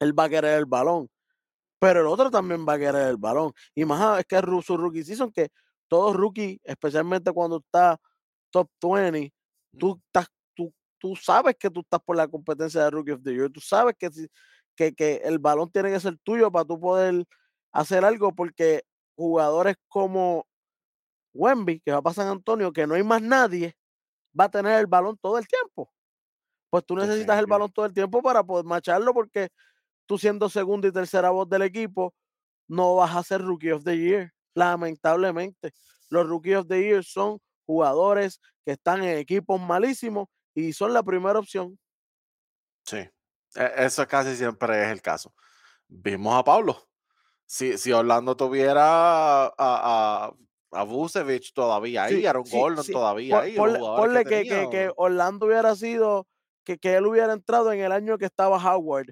[0.00, 1.08] Él va a querer el balón.
[1.78, 3.52] Pero el otro también va a querer el balón.
[3.74, 5.48] Y más ah, es que es su rookie season, que
[5.88, 7.98] todo rookie, especialmente cuando está
[8.50, 9.32] top 20,
[9.78, 13.34] tú, estás, tú, tú sabes que tú estás por la competencia de Rookie of the
[13.34, 13.50] Year.
[13.50, 14.28] Tú sabes que, si-
[14.76, 17.24] que, que el balón tiene que ser tuyo para tú poder
[17.72, 18.84] hacer algo, porque
[19.16, 20.46] jugadores como
[21.34, 23.76] Wemby, que va para San Antonio, que no hay más nadie,
[24.38, 25.92] va a tener el balón todo el tiempo.
[26.70, 29.48] Pues tú necesitas el balón todo el tiempo para poder macharlo, porque
[30.06, 32.14] tú siendo segunda y tercera voz del equipo,
[32.66, 34.32] no vas a ser Rookie of the Year.
[34.54, 35.72] Lamentablemente,
[36.08, 41.02] los Rookie of the Year son jugadores que están en equipos malísimos y son la
[41.02, 41.78] primera opción.
[42.84, 45.34] Sí, e- eso casi siempre es el caso.
[45.88, 46.88] Vimos a Pablo.
[47.44, 50.32] Si, si Orlando tuviera a, a,
[50.72, 52.92] a Vucevic todavía ahí, Sí, Aaron sí, Gordon sí.
[52.92, 56.26] todavía ahí, los ponle, que que, Orlando hubiera sido,
[56.64, 59.06] que, que él hubiera entrado en el año que estaba Howard,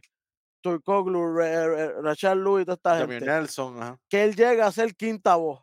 [0.62, 3.26] Turkoglu, Ra- Ra- Rashad Lewis, toda esta Damian gente.
[3.26, 3.98] Nelson, ajá.
[4.08, 5.60] Que él llega a ser quinta voz.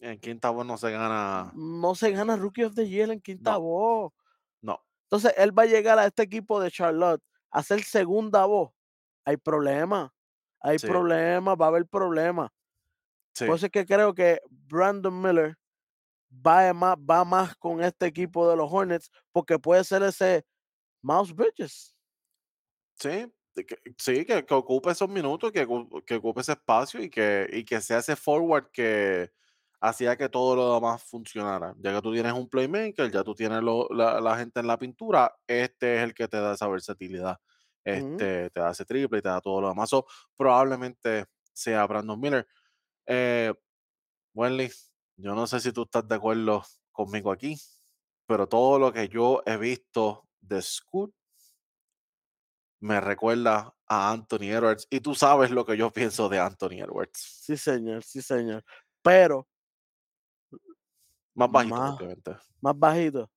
[0.00, 1.52] En quinta voz no se gana.
[1.54, 3.60] No se gana Rookie of the Year en quinta No.
[3.60, 4.12] voz.
[4.60, 8.70] No, Entonces él va a llegar a este equipo de Charlotte a ser segunda voz.
[9.24, 10.10] Hay problemas.
[10.60, 12.50] Hay problemas, va a haber problemas.
[13.34, 15.56] Sí, Por eso es que creo que Brandon Miller
[16.32, 20.46] va más, va más con este equipo de los Hornets porque puede ser ese
[21.02, 21.96] Mouse Bridges.
[22.98, 23.32] sí,
[23.66, 25.66] que, sí, que, que ocupe esos minutos, que,
[26.06, 29.30] que ocupe ese espacio y que, y que sea ese forward que
[29.80, 31.74] hacía que todo lo demás funcionara.
[31.78, 34.78] Ya que tú tienes un playmaker, ya tú tienes lo- la, la gente en la
[34.78, 37.38] pintura, este es el que te da esa versatilidad.
[37.84, 39.90] Este, te da ese triple y te da todo lo demás.
[39.90, 40.06] So,
[40.36, 42.46] probablemente sea Brandon Miller.
[43.14, 43.52] Eh,
[44.34, 44.70] Wenley,
[45.18, 47.60] yo no sé si tú estás de acuerdo conmigo aquí,
[48.26, 51.12] pero todo lo que yo he visto de Scoot
[52.80, 57.18] me recuerda a Anthony Edwards y tú sabes lo que yo pienso de Anthony Edwards.
[57.44, 58.64] Sí, señor, sí, señor.
[59.02, 59.46] Pero
[61.34, 62.36] Más bajito, Más- obviamente.
[62.62, 63.30] más bajito.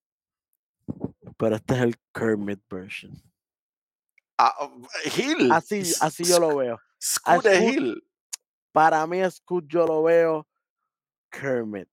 [1.38, 3.11] Pero este es el Kermit version.
[4.38, 4.69] Ah,
[5.18, 5.52] Hill.
[5.52, 6.80] Así, así yo lo veo.
[7.02, 8.07] Scoot Scoot- Hill.
[8.76, 10.45] Para mí, Scoot yo lo veo
[11.31, 11.88] Kermit.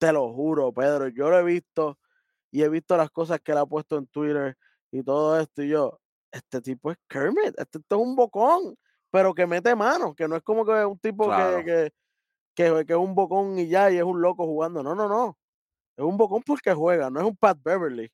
[0.00, 1.06] Te lo juro, Pedro.
[1.06, 1.96] Yo lo he visto
[2.50, 4.56] y he visto las cosas que él ha puesto en Twitter
[4.90, 5.62] y todo esto.
[5.62, 6.00] Y yo,
[6.32, 7.54] este tipo es Kermit.
[7.56, 8.76] Este, este es un bocón,
[9.12, 10.12] pero que mete mano.
[10.12, 11.28] Que no es como que un tipo
[11.64, 11.92] que,
[12.56, 14.82] que, que es un bocón y ya, y es un loco jugando.
[14.82, 15.38] No, no, no.
[15.96, 18.10] Es un bocón porque juega, no es un Pat Beverly.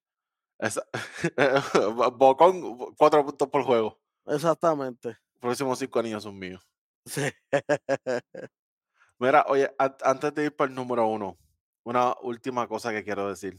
[0.59, 0.85] Esa-
[2.19, 3.99] Bocón, cuatro puntos por juego.
[4.27, 5.17] Exactamente.
[5.41, 6.63] Próximos cinco anillos son míos.
[7.09, 7.31] Sí.
[9.21, 11.39] Mira, oye, an- antes de ir para el número uno,
[11.85, 13.57] una última cosa que quiero decir.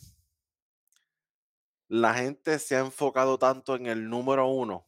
[1.89, 4.87] La gente se ha enfocado tanto en el número uno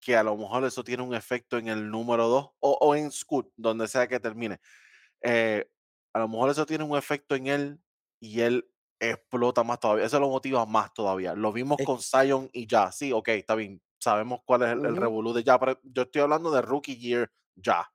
[0.00, 3.10] que a lo mejor eso tiene un efecto en el número dos o, o en
[3.10, 4.60] Scoot, donde sea que termine.
[5.22, 5.70] Eh,
[6.14, 7.82] a lo mejor eso tiene un efecto en él
[8.20, 10.06] y él explota más todavía.
[10.06, 11.34] Eso lo motiva más todavía.
[11.34, 12.92] Lo vimos Es- con Zion y ya.
[12.92, 13.82] Sí, ok, está bien.
[14.06, 14.96] Sabemos cuál es el, el Ujú.
[14.96, 17.88] revolú de ya, pero yo estoy hablando de Rookie Year ya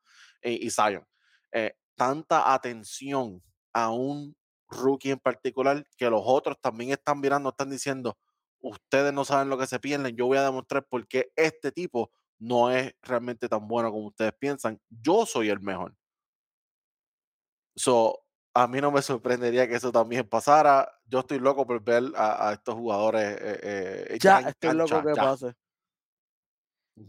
[0.43, 1.05] y, y Zion.
[1.53, 3.41] Eh, tanta atención
[3.73, 4.35] a un
[4.67, 8.17] rookie en particular que los otros también están mirando, están diciendo,
[8.59, 12.11] ustedes no saben lo que se pierden, yo voy a demostrar por qué este tipo
[12.39, 14.81] no es realmente tan bueno como ustedes piensan.
[14.89, 15.95] Yo soy el mejor.
[17.75, 20.91] So, a mí no me sorprendería que eso también pasara.
[21.05, 25.15] Yo estoy loco por ver a, a estos jugadores eh, eh, ya estoy loco que
[25.15, 25.53] ya, pase.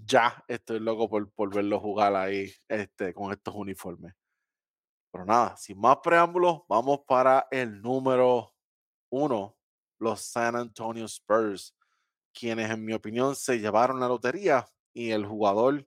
[0.05, 4.15] Ya estoy loco por, por verlos jugar ahí este, con estos uniformes.
[5.11, 8.55] Pero nada, sin más preámbulos, vamos para el número
[9.11, 9.57] uno,
[9.99, 11.77] los San Antonio Spurs,
[12.33, 15.87] quienes en mi opinión se llevaron la lotería y el jugador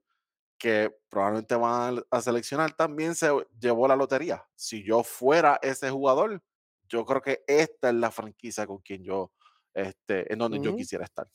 [0.58, 3.30] que probablemente van a seleccionar también se
[3.60, 4.46] llevó la lotería.
[4.56, 6.42] Si yo fuera ese jugador,
[6.88, 9.32] yo creo que esta es la franquicia con quien yo,
[9.74, 11.28] este, en donde yo quisiera estar.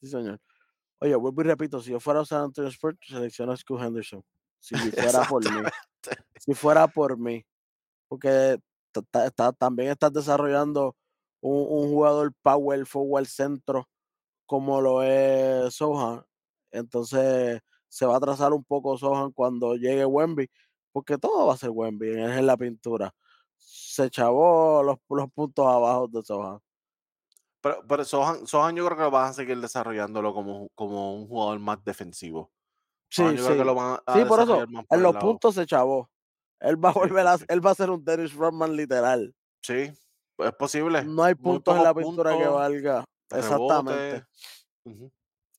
[0.00, 0.40] Sí, señor.
[1.00, 4.24] Oye, vuelvo y repito, si yo fuera San Antonio Spurs, selecciono a Scoot Henderson.
[4.58, 4.74] Si
[5.20, 5.60] fuera por mí.
[6.38, 7.44] Si fuera por mí.
[8.08, 8.58] Porque
[8.92, 10.96] ta- ta- ta- también estás desarrollando
[11.40, 13.88] un, un jugador power forward centro
[14.46, 16.24] como lo es Sohan.
[16.70, 20.48] Entonces se va a atrasar un poco Sohan cuando llegue Wemby,
[20.92, 23.14] porque todo va a ser Wemby, es en la pintura.
[23.56, 26.58] Se chavó los, los puntos abajo de Sohan.
[27.66, 31.26] Pero, pero Sohan, Sohan yo creo que lo van a seguir desarrollándolo como, como un
[31.26, 32.52] jugador más defensivo.
[33.10, 33.58] Sohan Sí, yo creo sí.
[33.58, 35.26] que lo van a Sí, por eso, por en los lado.
[35.26, 36.08] puntos se chavó.
[36.60, 37.44] Él va a volver a, sí.
[37.48, 39.34] él va a ser un Dennis Rodman literal.
[39.62, 39.90] Sí,
[40.38, 41.02] es posible.
[41.04, 43.04] No hay puntos en la pintura que valga.
[43.30, 44.24] Exactamente.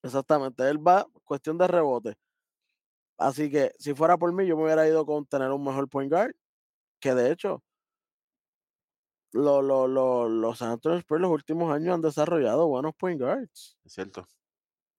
[0.02, 2.16] Exactamente, él va cuestión de rebote.
[3.18, 6.10] Así que si fuera por mí, yo me hubiera ido con tener un mejor point
[6.10, 6.34] guard,
[7.02, 7.62] que de hecho,
[9.34, 13.78] lo- lo- lo- los San Antonio Spurs los últimos años han desarrollado buenos point guards.
[13.84, 14.26] Es cierto.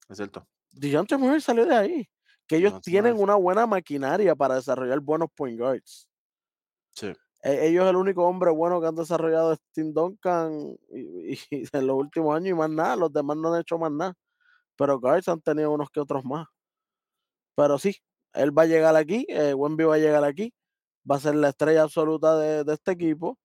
[0.09, 0.47] Es cierto.
[0.73, 2.11] DeJounte Murray salió de ahí,
[2.47, 6.09] que ellos tienen una buena maquinaria para desarrollar buenos point guards.
[6.95, 7.13] Sí.
[7.43, 11.65] E- Ellos el único hombre bueno que han desarrollado es Tim Duncan y, y- y
[11.73, 14.15] en los últimos años y más nada, los demás no han hecho más nada.
[14.77, 16.47] Pero guards han tenido unos que otros más.
[17.57, 17.97] Pero sí,
[18.35, 20.55] él va a llegar aquí, eh, Wemby va a llegar aquí,
[21.11, 23.39] va a ser la estrella absoluta de, de este equipo.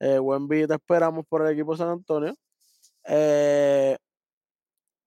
[0.00, 0.18] Eh,
[0.66, 2.34] te esperamos por el equipo de San Antonio.
[3.06, 3.96] Eh,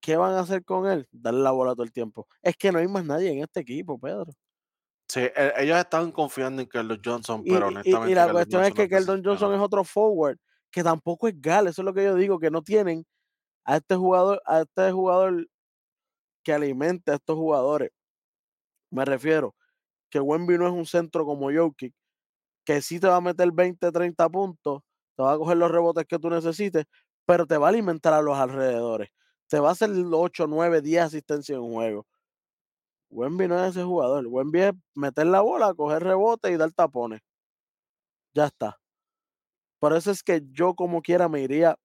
[0.02, 1.07] ¿Qué van a hacer con él?
[1.11, 2.28] Darle la bola todo el tiempo.
[2.41, 4.26] Es que no hay más nadie en este equipo, Pedro.
[5.07, 8.26] Sí, e- ellos estaban confiando en Carlos Johnson, Y, pero y- y- honestamente y la
[8.26, 10.38] Carlos cuestión es que no Keldon Johnson es otro forward,
[10.72, 13.06] que tampoco es Gal, eso es lo que yo digo, que no tienen
[13.65, 15.48] a este jugador, a este jugador
[16.44, 17.91] que alimenta a estos jugadores.
[18.91, 19.56] Me refiero
[20.11, 21.94] que Wemby no es un centro como Jokic,
[22.65, 24.81] que sí te va a meter 20, 30 puntos,
[25.15, 26.85] te va a coger los rebotes que tú necesites,
[27.26, 29.10] pero te va a alimentar a los alrededores.
[29.48, 32.07] Te va a hacer 8, 9, 10 asistencias en un juego.
[33.11, 34.26] Wemby no es ese jugador.
[34.27, 37.22] Wemby es meter la bola, coger rebote y dar tapones.
[38.34, 38.80] Ya está.
[39.80, 41.77] Por eso es que yo como quiera me iría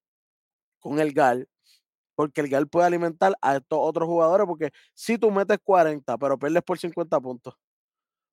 [0.81, 1.49] con el Gal,
[2.15, 6.39] porque el Gal puede alimentar a estos otros jugadores, porque si tú metes 40, pero
[6.39, 7.55] pierdes por 50 puntos,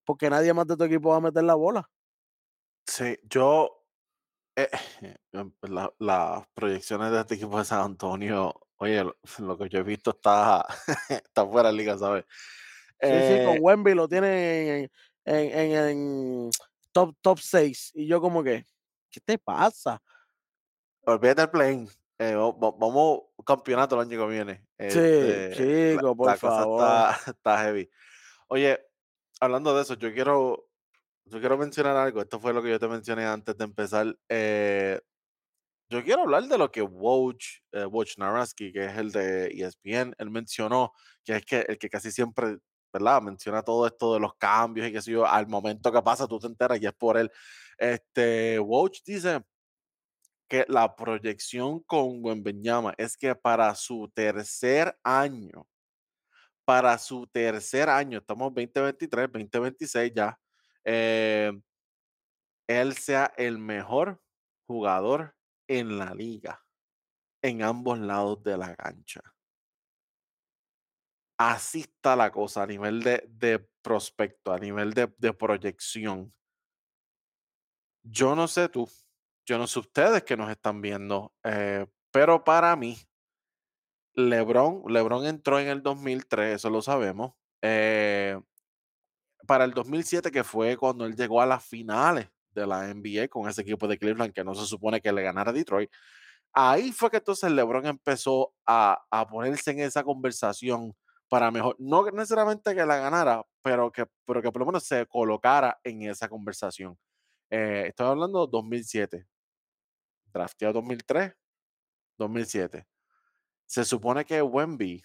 [0.06, 1.90] porque nadie más de tu equipo va a meter la bola.
[2.86, 3.82] Sí, yo.
[4.56, 4.70] eh,
[5.34, 9.80] em, la- las proyecciones de este equipo de San Antonio, oye, lo, lo que yo
[9.80, 10.66] he visto está,
[11.10, 12.26] está fuera de liga, ¿sabes?
[13.02, 14.90] Sí, sí, con Eh, Wemby lo tienen
[15.26, 16.52] en, en, en- en
[16.92, 17.92] top, top 6.
[17.96, 18.66] Y yo como que,
[19.12, 20.02] ¿qué te pasa?
[21.08, 21.88] Olvídate del play
[22.18, 24.68] eh, vamos campeonato el año que viene.
[24.88, 25.50] Sí, Este,
[25.90, 27.08] la, chico, por la cosa favor.
[27.12, 27.90] está, está heavy.
[28.50, 28.80] Oye,
[29.42, 30.65] hablando de eso, yo quiero,
[31.26, 32.22] yo quiero mencionar algo.
[32.22, 34.18] Esto fue lo que yo te mencioné antes de empezar.
[34.30, 35.00] Eh,
[35.90, 37.36] yo quiero hablar de lo que Woj,
[37.74, 37.88] eh,
[38.18, 40.94] Naraski, que es el de ESPN, él mencionó,
[41.24, 42.58] que es que el que casi siempre,
[42.92, 43.22] ¿verdad?
[43.22, 46.40] Menciona todo esto de los cambios y que sé yo, al momento que pasa tú
[46.40, 47.32] te enteras y es por él.
[47.78, 49.44] Este, Woj dice
[50.48, 55.68] que la proyección con Wembenyama es que para su tercer año,
[56.66, 60.40] para su tercer año, estamos 2023, 2026 ya,
[60.86, 61.52] eh,
[62.68, 64.22] él sea el mejor
[64.68, 65.36] jugador
[65.68, 66.64] en la liga,
[67.44, 69.22] en ambos lados de la cancha.
[71.38, 76.34] Así está la cosa a nivel de, de prospecto, a nivel de, de proyección.
[78.04, 78.88] Yo no sé tú,
[79.46, 82.98] yo no sé ustedes que nos están viendo, eh, pero para mí,
[84.16, 87.34] LeBron, LeBron entró en el 2003, eso lo sabemos.
[87.62, 88.40] eh,
[89.46, 93.50] para el 2007, que fue cuando él llegó a las finales de la NBA con
[93.50, 95.92] ese equipo de Cleveland que no se supone que le ganara a Detroit.
[96.54, 100.96] Ahí fue que entonces LeBron empezó a, a ponerse en esa conversación
[101.28, 105.06] para mejor, no necesariamente que la ganara, pero que, pero que por lo menos se
[105.08, 106.98] colocara en esa conversación.
[107.50, 109.28] Eh, estoy hablando de 2007,
[110.32, 111.34] drafteado 2003,
[112.18, 112.88] 2007.
[113.66, 115.04] Se supone que Wemby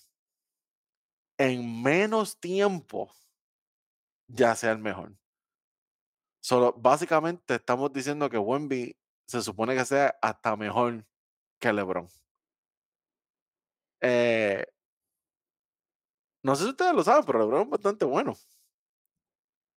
[1.39, 3.11] en menos tiempo
[4.33, 5.15] ya sea el mejor.
[6.41, 8.97] Solo, básicamente estamos diciendo que Wemby
[9.27, 11.05] se supone que sea hasta mejor
[11.59, 12.09] que LeBron.
[14.01, 14.65] Eh,
[16.43, 18.35] no sé si ustedes lo saben, pero LeBron es bastante bueno.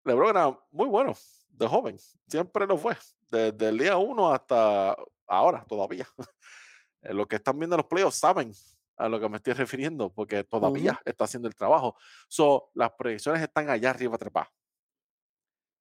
[0.06, 1.14] LeBron era muy bueno
[1.50, 1.98] de joven,
[2.28, 2.98] siempre lo fue,
[3.30, 4.96] desde el día uno hasta
[5.28, 6.08] ahora todavía.
[7.06, 8.54] Eh, Los que están viendo los playoffs saben
[8.98, 11.96] a lo que me estoy refiriendo, porque todavía está haciendo el trabajo.
[12.28, 14.50] So, las proyecciones están allá arriba trepadas.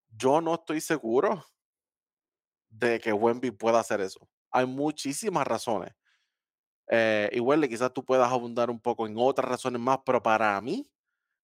[0.08, 1.44] Yo no estoy seguro
[2.68, 4.28] de que Wemby pueda hacer eso.
[4.50, 5.94] Hay muchísimas razones.
[6.88, 10.90] Eh, igual, quizás tú puedas abundar un poco en otras razones más, pero para mí,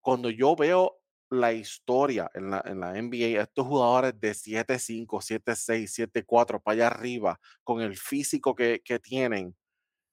[0.00, 1.00] cuando yo veo
[1.30, 6.86] la historia en la, en la NBA, estos jugadores de 7-5, 7-6, 7-4 para allá
[6.86, 9.54] arriba, con el físico que, que tienen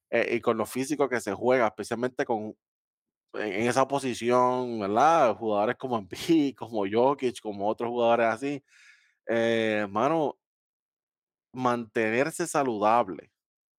[0.09, 2.55] eh, y con lo físico que se juega, especialmente con
[3.33, 5.35] en esa posición, ¿verdad?
[5.37, 8.63] Jugadores como Embiid, como Jokic, como otros jugadores así.
[9.27, 10.37] Eh, mano,
[11.53, 13.31] mantenerse saludable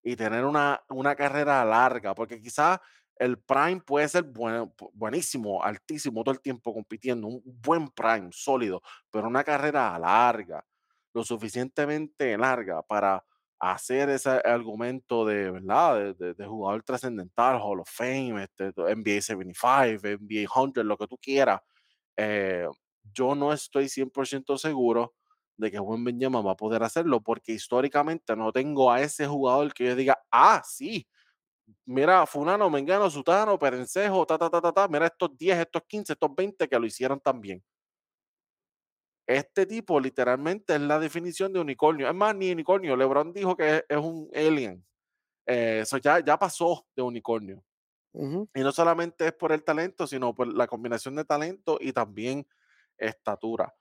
[0.02, 2.78] y tener una, una carrera larga, porque quizás
[3.16, 8.28] el prime puede ser bueno, pu- buenísimo, altísimo todo el tiempo compitiendo, un buen prime,
[8.32, 10.64] sólido, pero una carrera larga,
[11.14, 13.24] lo suficientemente larga para
[13.60, 16.14] hacer ese argumento de, ¿verdad?
[16.16, 21.16] De, de- jugador trascendental, Hall of Fame, este, NBA 75, NBA 100, lo que tú
[21.18, 21.60] quieras.
[22.16, 22.66] eh,
[23.14, 25.14] yo no estoy 100% seguro
[25.56, 29.72] de que Juan Benjama va a poder hacerlo, porque históricamente no tengo a ese jugador
[29.74, 31.06] que yo diga, ah, sí,
[31.86, 36.12] mira, Fulano, Mengano, Sutano, Perencejo, ta, ta, ta, ta, ta, mira estos 10, estos 15,
[36.14, 37.62] estos 20 que lo hicieron también.
[39.26, 42.08] Este tipo literalmente es la definición de unicornio.
[42.08, 42.96] Es más, ni unicornio.
[42.96, 44.84] LeBron dijo que es, es un alien.
[45.46, 47.64] Eh, eso ya, ya pasó de unicornio.
[48.12, 48.48] Ujú.
[48.54, 52.46] Y no solamente es por el talento, sino por la combinación de talento y también
[52.98, 53.74] estatura.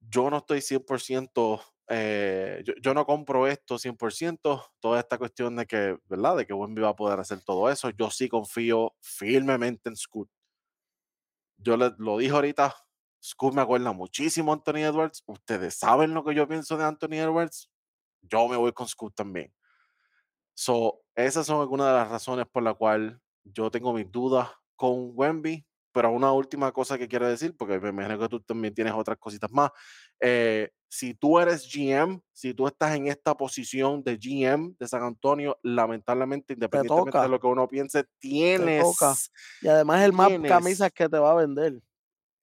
[0.00, 5.66] yo no estoy 100%, eh, yo, yo no compro esto 100%, toda esta cuestión de
[5.66, 6.36] que, ¿verdad?
[6.36, 7.90] De que Wemby va a poder hacer todo eso.
[7.90, 10.28] Yo sí confío firmemente en Scoot.
[11.58, 12.74] Yo le, lo dije ahorita,
[13.22, 15.22] Scoot me acuerda muchísimo a Anthony Edwards.
[15.26, 17.70] Ustedes saben lo que yo pienso de Anthony Edwards.
[18.22, 19.52] Yo me voy con Scoot también.
[20.54, 25.10] So, esas son algunas de las razones por la cual yo tengo mis dudas con
[25.14, 25.66] Wemby.
[25.92, 29.16] Pero una última cosa que quiero decir, porque me imagino que tú también tienes otras
[29.18, 29.70] cositas más.
[30.20, 35.02] eh, si tú eres GM, si tú estás en esta posición de GM de San
[35.02, 38.84] Antonio, lamentablemente, Te independientemente de lo que uno piense, tienes,
[39.60, 41.80] Y además el más camisas que te va a vender.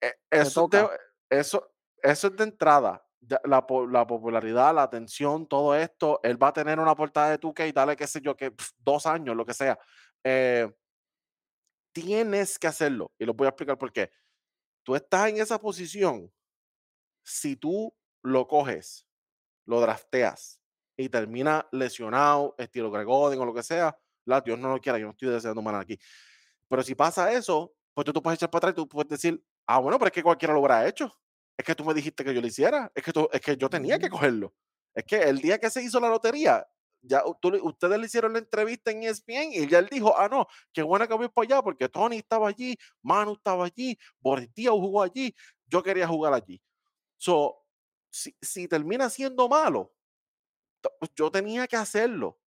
[0.07, 0.97] E- Te eso, es de, toca.
[1.29, 3.05] eso, eso es de entrada.
[3.45, 7.69] La, la popularidad, la atención, todo esto, él va a tener una portada de 2K
[7.69, 9.79] y dale, qué sé yo, que dos años, lo que sea.
[10.25, 10.69] Eh,
[11.93, 13.13] tienes que hacerlo.
[13.17, 14.11] Y lo voy a explicar por qué.
[14.83, 16.29] Tú estás en esa posición.
[17.23, 19.07] Si tú lo coges,
[19.65, 20.59] lo drafteas
[20.97, 24.97] y termina lesionado, estilo Greg Oden o lo que sea, la, Dios no lo quiera,
[24.97, 25.97] yo no estoy deseando mal aquí.
[26.67, 29.41] Pero si pasa eso, pues tú te puedes echar para atrás y tú puedes decir,
[29.67, 31.13] ah, bueno, pero es que cualquiera lo habrá hecho.
[31.57, 33.69] es que tú me dijiste que yo lo hiciera, es que, tú, es que yo
[33.69, 34.15] tenía que Ujú.
[34.15, 34.53] cogerlo.
[34.95, 36.65] Es que el día que se hizo la lotería,
[37.01, 40.47] ya tú ustedes le hicieron la entrevista en ESPN y ya él dijo, ah, no,
[40.73, 44.73] qué buena que voy para allá porque Tony estaba allí, Manu estaba allí, Boris Díaz
[44.73, 45.35] jugó allí,
[45.67, 46.61] yo quería jugar allí.
[47.17, 47.57] So,
[48.11, 49.93] si, si termina siendo malo,
[51.15, 52.39] yo tenía que hacerlo.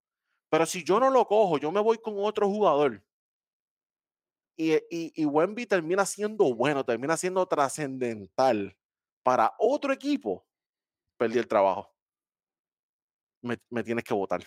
[0.49, 3.03] Pero si yo no lo cojo, yo me voy con otro jugador
[4.57, 8.75] y, y, y Wemby termina siendo bueno, termina siendo trascendental
[9.23, 10.45] para otro equipo,
[11.17, 11.93] perdí el trabajo.
[13.41, 14.43] Me, me tienes que votar,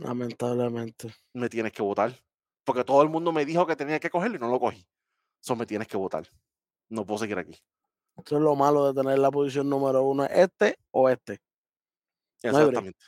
[0.00, 1.14] Lamentablemente.
[1.32, 2.12] me tienes que votar.
[2.64, 4.86] Porque todo el mundo me dijo que tenía que cogerlo y no lo cogí.
[5.40, 6.26] Eso me tienes que votar.
[6.88, 7.52] No puedo seguir aquí.
[8.16, 11.40] Eso es lo malo de tener la posición número uno, este o este.
[12.42, 12.50] No.
[12.50, 13.04] Exactamente.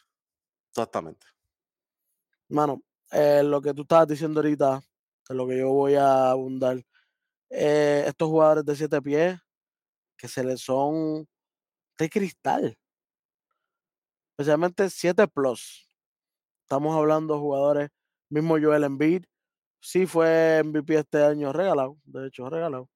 [0.70, 1.26] Exactamente.
[2.48, 4.80] Mano, eh, lo que tú estabas diciendo ahorita,
[5.28, 6.82] de lo que yo voy a abundar,
[7.50, 9.38] eh, estos jugadores de siete pies
[10.16, 11.26] que se les son
[11.98, 12.76] de cristal,
[14.32, 15.88] especialmente 7 plus.
[16.62, 17.90] Estamos hablando de jugadores,
[18.28, 19.24] mismo Joel Embiid,
[19.80, 22.88] sí fue MVP este año regalado, de hecho regalado,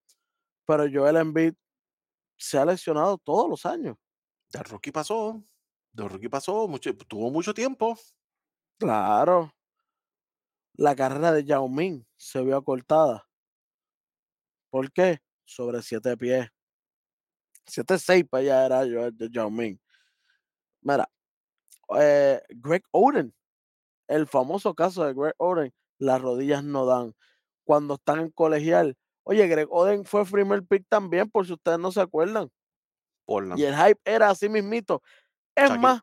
[0.66, 1.54] pero Joel Embiid
[2.36, 3.96] se ha lesionado todos los años.
[4.52, 5.42] El rookie pasó.
[5.96, 6.68] El rookie pasó.
[6.68, 7.96] Mucho, tuvo mucho tiempo.
[8.78, 9.52] Claro,
[10.74, 13.26] la carrera de Yao Ming se vio acortada.
[14.70, 15.18] ¿Por qué?
[15.44, 16.48] Sobre siete pies.
[17.66, 19.78] 7-6 para allá era yo de Yao Ming.
[20.80, 21.08] Mira,
[21.98, 23.34] eh, Greg Oden,
[24.08, 27.14] el famoso caso de Greg Oden, las rodillas no dan.
[27.64, 31.92] Cuando están en colegial, oye, Greg Oden fue primer pick también, por si ustedes no
[31.92, 32.50] se acuerdan.
[33.24, 33.58] Portland.
[33.60, 35.02] Y el hype era así mismito.
[35.54, 36.00] Es más,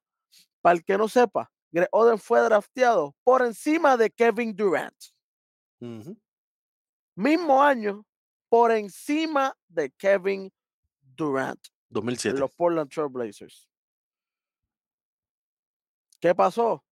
[0.62, 4.96] para el que no sepa, Greg Oden fue drafteado por encima de Kevin Durant.
[7.16, 8.06] Mismo año,
[8.50, 10.52] por encima de Kevin
[11.02, 11.60] Durant.
[11.68, 12.40] en 2007.
[12.40, 13.70] los Portland Trail Blazers.
[16.20, 16.84] ¿Qué pasó?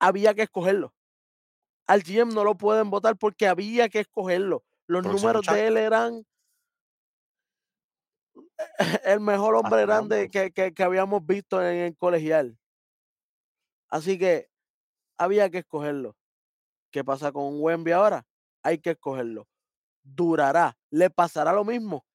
[0.00, 0.94] Había que escogerlo.
[1.86, 4.64] Al GM no lo pueden votar porque había que escogerlo.
[4.86, 6.26] Los números de él eran
[9.04, 10.30] el mejor hombre grande hambre.
[10.30, 12.56] que, que- que habíamos visto en el colegial.
[13.92, 14.48] Así que
[15.18, 16.16] había que escogerlo.
[16.90, 18.26] ¿Qué pasa con Wemby ahora?
[18.62, 19.46] Hay que escogerlo.
[20.02, 20.78] Durará.
[20.88, 22.06] Le pasará lo mismo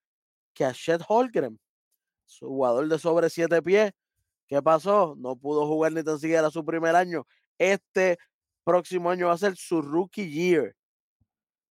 [0.54, 1.60] que a Chet Holmgren,
[2.24, 3.92] su jugador de sobre siete pies.
[4.48, 5.14] ¿Qué pasó?
[5.18, 7.24] No pudo jugar ni tan siquiera su primer año.
[7.58, 8.18] Este
[8.64, 10.74] próximo año va a ser su rookie year.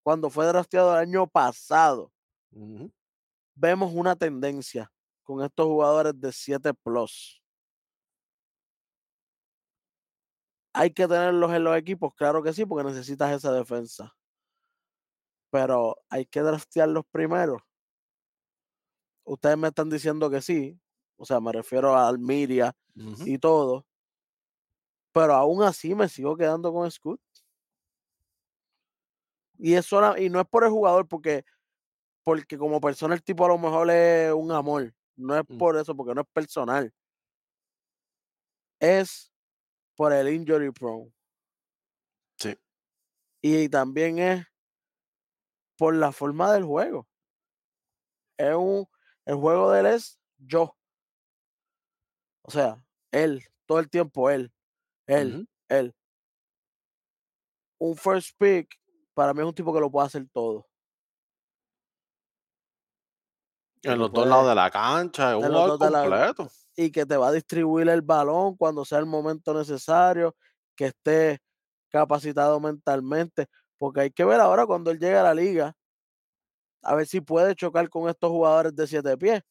[0.03, 2.13] Cuando fue drafteado el año pasado.
[3.55, 4.89] Vemos una tendencia
[5.23, 7.43] con estos jugadores de 7 plus.
[10.79, 14.15] Hay que tenerlos en los equipos, claro que sí, porque necesitas esa defensa.
[15.49, 17.57] Pero hay que draftearlos primero.
[19.23, 20.79] Ustedes me están diciendo que sí.
[21.17, 22.75] O sea, me refiero a Almiria
[23.25, 23.87] y todo.
[25.11, 27.19] Pero aún así me sigo quedando con Scoot.
[29.57, 31.43] Y eso y no es por el jugador, porque,
[32.23, 34.93] porque como persona el tipo a lo mejor es un amor.
[35.15, 35.57] No es Mm.
[35.57, 36.93] por eso, porque no es personal.
[38.79, 39.33] Es
[39.97, 41.11] por el injury prone.
[42.37, 42.55] Sí.
[43.41, 44.45] Y también es
[45.75, 47.09] por la forma del juego.
[48.37, 48.87] Es un,
[49.25, 50.77] el juego de él es yo.
[52.43, 54.53] O sea, él, todo el tiempo él,
[55.07, 55.95] él, él.
[57.79, 58.79] Un first pick,
[59.15, 60.67] para mí es un tipo que lo puede hacer todo.
[63.81, 66.01] En lo los dos lados de la cancha, es un jugador de la-
[66.35, 66.66] completo.
[66.77, 70.35] Y que te va a distribuir el balón cuando sea el momento necesario,
[70.77, 71.39] que esté
[71.89, 73.47] capacitado mentalmente,
[73.79, 75.75] porque hay que ver ahora cuando él llegue a la liga,
[76.83, 79.41] a ver si puede chocar con estos jugadores de siete pies,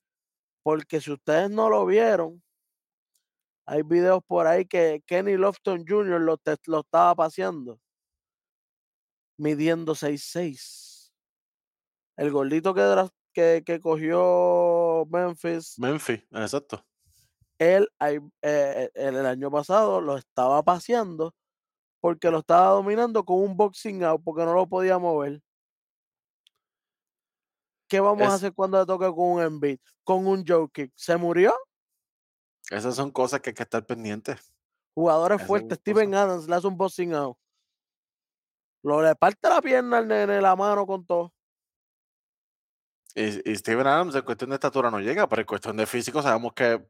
[0.65, 2.43] porque si ustedes no lo vieron,
[3.67, 6.21] hay videos por ahí que Kenny Lofton Jr.
[6.21, 7.81] lo, te- lo estaba paseando,
[9.39, 11.13] midiendo 6'6".
[12.17, 12.83] El gordito que,
[13.35, 16.85] que, que cogió Memphis Memphis, exacto.
[17.59, 17.89] Él
[18.43, 21.35] eh, el, año pasado lo estaba paseando
[22.01, 25.41] porque lo estaba dominando con un boxing out porque no lo podía mover.
[27.89, 29.79] ¿Qué vamos a hacer cuando le toque con un Embiid?
[30.05, 30.93] Con un Joe Kick.
[30.97, 31.55] ¿Se murió?
[32.71, 34.53] Esas son cosas que hay que estar pendientes.
[34.95, 35.79] Jugadores Esas fuertes.
[35.79, 37.39] Steven Adams le hace un boxing out.
[38.83, 41.33] Lo le parte la pierna al nene, la mano con todo.
[43.15, 46.23] Y, y Steven Adams en cuestión de estatura no llega, pero en cuestión de físico
[46.23, 46.85] sabemos que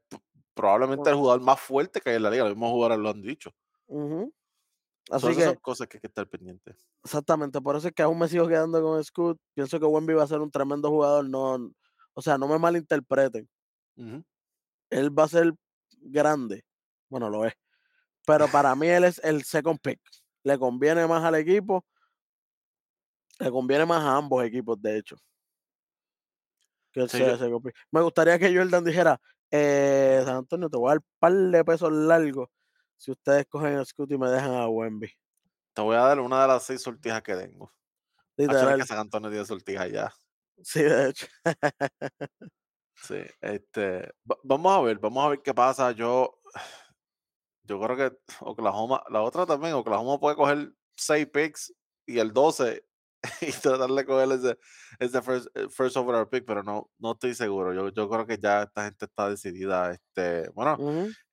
[0.56, 3.22] probablemente el jugador más fuerte que hay en la liga, los mismos jugadores lo han
[3.22, 3.54] dicho.
[3.88, 4.30] So,
[5.10, 6.88] Así esas que, son cosas que hay que estar pendientes.
[7.04, 9.38] exactamente, por eso es que aún me sigo quedando con Scoot.
[9.54, 11.28] Pienso que Wemby va a ser un tremendo jugador.
[11.28, 11.70] No,
[12.14, 13.48] o sea, no me malinterpreten.
[14.90, 15.52] Él va a ser
[16.00, 16.64] grande.
[17.08, 17.54] Bueno, lo es.
[18.26, 20.00] Pero para mí él es el second pick.
[20.42, 21.84] Le conviene más al equipo.
[23.38, 25.16] Le conviene más a ambos equipos, de hecho.
[26.92, 27.76] Que Sí, sea yo- el second pick.
[27.92, 29.20] Me gustaría que Jordan dijera,
[29.50, 32.48] eh, San Antonio, te voy a dar par de pesos largos
[32.96, 35.10] si ustedes cogen el scoot y me dejan a Wemby.
[35.74, 37.72] te voy a dar una de las seis sortijas que tengo.
[38.36, 38.78] Es Literal.
[38.80, 40.12] que San Antonio tiene sortijas ya.
[40.62, 41.26] Sí, de hecho.
[42.98, 45.92] Sí, este, va- vamos a ver, vamos a ver qué pasa.
[45.92, 46.40] Yo,
[47.64, 51.74] yo creo que Oklahoma, la otra también, Oklahoma puede coger seis picks
[52.06, 52.85] y el 12
[53.40, 54.58] y tratar de coger ese,
[54.98, 57.72] ese first, eh, first overall pick, pero no, no estoy seguro.
[57.74, 59.92] Yo, yo creo que ya esta gente está decidida.
[59.92, 60.76] Este, bueno,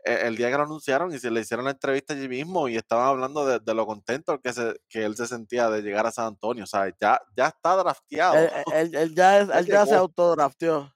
[0.06, 2.78] e- el día que lo anunciaron y se le hicieron la entrevista allí mismo y
[2.78, 6.12] estaban hablando de, de lo contento que, se, que él se sentía de llegar a
[6.12, 6.64] San Antonio.
[6.64, 8.36] O sea, ya, ya está drafteado.
[8.36, 10.94] Él, él- él ya, es, Él ya se autodrafteó.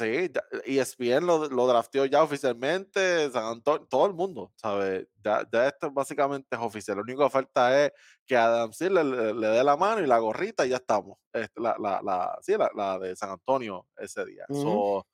[0.00, 0.30] Sí,
[0.64, 5.06] ESPN lo, lo drafteó ya oficialmente, San Antonio, todo el mundo, ¿sabes?
[5.22, 6.96] Ya, ya esto básicamente es oficial.
[6.96, 7.92] Lo único que falta es
[8.24, 11.18] que Adam Silver le, le dé la mano y la gorrita y ya estamos.
[11.54, 14.46] La, la, la, sí, la, la de San Antonio ese día.
[14.48, 15.06] So,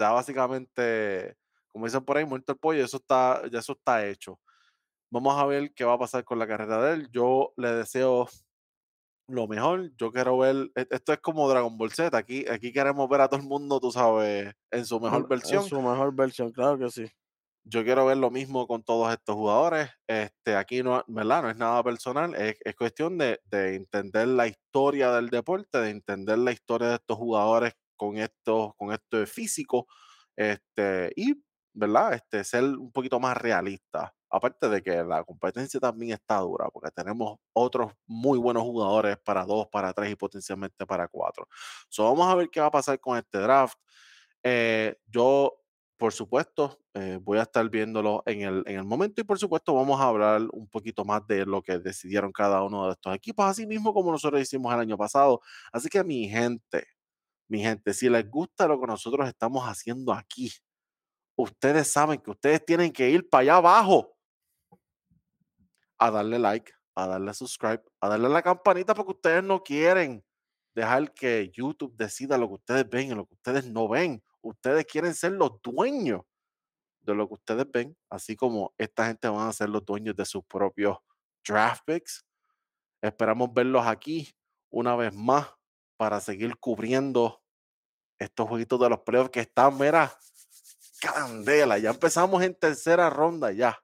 [0.00, 1.36] ya básicamente,
[1.68, 4.40] como dicen por ahí, muerto el pollo, eso está, ya eso está hecho.
[5.10, 7.08] Vamos a ver qué va a pasar con la carrera de él.
[7.12, 8.26] Yo le deseo
[9.30, 9.92] lo mejor.
[9.96, 13.28] Yo quiero ver, e- esto es como Dragon Ball Z, aquí, aquí queremos ver a
[13.28, 15.62] todo el mundo, tú sabes, en su mejor En- En versión.
[15.62, 17.04] su mejor versión, claro que sí.
[17.64, 19.90] Yo quiero ver lo mismo con todos estos jugadores.
[20.06, 21.42] Este, aquí no, ¿verdad?
[21.42, 25.90] no es nada personal, es, es cuestión de, de entender la historia del deporte, de
[25.90, 29.86] entender la historia de estos jugadores con esto, con esto de físico,
[30.36, 31.34] este, y
[31.74, 32.14] ¿verdad?
[32.14, 34.14] Este, ser un poquito más realista.
[34.30, 39.44] Aparte de que la competencia también está dura, porque tenemos otros muy buenos jugadores para
[39.44, 41.48] dos, para tres y potencialmente para cuatro.
[41.88, 43.78] So, vamos a ver qué va a pasar con este draft.
[44.42, 45.60] Eh, yo
[46.00, 49.74] por supuesto, eh, voy a estar viéndolo en el, en el momento y por supuesto
[49.74, 53.44] vamos a hablar un poquito más de lo que decidieron cada uno de estos equipos,
[53.44, 55.42] así mismo como nosotros hicimos el año pasado.
[55.70, 56.86] Así que mi gente,
[57.48, 60.50] mi gente, si les gusta lo que nosotros estamos haciendo aquí,
[61.36, 64.16] ustedes saben que ustedes tienen que ir para allá abajo
[66.00, 70.24] a darle like, a darle subscribe, a darle a la campanita porque ustedes no quieren
[70.74, 74.22] dejar que YouTube decida lo que ustedes ven y lo que ustedes no ven.
[74.40, 76.22] Ustedes quieren ser los dueños
[77.00, 80.24] de lo que ustedes ven, así como esta gente van a ser los dueños de
[80.24, 80.98] sus propios
[81.46, 82.24] draft picks.
[83.02, 84.34] Esperamos verlos aquí
[84.70, 85.48] una vez más
[85.96, 87.42] para seguir cubriendo
[88.18, 90.12] estos jueguitos de los playoffs que están, mira,
[91.00, 91.78] candela.
[91.78, 93.78] Ya empezamos en tercera ronda ya.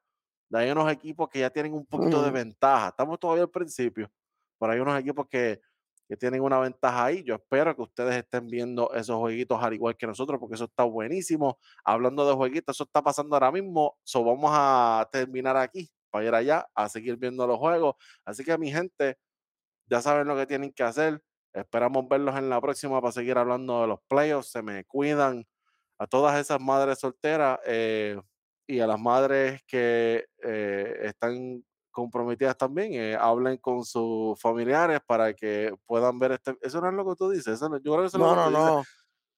[0.52, 2.88] Hay unos equipos que ya tienen un poquito de ventaja.
[2.88, 4.10] Estamos todavía al principio,
[4.58, 5.60] pero hay unos equipos que,
[6.08, 7.22] que tienen una ventaja ahí.
[7.24, 10.84] Yo espero que ustedes estén viendo esos jueguitos al igual que nosotros, porque eso está
[10.84, 11.58] buenísimo.
[11.84, 13.98] Hablando de jueguitos, eso está pasando ahora mismo.
[14.04, 17.96] So vamos a terminar aquí para ir allá a seguir viendo los juegos.
[18.24, 19.18] Así que mi gente,
[19.86, 21.22] ya saben lo que tienen que hacer.
[21.52, 24.50] Esperamos verlos en la próxima para seguir hablando de los playoffs.
[24.50, 25.44] Se me cuidan
[25.98, 28.20] a todas esas madres solteras eh,
[28.66, 32.92] y a las madres que eh, están comprometidas también.
[32.94, 36.56] eh, hablen con sus familiares para que puedan ver este.
[36.60, 37.54] Eso no es lo que tú dices.
[37.54, 38.66] Eso no- yo creo que eso es No, lo que no, tú dices.
[38.74, 38.84] no.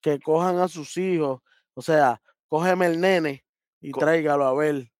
[0.01, 1.41] Que cojan a sus hijos.
[1.75, 3.45] O sea, cógeme el nene
[3.81, 4.91] y Co- tráigalo a ver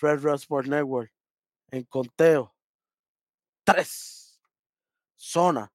[0.00, 1.10] Red Rock Sport Network
[1.70, 2.54] en conteo.
[3.64, 4.40] Tres.
[5.16, 5.70] Zona.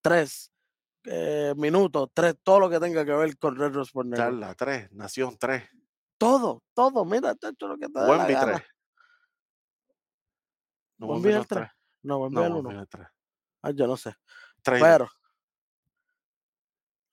[0.00, 0.48] Tres.
[1.04, 2.10] eh, minutos.
[2.14, 2.36] Tres.
[2.44, 4.28] Todo lo que tenga que ver con Red Rock Sport Network.
[4.30, 5.64] Charla 3, Nación 3,
[6.22, 7.04] Todo, todo.
[7.04, 8.40] Mira, te hecho lo que te la Wemby 3.
[8.40, 8.64] gana.
[10.98, 11.48] No, es 3.
[11.48, 11.68] 3.
[12.02, 12.72] No, Wemby No, es el Wemby 1.
[12.76, 13.08] no es 3.
[13.62, 14.14] Ay, yo no sé.
[14.62, 14.88] 3 y 2.
[14.88, 15.08] Pero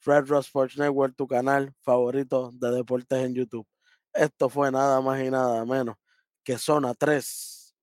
[0.06, 3.68] Red Rock Sports Network, tu canal favorito de deportes en YouTube.
[4.14, 5.95] Esto fue nada más y nada menos
[6.44, 7.76] que Zona 3,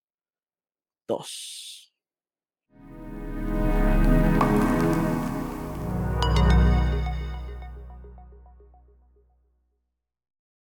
[1.09, 1.76] 2.